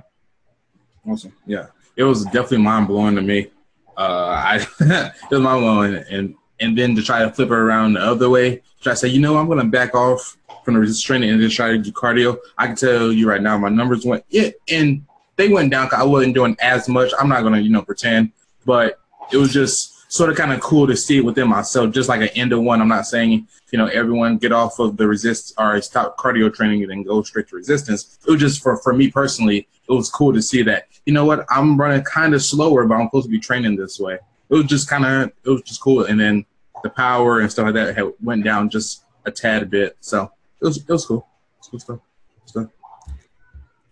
Awesome. 1.08 1.32
Yeah. 1.46 1.66
It 1.96 2.04
was 2.04 2.24
definitely 2.24 2.58
mind-blowing 2.58 3.16
to 3.16 3.22
me. 3.22 3.50
Uh 3.96 4.02
i 4.02 4.56
it 4.80 5.30
was 5.30 5.40
mind-blowing 5.40 6.04
and 6.10 6.34
and 6.60 6.76
then 6.76 6.94
to 6.94 7.02
try 7.02 7.20
to 7.20 7.30
flip 7.30 7.50
it 7.50 7.54
around 7.54 7.94
the 7.94 8.00
other 8.00 8.28
way 8.30 8.62
try 8.80 8.92
to 8.92 8.96
say 8.96 9.08
you 9.08 9.20
know 9.20 9.36
i'm 9.36 9.46
going 9.46 9.58
to 9.58 9.64
back 9.64 9.94
off 9.94 10.36
from 10.64 10.74
the 10.74 10.80
resistance 10.80 11.02
training 11.02 11.30
and 11.30 11.42
then 11.42 11.50
try 11.50 11.70
to 11.72 11.78
do 11.78 11.92
cardio 11.92 12.36
i 12.58 12.66
can 12.66 12.76
tell 12.76 13.12
you 13.12 13.28
right 13.28 13.42
now 13.42 13.56
my 13.56 13.68
numbers 13.68 14.04
went 14.04 14.24
yeah 14.28 14.48
and 14.70 15.04
they 15.36 15.48
went 15.48 15.70
down 15.70 15.86
because 15.86 16.00
i 16.00 16.04
wasn't 16.04 16.34
doing 16.34 16.56
as 16.60 16.88
much 16.88 17.12
i'm 17.20 17.28
not 17.28 17.42
going 17.42 17.54
to 17.54 17.60
you 17.60 17.70
know 17.70 17.82
pretend 17.82 18.30
but 18.64 19.00
it 19.32 19.36
was 19.36 19.52
just 19.52 19.96
sort 20.08 20.30
of 20.30 20.36
kind 20.36 20.52
of 20.52 20.60
cool 20.60 20.86
to 20.86 20.96
see 20.96 21.18
it 21.18 21.24
within 21.24 21.48
myself, 21.48 21.92
just 21.92 22.08
like 22.08 22.20
an 22.20 22.28
end 22.28 22.52
of 22.52 22.62
one. 22.62 22.80
I'm 22.80 22.88
not 22.88 23.06
saying, 23.06 23.46
you 23.70 23.78
know, 23.78 23.86
everyone 23.86 24.38
get 24.38 24.52
off 24.52 24.78
of 24.78 24.96
the 24.96 25.06
resist 25.06 25.54
or 25.58 25.80
stop 25.82 26.16
cardio 26.16 26.52
training 26.52 26.82
and 26.82 26.90
then 26.90 27.02
go 27.02 27.22
straight 27.22 27.48
to 27.48 27.56
resistance. 27.56 28.18
It 28.26 28.30
was 28.30 28.40
just 28.40 28.62
for, 28.62 28.76
for 28.78 28.92
me 28.92 29.10
personally, 29.10 29.68
it 29.88 29.92
was 29.92 30.10
cool 30.10 30.32
to 30.32 30.42
see 30.42 30.62
that, 30.62 30.88
you 31.04 31.12
know 31.12 31.24
what, 31.24 31.44
I'm 31.50 31.78
running 31.78 32.02
kind 32.02 32.34
of 32.34 32.42
slower, 32.42 32.86
but 32.86 32.96
I'm 32.96 33.06
supposed 33.08 33.26
to 33.26 33.30
be 33.30 33.38
training 33.38 33.76
this 33.76 33.98
way. 34.00 34.18
It 34.48 34.54
was 34.54 34.66
just 34.66 34.88
kind 34.88 35.04
of, 35.04 35.32
it 35.44 35.50
was 35.50 35.62
just 35.62 35.80
cool. 35.80 36.04
And 36.04 36.18
then 36.18 36.44
the 36.82 36.90
power 36.90 37.40
and 37.40 37.50
stuff 37.50 37.66
like 37.66 37.74
that 37.74 37.96
had, 37.96 38.12
went 38.22 38.44
down 38.44 38.70
just 38.70 39.04
a 39.24 39.30
tad 39.30 39.70
bit. 39.70 39.96
So 40.00 40.30
it 40.60 40.64
was, 40.64 40.76
it 40.78 40.88
was 40.88 41.06
cool. 41.06 41.26
Cool 41.70 41.80
stuff. 41.80 42.00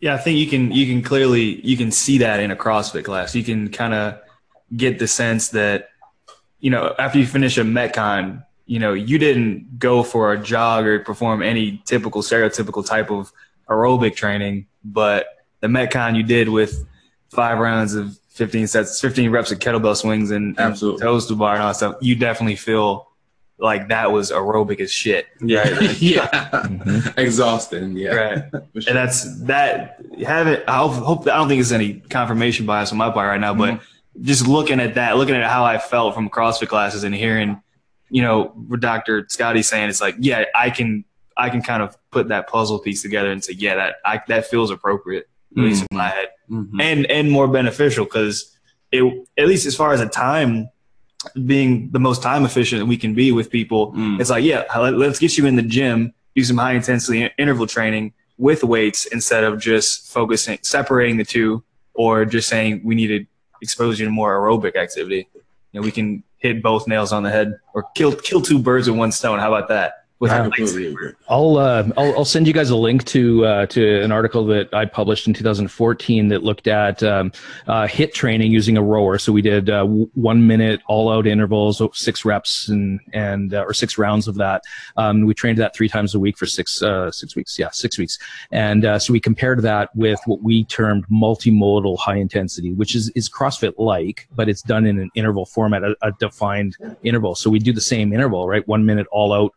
Yeah, 0.01 0.15
I 0.15 0.19
think 0.19 0.39
you 0.39 0.47
can 0.47 0.71
you 0.71 0.85
can 0.87 1.03
clearly 1.03 1.67
you 1.67 1.79
can 1.79 1.91
see 1.91 2.19
that 2.19 2.39
in 2.39 2.51
a 2.51 2.57
CrossFit 2.57 3.05
class. 3.05 3.35
You 3.35 3.43
can 3.43 3.71
kind 3.71 3.95
of 3.95 4.21
get 4.77 4.99
the 4.99 5.09
sense 5.09 5.49
that 5.51 5.89
you 6.61 6.71
know, 6.71 6.95
after 6.99 7.19
you 7.19 7.27
finish 7.27 7.59
a 7.59 7.63
Metcon, 7.63 8.45
you 8.67 8.79
know, 8.79 8.93
you 8.93 9.19
didn't 9.19 9.79
go 9.79 10.03
for 10.03 10.33
a 10.33 10.39
jog 10.39 10.87
or 10.87 11.01
perform 11.01 11.43
any 11.43 11.83
typical 11.85 12.23
stereotypical 12.23 12.87
type 12.87 13.11
of 13.11 13.33
aerobic 13.69 14.15
training, 14.15 14.67
but 14.85 15.27
the 15.61 15.69
Metcon 15.69 16.17
you 16.17 16.23
did 16.23 16.49
with 16.49 16.87
five 17.31 17.59
rounds 17.59 17.95
of 17.95 18.19
15 18.35 18.67
sets, 18.67 19.01
15 19.01 19.31
reps 19.31 19.51
of 19.53 19.59
kettlebell 19.61 19.97
swings 19.97 20.31
and, 20.31 20.59
and 20.59 20.77
toes 20.79 21.27
to 21.27 21.35
bar 21.37 21.55
and 21.55 21.63
all 21.63 21.69
that 21.71 21.77
stuff, 21.77 21.97
you 22.01 22.15
definitely 22.17 22.57
feel 22.57 23.09
like 23.59 23.89
that 23.89 24.11
was 24.11 24.33
aerobic 24.33 24.81
as 24.81 24.91
shit. 24.93 25.27
Yeah. 25.41 25.69
yeah, 25.99 26.27
Mhm. 26.65 27.15
exhausting. 27.19 27.97
Yeah, 27.97 28.15
Right. 28.15 28.45
Sure. 28.51 28.61
And 28.89 28.97
that's 28.97 29.41
that. 29.43 30.01
Have 30.27 30.49
it. 30.49 30.65
I 30.67 30.79
hope. 30.87 31.23
I 31.29 31.37
don't 31.37 31.49
think 31.49 31.61
it's 31.61 31.71
any 31.73 31.95
confirmation 32.11 32.67
bias 32.67 32.91
on 32.93 32.99
my 32.99 33.11
part 33.11 33.29
right 33.29 33.41
now, 33.41 33.55
but 33.55 33.81
just 34.21 34.47
looking 34.49 34.81
at 34.81 34.95
that, 34.97 35.17
looking 35.17 35.37
at 35.37 35.49
how 35.49 35.65
I 35.65 35.79
felt 35.79 36.15
from 36.15 36.29
CrossFit 36.29 36.69
classes 36.69 37.05
and 37.05 37.15
hearing, 37.15 37.61
you 38.11 38.23
know, 38.23 38.53
Dr. 38.79 39.27
Scotty 39.29 39.63
saying, 39.63 39.89
it's 39.89 40.01
like, 40.01 40.17
yeah, 40.19 40.45
I 40.55 40.71
can, 40.71 41.05
I 41.37 41.51
can 41.51 41.63
kind 41.63 41.83
of 41.83 41.97
put 42.11 42.29
that 42.29 42.49
puzzle 42.49 42.79
piece 42.81 43.03
together 43.03 43.31
and 43.31 43.43
say, 43.43 43.55
yeah, 43.55 43.75
that 43.77 43.97
I, 44.05 44.21
that 44.29 44.47
feels 44.47 44.71
appropriate, 44.71 45.29
at 45.57 45.63
least 45.63 45.87
in 45.91 45.97
my 45.97 46.09
head, 46.09 46.29
Mhm. 46.51 46.69
and 46.81 47.07
and 47.11 47.31
more 47.31 47.49
beneficial 47.49 48.05
because 48.05 48.57
it, 48.93 49.03
at 49.39 49.47
least 49.49 49.67
as 49.67 49.75
far 49.77 49.93
as 49.93 50.01
a 50.01 50.09
time, 50.09 50.69
being 51.47 51.91
the 51.91 51.99
most 51.99 52.23
time 52.23 52.45
efficient 52.45 52.87
we 52.87 52.97
can 52.97 53.15
be 53.15 53.33
with 53.33 53.51
people, 53.51 53.93
Mm. 53.93 54.21
it's 54.21 54.31
like, 54.31 54.45
yeah, 54.45 54.65
let- 54.79 54.97
let's 54.99 55.19
get 55.19 55.37
you 55.39 55.47
in 55.47 55.57
the 55.57 55.63
gym, 55.63 56.13
do 56.37 56.45
some 56.45 56.59
high 56.59 56.73
intensity 56.75 57.29
interval 57.39 57.67
training 57.67 58.13
with 58.37 58.63
weights 58.65 59.07
instead 59.07 59.43
of 59.45 59.59
just 59.61 60.13
focusing, 60.13 60.59
separating 60.63 61.17
the 61.17 61.25
two, 61.25 61.63
or 61.95 62.25
just 62.25 62.49
saying 62.49 62.81
we 62.85 62.95
need 62.95 63.07
to 63.09 63.25
expose 63.63 63.99
you 63.99 64.05
to 64.07 64.11
more 64.13 64.37
aerobic 64.37 64.77
activity. 64.77 65.29
You 65.73 65.81
know, 65.81 65.83
we 65.83 65.91
can 65.93 66.23
hit 66.39 66.63
both 66.63 66.87
nails 66.87 67.13
on 67.13 67.23
the 67.23 67.31
head 67.31 67.55
or 67.75 67.87
kill 67.95 68.13
kill 68.15 68.41
two 68.43 68.59
birds 68.59 68.89
with 68.91 68.99
one 68.99 69.13
stone. 69.13 69.39
How 69.39 69.53
about 69.55 69.69
that? 69.69 70.04
With 70.21 70.31
I 70.31 70.39
a 70.39 70.43
completely 70.45 70.87
agree. 70.87 71.11
I'll, 71.29 71.57
uh, 71.57 71.89
I'll 71.97 72.19
I'll 72.19 72.25
send 72.25 72.47
you 72.47 72.53
guys 72.53 72.71
a 72.71 72.77
link 72.77 73.05
to 73.07 73.45
uh, 73.45 73.67
to 73.67 74.01
an 74.01 74.13
article 74.13 74.47
that 74.47 74.73
I 74.73 74.85
published 74.85 75.27
in 75.27 75.35
2014 75.35 76.29
that 76.29 76.45
looked 76.45 76.69
at 76.69 77.03
um, 77.03 77.33
uh, 77.67 77.87
HIIT 77.87 78.15
training 78.15 78.53
using 78.53 78.77
a 78.77 78.83
rower. 78.83 79.19
So 79.19 79.33
we 79.33 79.43
did 79.43 79.71
uh, 79.71 79.85
one 79.85 80.47
minute 80.47 80.81
all 80.87 81.11
out 81.11 81.27
intervals, 81.27 81.83
six 81.95 82.25
reps 82.25 82.69
and 82.69 83.01
and 83.13 83.55
uh, 83.55 83.65
or 83.65 83.75
six 83.75 83.99
rounds 83.99 84.29
of 84.29 84.37
that. 84.37 84.63
Um, 84.97 85.27
we 85.27 85.35
trained 85.35 85.59
that 85.59 85.75
three 85.75 85.89
times 85.89 86.15
a 86.15 86.21
week 86.21 86.39
for 86.39 86.47
six 86.47 86.81
uh, 86.81 87.11
six 87.11 87.35
weeks. 87.35 87.59
Yeah, 87.59 87.71
six 87.71 87.99
weeks. 87.99 88.17
And 88.53 88.85
uh, 88.85 89.01
so 89.01 89.13
we 89.13 89.19
compared 89.19 89.63
that 89.63 89.95
with 89.97 90.21
what 90.27 90.43
we 90.43 90.65
termed 90.65 91.07
multimodal 91.09 91.99
high 91.99 92.17
intensity, 92.17 92.73
which 92.73 92.95
is 92.95 93.09
is 93.17 93.29
CrossFit 93.29 93.75
like, 93.79 94.29
but 94.37 94.49
it's 94.49 94.63
done 94.63 94.87
in 94.87 95.01
an 95.01 95.11
interval 95.17 95.45
format, 95.45 95.83
a, 95.83 95.97
a 96.03 96.13
defined 96.13 96.77
interval. 97.03 97.35
So 97.35 97.51
we 97.51 97.59
do 97.59 97.73
the 97.73 97.81
same 97.81 98.13
interval, 98.13 98.47
right? 98.47 98.67
One 98.69 98.87
minute 98.87 99.09
all 99.11 99.33
out 99.33 99.53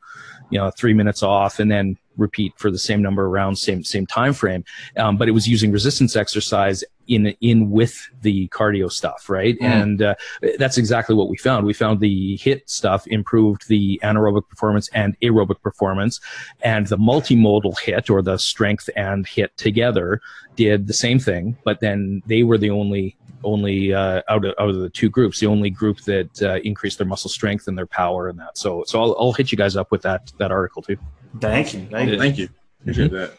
you 0.49 0.57
know 0.57 0.71
three 0.71 0.93
minutes 0.93 1.23
off 1.23 1.59
and 1.59 1.71
then 1.71 1.97
repeat 2.17 2.51
for 2.57 2.71
the 2.71 2.79
same 2.79 3.01
number 3.01 3.25
of 3.25 3.31
rounds 3.31 3.61
same 3.61 3.83
same 3.83 4.05
time 4.05 4.33
frame 4.33 4.63
um, 4.97 5.17
but 5.17 5.27
it 5.27 5.31
was 5.31 5.47
using 5.47 5.71
resistance 5.71 6.15
exercise 6.15 6.83
in 7.07 7.27
in 7.41 7.71
with 7.71 8.09
the 8.21 8.47
cardio 8.49 8.91
stuff 8.91 9.29
right? 9.29 9.57
Mm. 9.59 9.65
and 9.65 10.01
uh, 10.01 10.15
that's 10.57 10.77
exactly 10.77 11.15
what 11.15 11.29
we 11.29 11.37
found. 11.37 11.65
We 11.65 11.73
found 11.73 11.99
the 11.99 12.37
HIIT 12.37 12.69
stuff 12.69 13.07
improved 13.07 13.67
the 13.67 13.99
anaerobic 14.03 14.47
performance 14.49 14.89
and 14.93 15.19
aerobic 15.21 15.61
performance. 15.61 16.19
And 16.61 16.87
the 16.87 16.97
multimodal 16.97 17.75
HIIT 17.77 18.09
or 18.09 18.21
the 18.21 18.37
strength 18.37 18.89
and 18.95 19.25
HIIT 19.25 19.55
together 19.55 20.21
did 20.55 20.87
the 20.87 20.93
same 20.93 21.19
thing 21.19 21.55
but 21.63 21.79
then 21.81 22.21
they 22.25 22.43
were 22.43 22.57
the 22.57 22.71
only 22.71 23.15
only 23.43 23.93
uh, 23.93 24.21
out 24.29 24.45
of 24.45 24.53
out 24.59 24.69
of 24.69 24.77
the 24.77 24.89
two 24.89 25.09
groups, 25.09 25.39
the 25.39 25.47
only 25.47 25.69
group 25.69 25.99
that 26.01 26.41
uh, 26.41 26.59
increased 26.63 26.97
their 26.97 27.07
muscle 27.07 27.29
strength 27.29 27.67
and 27.67 27.77
their 27.77 27.85
power 27.87 28.29
and 28.29 28.39
that. 28.39 28.57
So 28.57 28.83
so 28.87 29.01
I'll, 29.01 29.15
I'll 29.19 29.33
hit 29.33 29.51
you 29.51 29.57
guys 29.57 29.75
up 29.75 29.91
with 29.91 30.01
that 30.03 30.31
that 30.37 30.51
article 30.51 30.81
too. 30.81 30.97
Thank 31.39 31.73
you, 31.73 31.87
thank 31.91 32.09
you. 32.11 32.17
Thank 32.17 32.37
you. 32.37 32.49
Appreciate 32.81 33.11
that. 33.11 33.33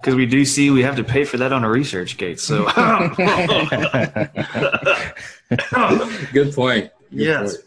Because 0.00 0.14
we 0.14 0.24
do 0.24 0.46
see 0.46 0.70
we 0.70 0.82
have 0.82 0.96
to 0.96 1.04
pay 1.04 1.24
for 1.24 1.36
that 1.36 1.52
on 1.52 1.62
a 1.62 1.68
ResearchGate. 1.68 2.40
So 2.40 2.64
Good 6.32 6.54
point. 6.54 6.90
Good 7.10 7.26
Yes. 7.26 7.56
point. 7.56 7.66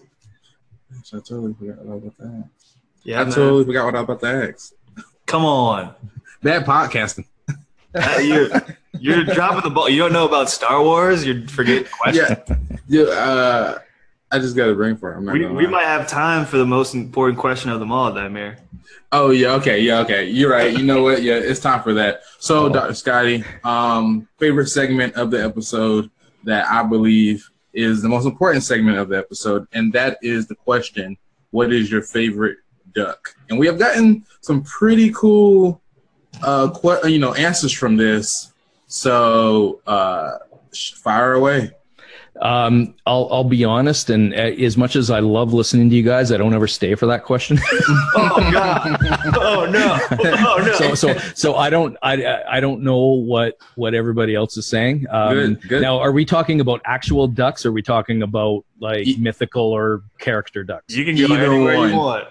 Gosh, 0.93 1.13
I 1.13 1.17
totally 1.17 1.53
forgot 1.53 1.77
what 1.85 1.91
I 1.91 1.95
was 1.95 2.03
about 2.03 2.17
to 2.17 2.23
ask. 2.37 2.49
yeah, 3.03 3.21
I 3.21 3.23
man. 3.25 3.33
totally 3.33 3.65
forgot 3.65 3.85
what 3.85 3.95
I 3.95 4.01
was 4.01 4.03
about 4.05 4.19
to 4.21 4.49
ask. 4.51 4.73
come 5.27 5.45
on. 5.45 5.93
Bad 6.41 6.65
podcasting. 6.65 7.25
You're 8.99 9.17
you're 9.23 9.35
dropping 9.35 9.61
the 9.63 9.69
ball. 9.69 9.89
You 9.89 9.99
don't 9.99 10.13
know 10.13 10.27
about 10.27 10.49
Star 10.49 10.81
Wars. 10.83 11.25
You're 11.25 11.47
forgetting 11.47 11.85
questions. 12.01 12.37
Yeah. 12.47 12.57
Yeah. 12.87 13.03
Uh, 13.05 13.79
I 14.31 14.39
just 14.39 14.55
got 14.55 14.67
a 14.69 14.73
brain 14.73 14.97
for 14.97 15.13
it. 15.13 15.19
We, 15.21 15.45
we 15.45 15.67
might 15.67 15.85
have 15.85 16.07
time 16.07 16.45
for 16.45 16.57
the 16.57 16.65
most 16.65 16.95
important 16.95 17.37
question 17.37 17.69
of 17.69 17.79
them 17.79 17.91
all, 17.91 18.11
Demir. 18.11 18.57
Oh 19.11 19.29
yeah, 19.29 19.53
okay, 19.53 19.79
yeah, 19.79 19.99
okay. 19.99 20.25
You're 20.27 20.49
right. 20.51 20.75
You 20.75 20.83
know 20.83 21.03
what? 21.03 21.21
Yeah, 21.21 21.35
it's 21.35 21.59
time 21.59 21.83
for 21.83 21.93
that. 21.93 22.21
So, 22.39 22.65
Oh. 22.65 22.69
Dr. 22.69 22.95
Scotty, 22.95 23.43
um, 23.63 24.27
favorite 24.39 24.67
segment 24.67 25.13
of 25.15 25.29
the 25.29 25.43
episode 25.43 26.09
that 26.45 26.65
I 26.67 26.81
believe 26.81 27.47
is 27.73 28.01
the 28.01 28.09
most 28.09 28.25
important 28.25 28.63
segment 28.63 28.97
of 28.97 29.09
the 29.09 29.17
episode, 29.19 29.67
and 29.73 29.93
that 29.93 30.17
is 30.23 30.47
the 30.47 30.55
question: 30.55 31.15
What 31.51 31.71
is 31.71 31.91
your 31.91 32.01
favorite 32.01 32.57
duck? 32.95 33.35
And 33.49 33.59
we 33.59 33.67
have 33.67 33.77
gotten 33.77 34.25
some 34.41 34.63
pretty 34.63 35.11
cool, 35.13 35.79
uh, 36.41 36.69
que- 36.71 37.07
you 37.11 37.19
know, 37.19 37.33
answers 37.35 37.71
from 37.71 37.97
this. 37.97 38.51
So, 38.97 39.81
uh, 39.87 40.37
fire 41.01 41.33
away. 41.33 41.71
Um, 42.41 42.93
I'll 43.07 43.27
I'll 43.31 43.43
be 43.43 43.63
honest, 43.63 44.09
and 44.11 44.33
uh, 44.33 44.37
as 44.37 44.75
much 44.77 44.95
as 44.95 45.09
I 45.09 45.19
love 45.19 45.51
listening 45.53 45.89
to 45.89 45.95
you 45.95 46.03
guys, 46.03 46.31
I 46.31 46.37
don't 46.37 46.53
ever 46.53 46.67
stay 46.67 46.93
for 46.93 47.07
that 47.07 47.23
question. 47.23 47.57
Oh 48.15 48.51
God! 48.51 48.97
Oh 49.35 49.65
no! 49.71 49.97
Oh 50.11 50.63
no! 50.63 50.73
so 50.73 50.93
so 50.93 51.17
so 51.33 51.55
I 51.55 51.71
don't 51.71 51.97
I 52.03 52.43
I 52.47 52.59
don't 52.59 52.81
know 52.83 52.99
what 52.99 53.57
what 53.75 53.95
everybody 53.95 54.35
else 54.35 54.57
is 54.57 54.67
saying. 54.67 55.05
Um, 55.09 55.33
Good, 55.33 55.67
good. 55.69 55.81
Now, 55.81 55.97
are 55.99 56.11
we 56.11 56.23
talking 56.25 56.59
about 56.61 56.81
actual 56.85 57.27
ducks? 57.27 57.65
Or 57.65 57.69
are 57.69 57.71
we 57.71 57.81
talking 57.81 58.21
about 58.21 58.63
like 58.79 59.07
Ye- 59.07 59.17
mythical 59.17 59.71
or 59.71 60.03
character 60.19 60.63
ducks? 60.63 60.95
you 60.95 61.03
can 61.05 61.15
go 61.15 61.33
Either 61.33 61.51
anywhere 61.51 61.77
one. 61.77 61.89
you 61.89 61.97
want. 61.97 62.27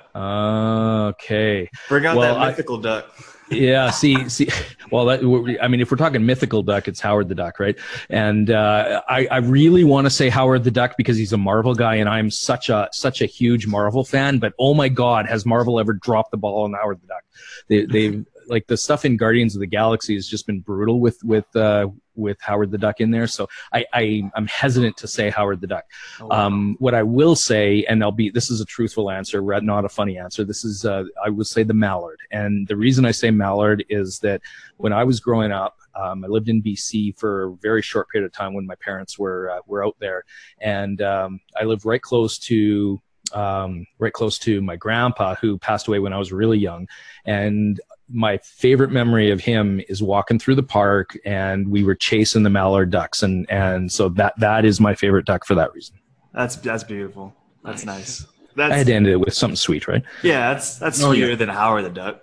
Okay. 1.16 1.68
Bring 1.88 2.06
out 2.06 2.16
Well, 2.16 2.34
that 2.34 2.40
I- 2.40 2.48
mythical 2.50 2.78
duck. 2.78 3.12
Yeah. 3.52 3.90
See, 3.90 4.28
see. 4.28 4.48
Well, 4.90 5.06
that, 5.06 5.58
I 5.62 5.68
mean, 5.68 5.80
if 5.80 5.90
we're 5.90 5.96
talking 5.96 6.26
mythical 6.26 6.62
duck, 6.62 6.86
it's 6.86 7.00
Howard 7.00 7.28
the 7.28 7.34
Duck, 7.34 7.58
right? 7.58 7.76
And 8.10 8.50
uh, 8.50 9.02
I, 9.08 9.26
I 9.30 9.36
really 9.38 9.84
want 9.84 10.06
to 10.06 10.10
say 10.10 10.28
Howard 10.28 10.64
the 10.64 10.70
Duck 10.70 10.96
because 10.96 11.16
he's 11.16 11.32
a 11.32 11.38
Marvel 11.38 11.74
guy, 11.74 11.94
and 11.94 12.08
I'm 12.08 12.30
such 12.30 12.68
a 12.68 12.88
such 12.92 13.22
a 13.22 13.26
huge 13.26 13.66
Marvel 13.66 14.04
fan. 14.04 14.38
But 14.38 14.52
oh 14.58 14.74
my 14.74 14.88
God, 14.88 15.26
has 15.26 15.46
Marvel 15.46 15.80
ever 15.80 15.94
dropped 15.94 16.30
the 16.30 16.36
ball 16.36 16.64
on 16.64 16.74
Howard 16.74 17.00
the 17.00 17.06
Duck? 17.06 17.24
They, 17.68 17.86
they've 17.86 18.26
like 18.46 18.66
the 18.66 18.76
stuff 18.76 19.04
in 19.04 19.16
Guardians 19.16 19.54
of 19.54 19.60
the 19.60 19.66
Galaxy 19.66 20.14
has 20.14 20.26
just 20.26 20.46
been 20.46 20.60
brutal 20.60 21.00
with 21.00 21.22
with 21.24 21.54
uh, 21.56 21.88
with 22.14 22.38
Howard 22.40 22.70
the 22.70 22.78
Duck 22.78 23.00
in 23.00 23.10
there. 23.10 23.26
So 23.26 23.48
I, 23.72 23.84
I 23.92 24.30
I'm 24.34 24.46
hesitant 24.46 24.96
to 24.98 25.08
say 25.08 25.30
Howard 25.30 25.60
the 25.60 25.66
Duck. 25.66 25.84
Oh, 26.20 26.30
Um, 26.30 26.76
what 26.78 26.94
I 26.94 27.02
will 27.02 27.36
say, 27.36 27.84
and 27.88 28.02
I'll 28.02 28.12
be 28.12 28.30
this 28.30 28.50
is 28.50 28.60
a 28.60 28.64
truthful 28.64 29.10
answer, 29.10 29.42
not 29.60 29.84
a 29.84 29.88
funny 29.88 30.18
answer. 30.18 30.44
This 30.44 30.64
is 30.64 30.84
uh, 30.84 31.04
I 31.24 31.30
would 31.30 31.46
say 31.46 31.62
the 31.62 31.74
mallard, 31.74 32.20
and 32.30 32.66
the 32.68 32.76
reason 32.76 33.04
I 33.04 33.12
say 33.12 33.30
mallard 33.30 33.84
is 33.88 34.18
that 34.20 34.42
when 34.76 34.92
I 34.92 35.04
was 35.04 35.20
growing 35.20 35.52
up, 35.52 35.76
um, 35.94 36.24
I 36.24 36.28
lived 36.28 36.48
in 36.48 36.62
BC 36.62 37.18
for 37.18 37.44
a 37.44 37.50
very 37.56 37.82
short 37.82 38.08
period 38.10 38.26
of 38.26 38.32
time 38.32 38.54
when 38.54 38.66
my 38.66 38.76
parents 38.76 39.18
were 39.18 39.50
uh, 39.50 39.60
were 39.66 39.84
out 39.84 39.96
there, 39.98 40.24
and 40.60 41.00
um, 41.02 41.40
I 41.58 41.64
lived 41.64 41.84
right 41.84 42.02
close 42.02 42.38
to 42.40 43.00
um, 43.32 43.86
right 43.98 44.12
close 44.12 44.38
to 44.40 44.60
my 44.60 44.76
grandpa 44.76 45.34
who 45.34 45.58
passed 45.58 45.88
away 45.88 45.98
when 45.98 46.12
I 46.12 46.18
was 46.18 46.32
really 46.32 46.58
young, 46.58 46.88
and 47.24 47.80
my 48.12 48.38
favorite 48.38 48.90
memory 48.90 49.30
of 49.30 49.40
him 49.40 49.80
is 49.88 50.02
walking 50.02 50.38
through 50.38 50.54
the 50.54 50.62
park 50.62 51.16
and 51.24 51.68
we 51.68 51.82
were 51.82 51.94
chasing 51.94 52.42
the 52.42 52.50
mallard 52.50 52.90
ducks 52.90 53.22
and 53.22 53.50
and 53.50 53.90
so 53.90 54.08
that 54.10 54.34
that 54.38 54.64
is 54.64 54.80
my 54.80 54.94
favorite 54.94 55.24
duck 55.26 55.44
for 55.46 55.54
that 55.54 55.72
reason 55.72 55.96
that's 56.34 56.56
that's 56.56 56.84
beautiful. 56.84 57.34
That's 57.64 57.84
nice. 57.84 58.24
I 58.56 58.62
had 58.62 58.70
That's 58.72 58.84
to 58.86 58.94
end 58.94 59.06
it 59.06 59.16
with 59.16 59.34
something 59.34 59.56
sweet, 59.56 59.86
right? 59.88 60.02
yeah. 60.22 60.52
That's 60.52 60.78
that's 60.78 61.02
Oh, 61.02 61.12
yeah. 61.12 61.34
than 61.34 61.48
Howard 61.48 61.84
the 61.84 61.90
Duck. 61.90 62.20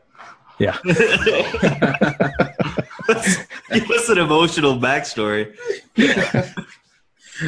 Yeah. 0.60 0.78
Give 3.72 3.90
us 3.92 4.10
an 4.10 4.18
emotional 4.20 4.78
backstory. 4.78 5.56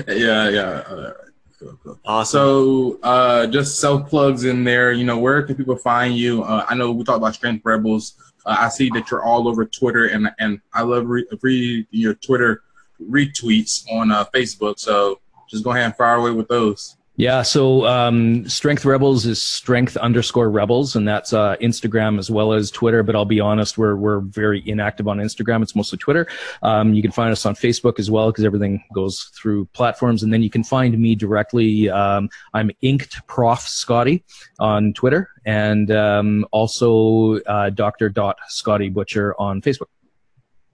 Yeah, 0.07 0.47
yeah. 0.49 0.83
all 0.89 0.95
right. 1.01 1.13
Cool, 1.59 1.77
cool. 1.83 1.99
Awesome. 2.05 2.39
So, 2.39 2.99
uh, 3.03 3.45
just 3.47 3.79
self 3.81 4.09
plugs 4.09 4.45
in 4.45 4.63
there. 4.63 4.93
You 4.93 5.03
know, 5.03 5.17
where 5.19 5.43
can 5.43 5.55
people 5.57 5.75
find 5.75 6.15
you? 6.15 6.43
Uh, 6.43 6.65
I 6.69 6.75
know 6.75 6.93
we 6.93 7.03
talked 7.03 7.17
about 7.17 7.35
Strength 7.35 7.65
Rebels. 7.65 8.13
Uh, 8.45 8.57
I 8.59 8.69
see 8.69 8.89
that 8.91 9.11
you're 9.11 9.23
all 9.23 9.47
over 9.47 9.65
Twitter, 9.65 10.07
and 10.07 10.29
and 10.39 10.61
I 10.73 10.81
love 10.83 11.07
re- 11.07 11.27
read 11.41 11.87
your 11.91 12.13
Twitter 12.15 12.63
retweets 13.01 13.89
on 13.91 14.11
uh, 14.11 14.25
Facebook. 14.33 14.79
So 14.79 15.19
just 15.49 15.63
go 15.63 15.71
ahead 15.71 15.85
and 15.85 15.95
fire 15.95 16.15
away 16.15 16.31
with 16.31 16.47
those. 16.47 16.97
Yeah, 17.21 17.43
so 17.43 17.85
um, 17.85 18.49
Strength 18.49 18.83
Rebels 18.83 19.27
is 19.27 19.39
strength 19.39 19.95
underscore 19.95 20.49
rebels, 20.49 20.95
and 20.95 21.07
that's 21.07 21.33
uh, 21.33 21.55
Instagram 21.57 22.17
as 22.17 22.31
well 22.31 22.51
as 22.51 22.71
Twitter. 22.71 23.03
But 23.03 23.15
I'll 23.15 23.25
be 23.25 23.39
honest, 23.39 23.77
we're 23.77 23.95
we're 23.95 24.21
very 24.21 24.67
inactive 24.67 25.07
on 25.07 25.19
Instagram. 25.19 25.61
It's 25.61 25.75
mostly 25.75 25.99
Twitter. 25.99 26.25
Um, 26.63 26.95
you 26.95 27.03
can 27.03 27.11
find 27.11 27.31
us 27.31 27.45
on 27.45 27.53
Facebook 27.53 27.99
as 27.99 28.09
well 28.09 28.31
because 28.31 28.43
everything 28.43 28.83
goes 28.95 29.29
through 29.39 29.65
platforms, 29.65 30.23
and 30.23 30.33
then 30.33 30.41
you 30.41 30.49
can 30.49 30.63
find 30.63 30.97
me 30.97 31.13
directly. 31.13 31.91
Um, 31.91 32.27
I'm 32.55 32.71
Inked 32.81 33.27
Prof 33.27 33.59
Scotty 33.59 34.23
on 34.57 34.91
Twitter, 34.93 35.29
and 35.45 35.91
um, 35.91 36.47
also 36.49 37.35
uh, 37.41 37.69
Doctor 37.69 38.09
Dot 38.09 38.37
Scotty 38.47 38.89
Butcher 38.89 39.35
on 39.37 39.61
Facebook. 39.61 39.89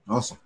Awesome. 0.08 0.38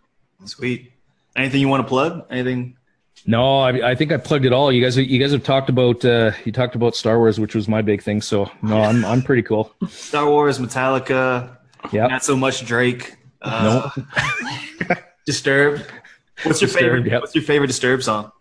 Sweet. 0.46 0.94
Anything 1.36 1.60
you 1.60 1.68
want 1.68 1.84
to 1.84 1.88
plug? 1.88 2.26
Anything? 2.28 2.76
No, 3.24 3.60
I, 3.60 3.90
I 3.90 3.94
think 3.94 4.10
I 4.10 4.16
plugged 4.16 4.44
it 4.44 4.52
all. 4.52 4.72
You 4.72 4.82
guys, 4.82 4.96
you 4.96 5.18
guys 5.20 5.30
have 5.32 5.44
talked 5.44 5.68
about 5.68 6.04
uh, 6.04 6.32
you 6.44 6.50
talked 6.52 6.74
about 6.74 6.96
Star 6.96 7.18
Wars, 7.18 7.38
which 7.38 7.54
was 7.54 7.68
my 7.68 7.80
big 7.82 8.02
thing. 8.02 8.20
So 8.20 8.50
no, 8.62 8.80
I'm 8.82 9.04
I'm 9.04 9.22
pretty 9.22 9.42
cool. 9.42 9.72
Star 9.88 10.28
Wars, 10.28 10.58
Metallica, 10.58 11.56
Yeah. 11.92 12.08
not 12.08 12.24
so 12.24 12.36
much 12.36 12.64
Drake. 12.66 13.16
Uh, 13.40 13.90
Disturbed. 15.26 15.86
What's 16.42 16.60
your 16.60 16.66
Disturbed, 16.68 16.74
favorite? 16.74 17.06
yep. 17.06 17.20
What's 17.22 17.34
your 17.34 17.44
favorite 17.44 17.68
Disturbed 17.68 18.02
song? 18.02 18.32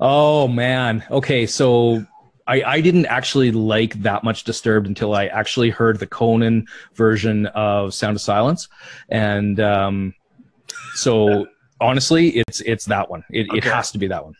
Oh 0.00 0.48
man. 0.48 1.04
Okay, 1.10 1.46
so 1.46 2.04
I, 2.46 2.62
I 2.62 2.80
didn't 2.80 3.06
actually 3.06 3.52
like 3.52 3.94
that 4.02 4.22
much 4.22 4.44
Disturbed 4.44 4.86
until 4.86 5.14
I 5.14 5.26
actually 5.26 5.70
heard 5.70 5.98
the 5.98 6.06
Conan 6.06 6.66
version 6.94 7.46
of 7.46 7.94
Sound 7.94 8.16
of 8.16 8.20
Silence, 8.20 8.68
and 9.08 9.58
um, 9.60 10.14
so 10.94 11.46
honestly, 11.80 12.28
it's 12.30 12.60
it's 12.62 12.84
that 12.86 13.10
one. 13.10 13.24
It, 13.30 13.46
it 13.54 13.64
has 13.64 13.90
to 13.92 13.98
be 13.98 14.06
that 14.08 14.24
one. 14.24 14.34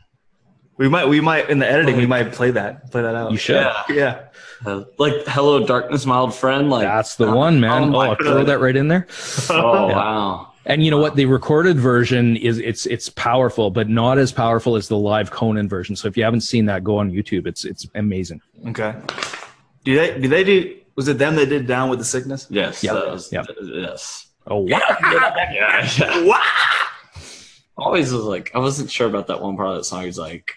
We 0.79 0.89
might, 0.91 1.09
we 1.09 1.23
might 1.23 1.49
in 1.49 1.59
the 1.59 1.67
editing, 1.71 1.97
we 1.97 2.05
might 2.05 2.33
play 2.33 2.51
that, 2.51 2.91
play 2.91 3.01
that 3.01 3.15
out. 3.15 3.33
You 3.33 3.39
should. 3.39 3.57
Yeah, 3.57 3.83
yeah. 3.89 4.21
Uh, 4.67 4.85
like 4.99 5.15
hello 5.27 5.65
darkness 5.67 6.05
my 6.05 6.19
old 6.19 6.35
friend 6.35 6.69
like 6.69 6.83
That's 6.83 7.17
the 7.17 7.31
one, 7.33 7.61
man. 7.61 7.95
oh 7.95 7.97
Oh, 7.97 8.01
I'll 8.01 8.15
throw 8.17 8.45
that 8.45 8.61
right 8.61 8.77
in 8.77 8.89
there. 8.89 9.07
oh 9.51 9.89
Yeah. 9.89 9.97
wow 9.97 10.53
And 10.67 10.85
you 10.85 10.91
know 10.91 10.99
what? 10.99 11.17
The 11.17 11.25
recorded 11.27 11.79
version 11.79 12.37
is 12.37 12.59
it's 12.59 12.85
it's 12.85 13.09
powerful, 13.09 13.71
but 13.71 13.89
not 13.89 14.19
as 14.19 14.33
powerful 14.33 14.77
as 14.77 14.87
the 14.89 14.99
live 14.99 15.31
Conan 15.31 15.67
version. 15.67 15.97
So 15.97 16.09
if 16.09 16.17
you 16.17 16.25
haven't 16.25 16.43
seen 16.43 16.67
that, 16.67 16.85
go 16.85 16.99
on 16.99 17.11
YouTube. 17.11 17.47
It's 17.47 17.65
it's 17.65 17.87
amazing. 17.95 18.43
Okay. 18.69 18.95
Do 19.85 19.95
they? 19.97 20.21
Do 20.21 20.29
they 20.29 20.45
do? 20.45 20.77
Was 20.97 21.09
it 21.09 21.17
them 21.19 21.37
that 21.37 21.47
did 21.49 21.67
"Down 21.67 21.89
with 21.89 22.01
the 22.01 22.05
Sickness"? 22.05 22.49
yes 22.51 22.83
Yep. 22.85 22.95
that 22.95 23.07
was- 23.11 23.33
Yep. 23.33 23.47
yes 23.63 24.27
Oh 24.47 24.59
wow. 24.59 24.67
yeah, 24.69 25.91
yeah. 25.99 26.25
Wow. 26.25 26.43
Always 27.77 28.13
was 28.13 28.25
like 28.25 28.51
I 28.55 28.59
wasn't 28.59 28.91
sure 28.91 29.07
about 29.07 29.27
that 29.29 29.41
one 29.41 29.57
part 29.57 29.71
of 29.71 29.77
that 29.77 29.85
song. 29.85 30.05
He's 30.05 30.19
like 30.19 30.53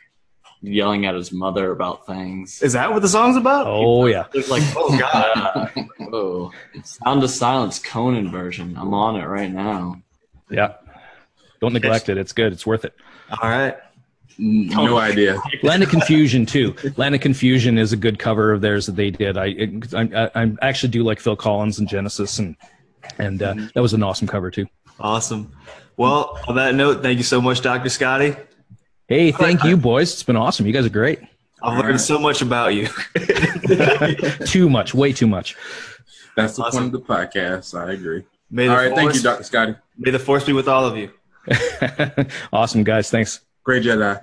yelling 0.62 1.06
at 1.06 1.16
his 1.16 1.32
mother 1.32 1.72
about 1.72 2.06
things. 2.06 2.62
Is 2.62 2.74
that 2.74 2.92
what 2.92 3.02
the 3.02 3.10
song's 3.10 3.38
about? 3.38 3.68
Oh 3.68 4.06
yeah. 4.06 4.26
It's 4.34 4.50
like, 4.50 4.64
oh 4.76 4.98
god. 4.98 5.72
Oh, 6.12 6.52
Sound 6.84 7.22
of 7.24 7.30
Silence 7.30 7.78
Conan 7.78 8.32
version. 8.32 8.76
I'm 8.76 8.96
on 8.96 9.16
it 9.16 9.26
right 9.26 9.52
now. 9.52 10.02
Yeah. 10.50 10.74
Don't 11.62 11.74
neglect 11.74 12.10
it. 12.10 12.18
It's 12.18 12.34
good. 12.34 12.52
It's 12.52 12.66
worth 12.66 12.84
it. 12.84 12.96
All 13.30 13.48
right. 13.48 13.78
No 14.40 14.98
idea. 14.98 15.40
Land 15.62 15.84
of 15.84 15.90
Confusion 15.90 16.48
too. 16.48 16.74
Land 16.96 17.14
of 17.14 17.22
Confusion 17.22 17.78
is 17.78 17.94
a 17.94 17.98
good 17.98 18.18
cover 18.18 18.54
of 18.54 18.62
theirs 18.62 18.88
that 18.88 18.96
they 18.96 19.12
did. 19.12 19.38
I 19.38 19.56
I, 19.94 20.32
I 20.34 20.52
actually 20.62 20.90
do 20.90 21.04
like 21.04 21.20
Phil 21.20 21.36
Collins 21.36 21.78
and 21.78 21.88
Genesis, 21.88 22.40
and 22.40 22.56
and 23.20 23.44
uh, 23.44 23.54
that 23.76 23.82
was 23.82 23.94
an 23.94 24.02
awesome 24.02 24.28
cover 24.28 24.50
too. 24.50 24.66
Awesome. 25.00 25.52
Well, 25.98 26.40
on 26.48 26.56
that 26.56 26.76
note, 26.76 27.02
thank 27.02 27.18
you 27.18 27.24
so 27.24 27.42
much, 27.42 27.62
Dr. 27.62 27.90
Scotty. 27.90 28.36
Hey, 29.08 29.32
thank 29.32 29.64
you, 29.64 29.76
boys. 29.76 30.14
It's 30.14 30.24
been 30.24 30.36
awesome. 30.36 30.66
You 30.66 30.74
guys 30.74 30.86
are 30.86 30.90
great. 30.90 31.20
I've 31.62 31.78
learned 31.78 32.00
so 32.00 32.20
much 32.20 32.42
about 32.42 32.74
you. 32.74 32.88
too 34.46 34.70
much, 34.70 34.94
way 34.94 35.12
too 35.12 35.28
much. 35.28 35.56
That's 36.36 36.56
the 36.56 36.64
Awesome. 36.64 36.84
point 36.92 36.96
of 36.96 37.06
the 37.08 37.14
podcast. 37.14 37.78
I 37.78 37.94
agree. 37.94 38.24
May 38.50 38.68
All 38.68 38.78
the 38.78 38.96
thank 38.96 38.98
you, 39.00 39.04
force- 39.10 39.22
Dr. 39.24 39.44
Scotty. 39.44 39.76
May 39.98 40.12
the 40.12 40.20
force 40.20 40.44
be 40.46 40.54
with 40.54 40.68
all 40.68 40.86
of 40.86 40.96
you. 40.96 41.12
awesome, 42.54 42.84
guys. 42.84 43.10
Thanks. 43.10 43.42
Great 43.64 43.84
Jedi. 43.84 44.22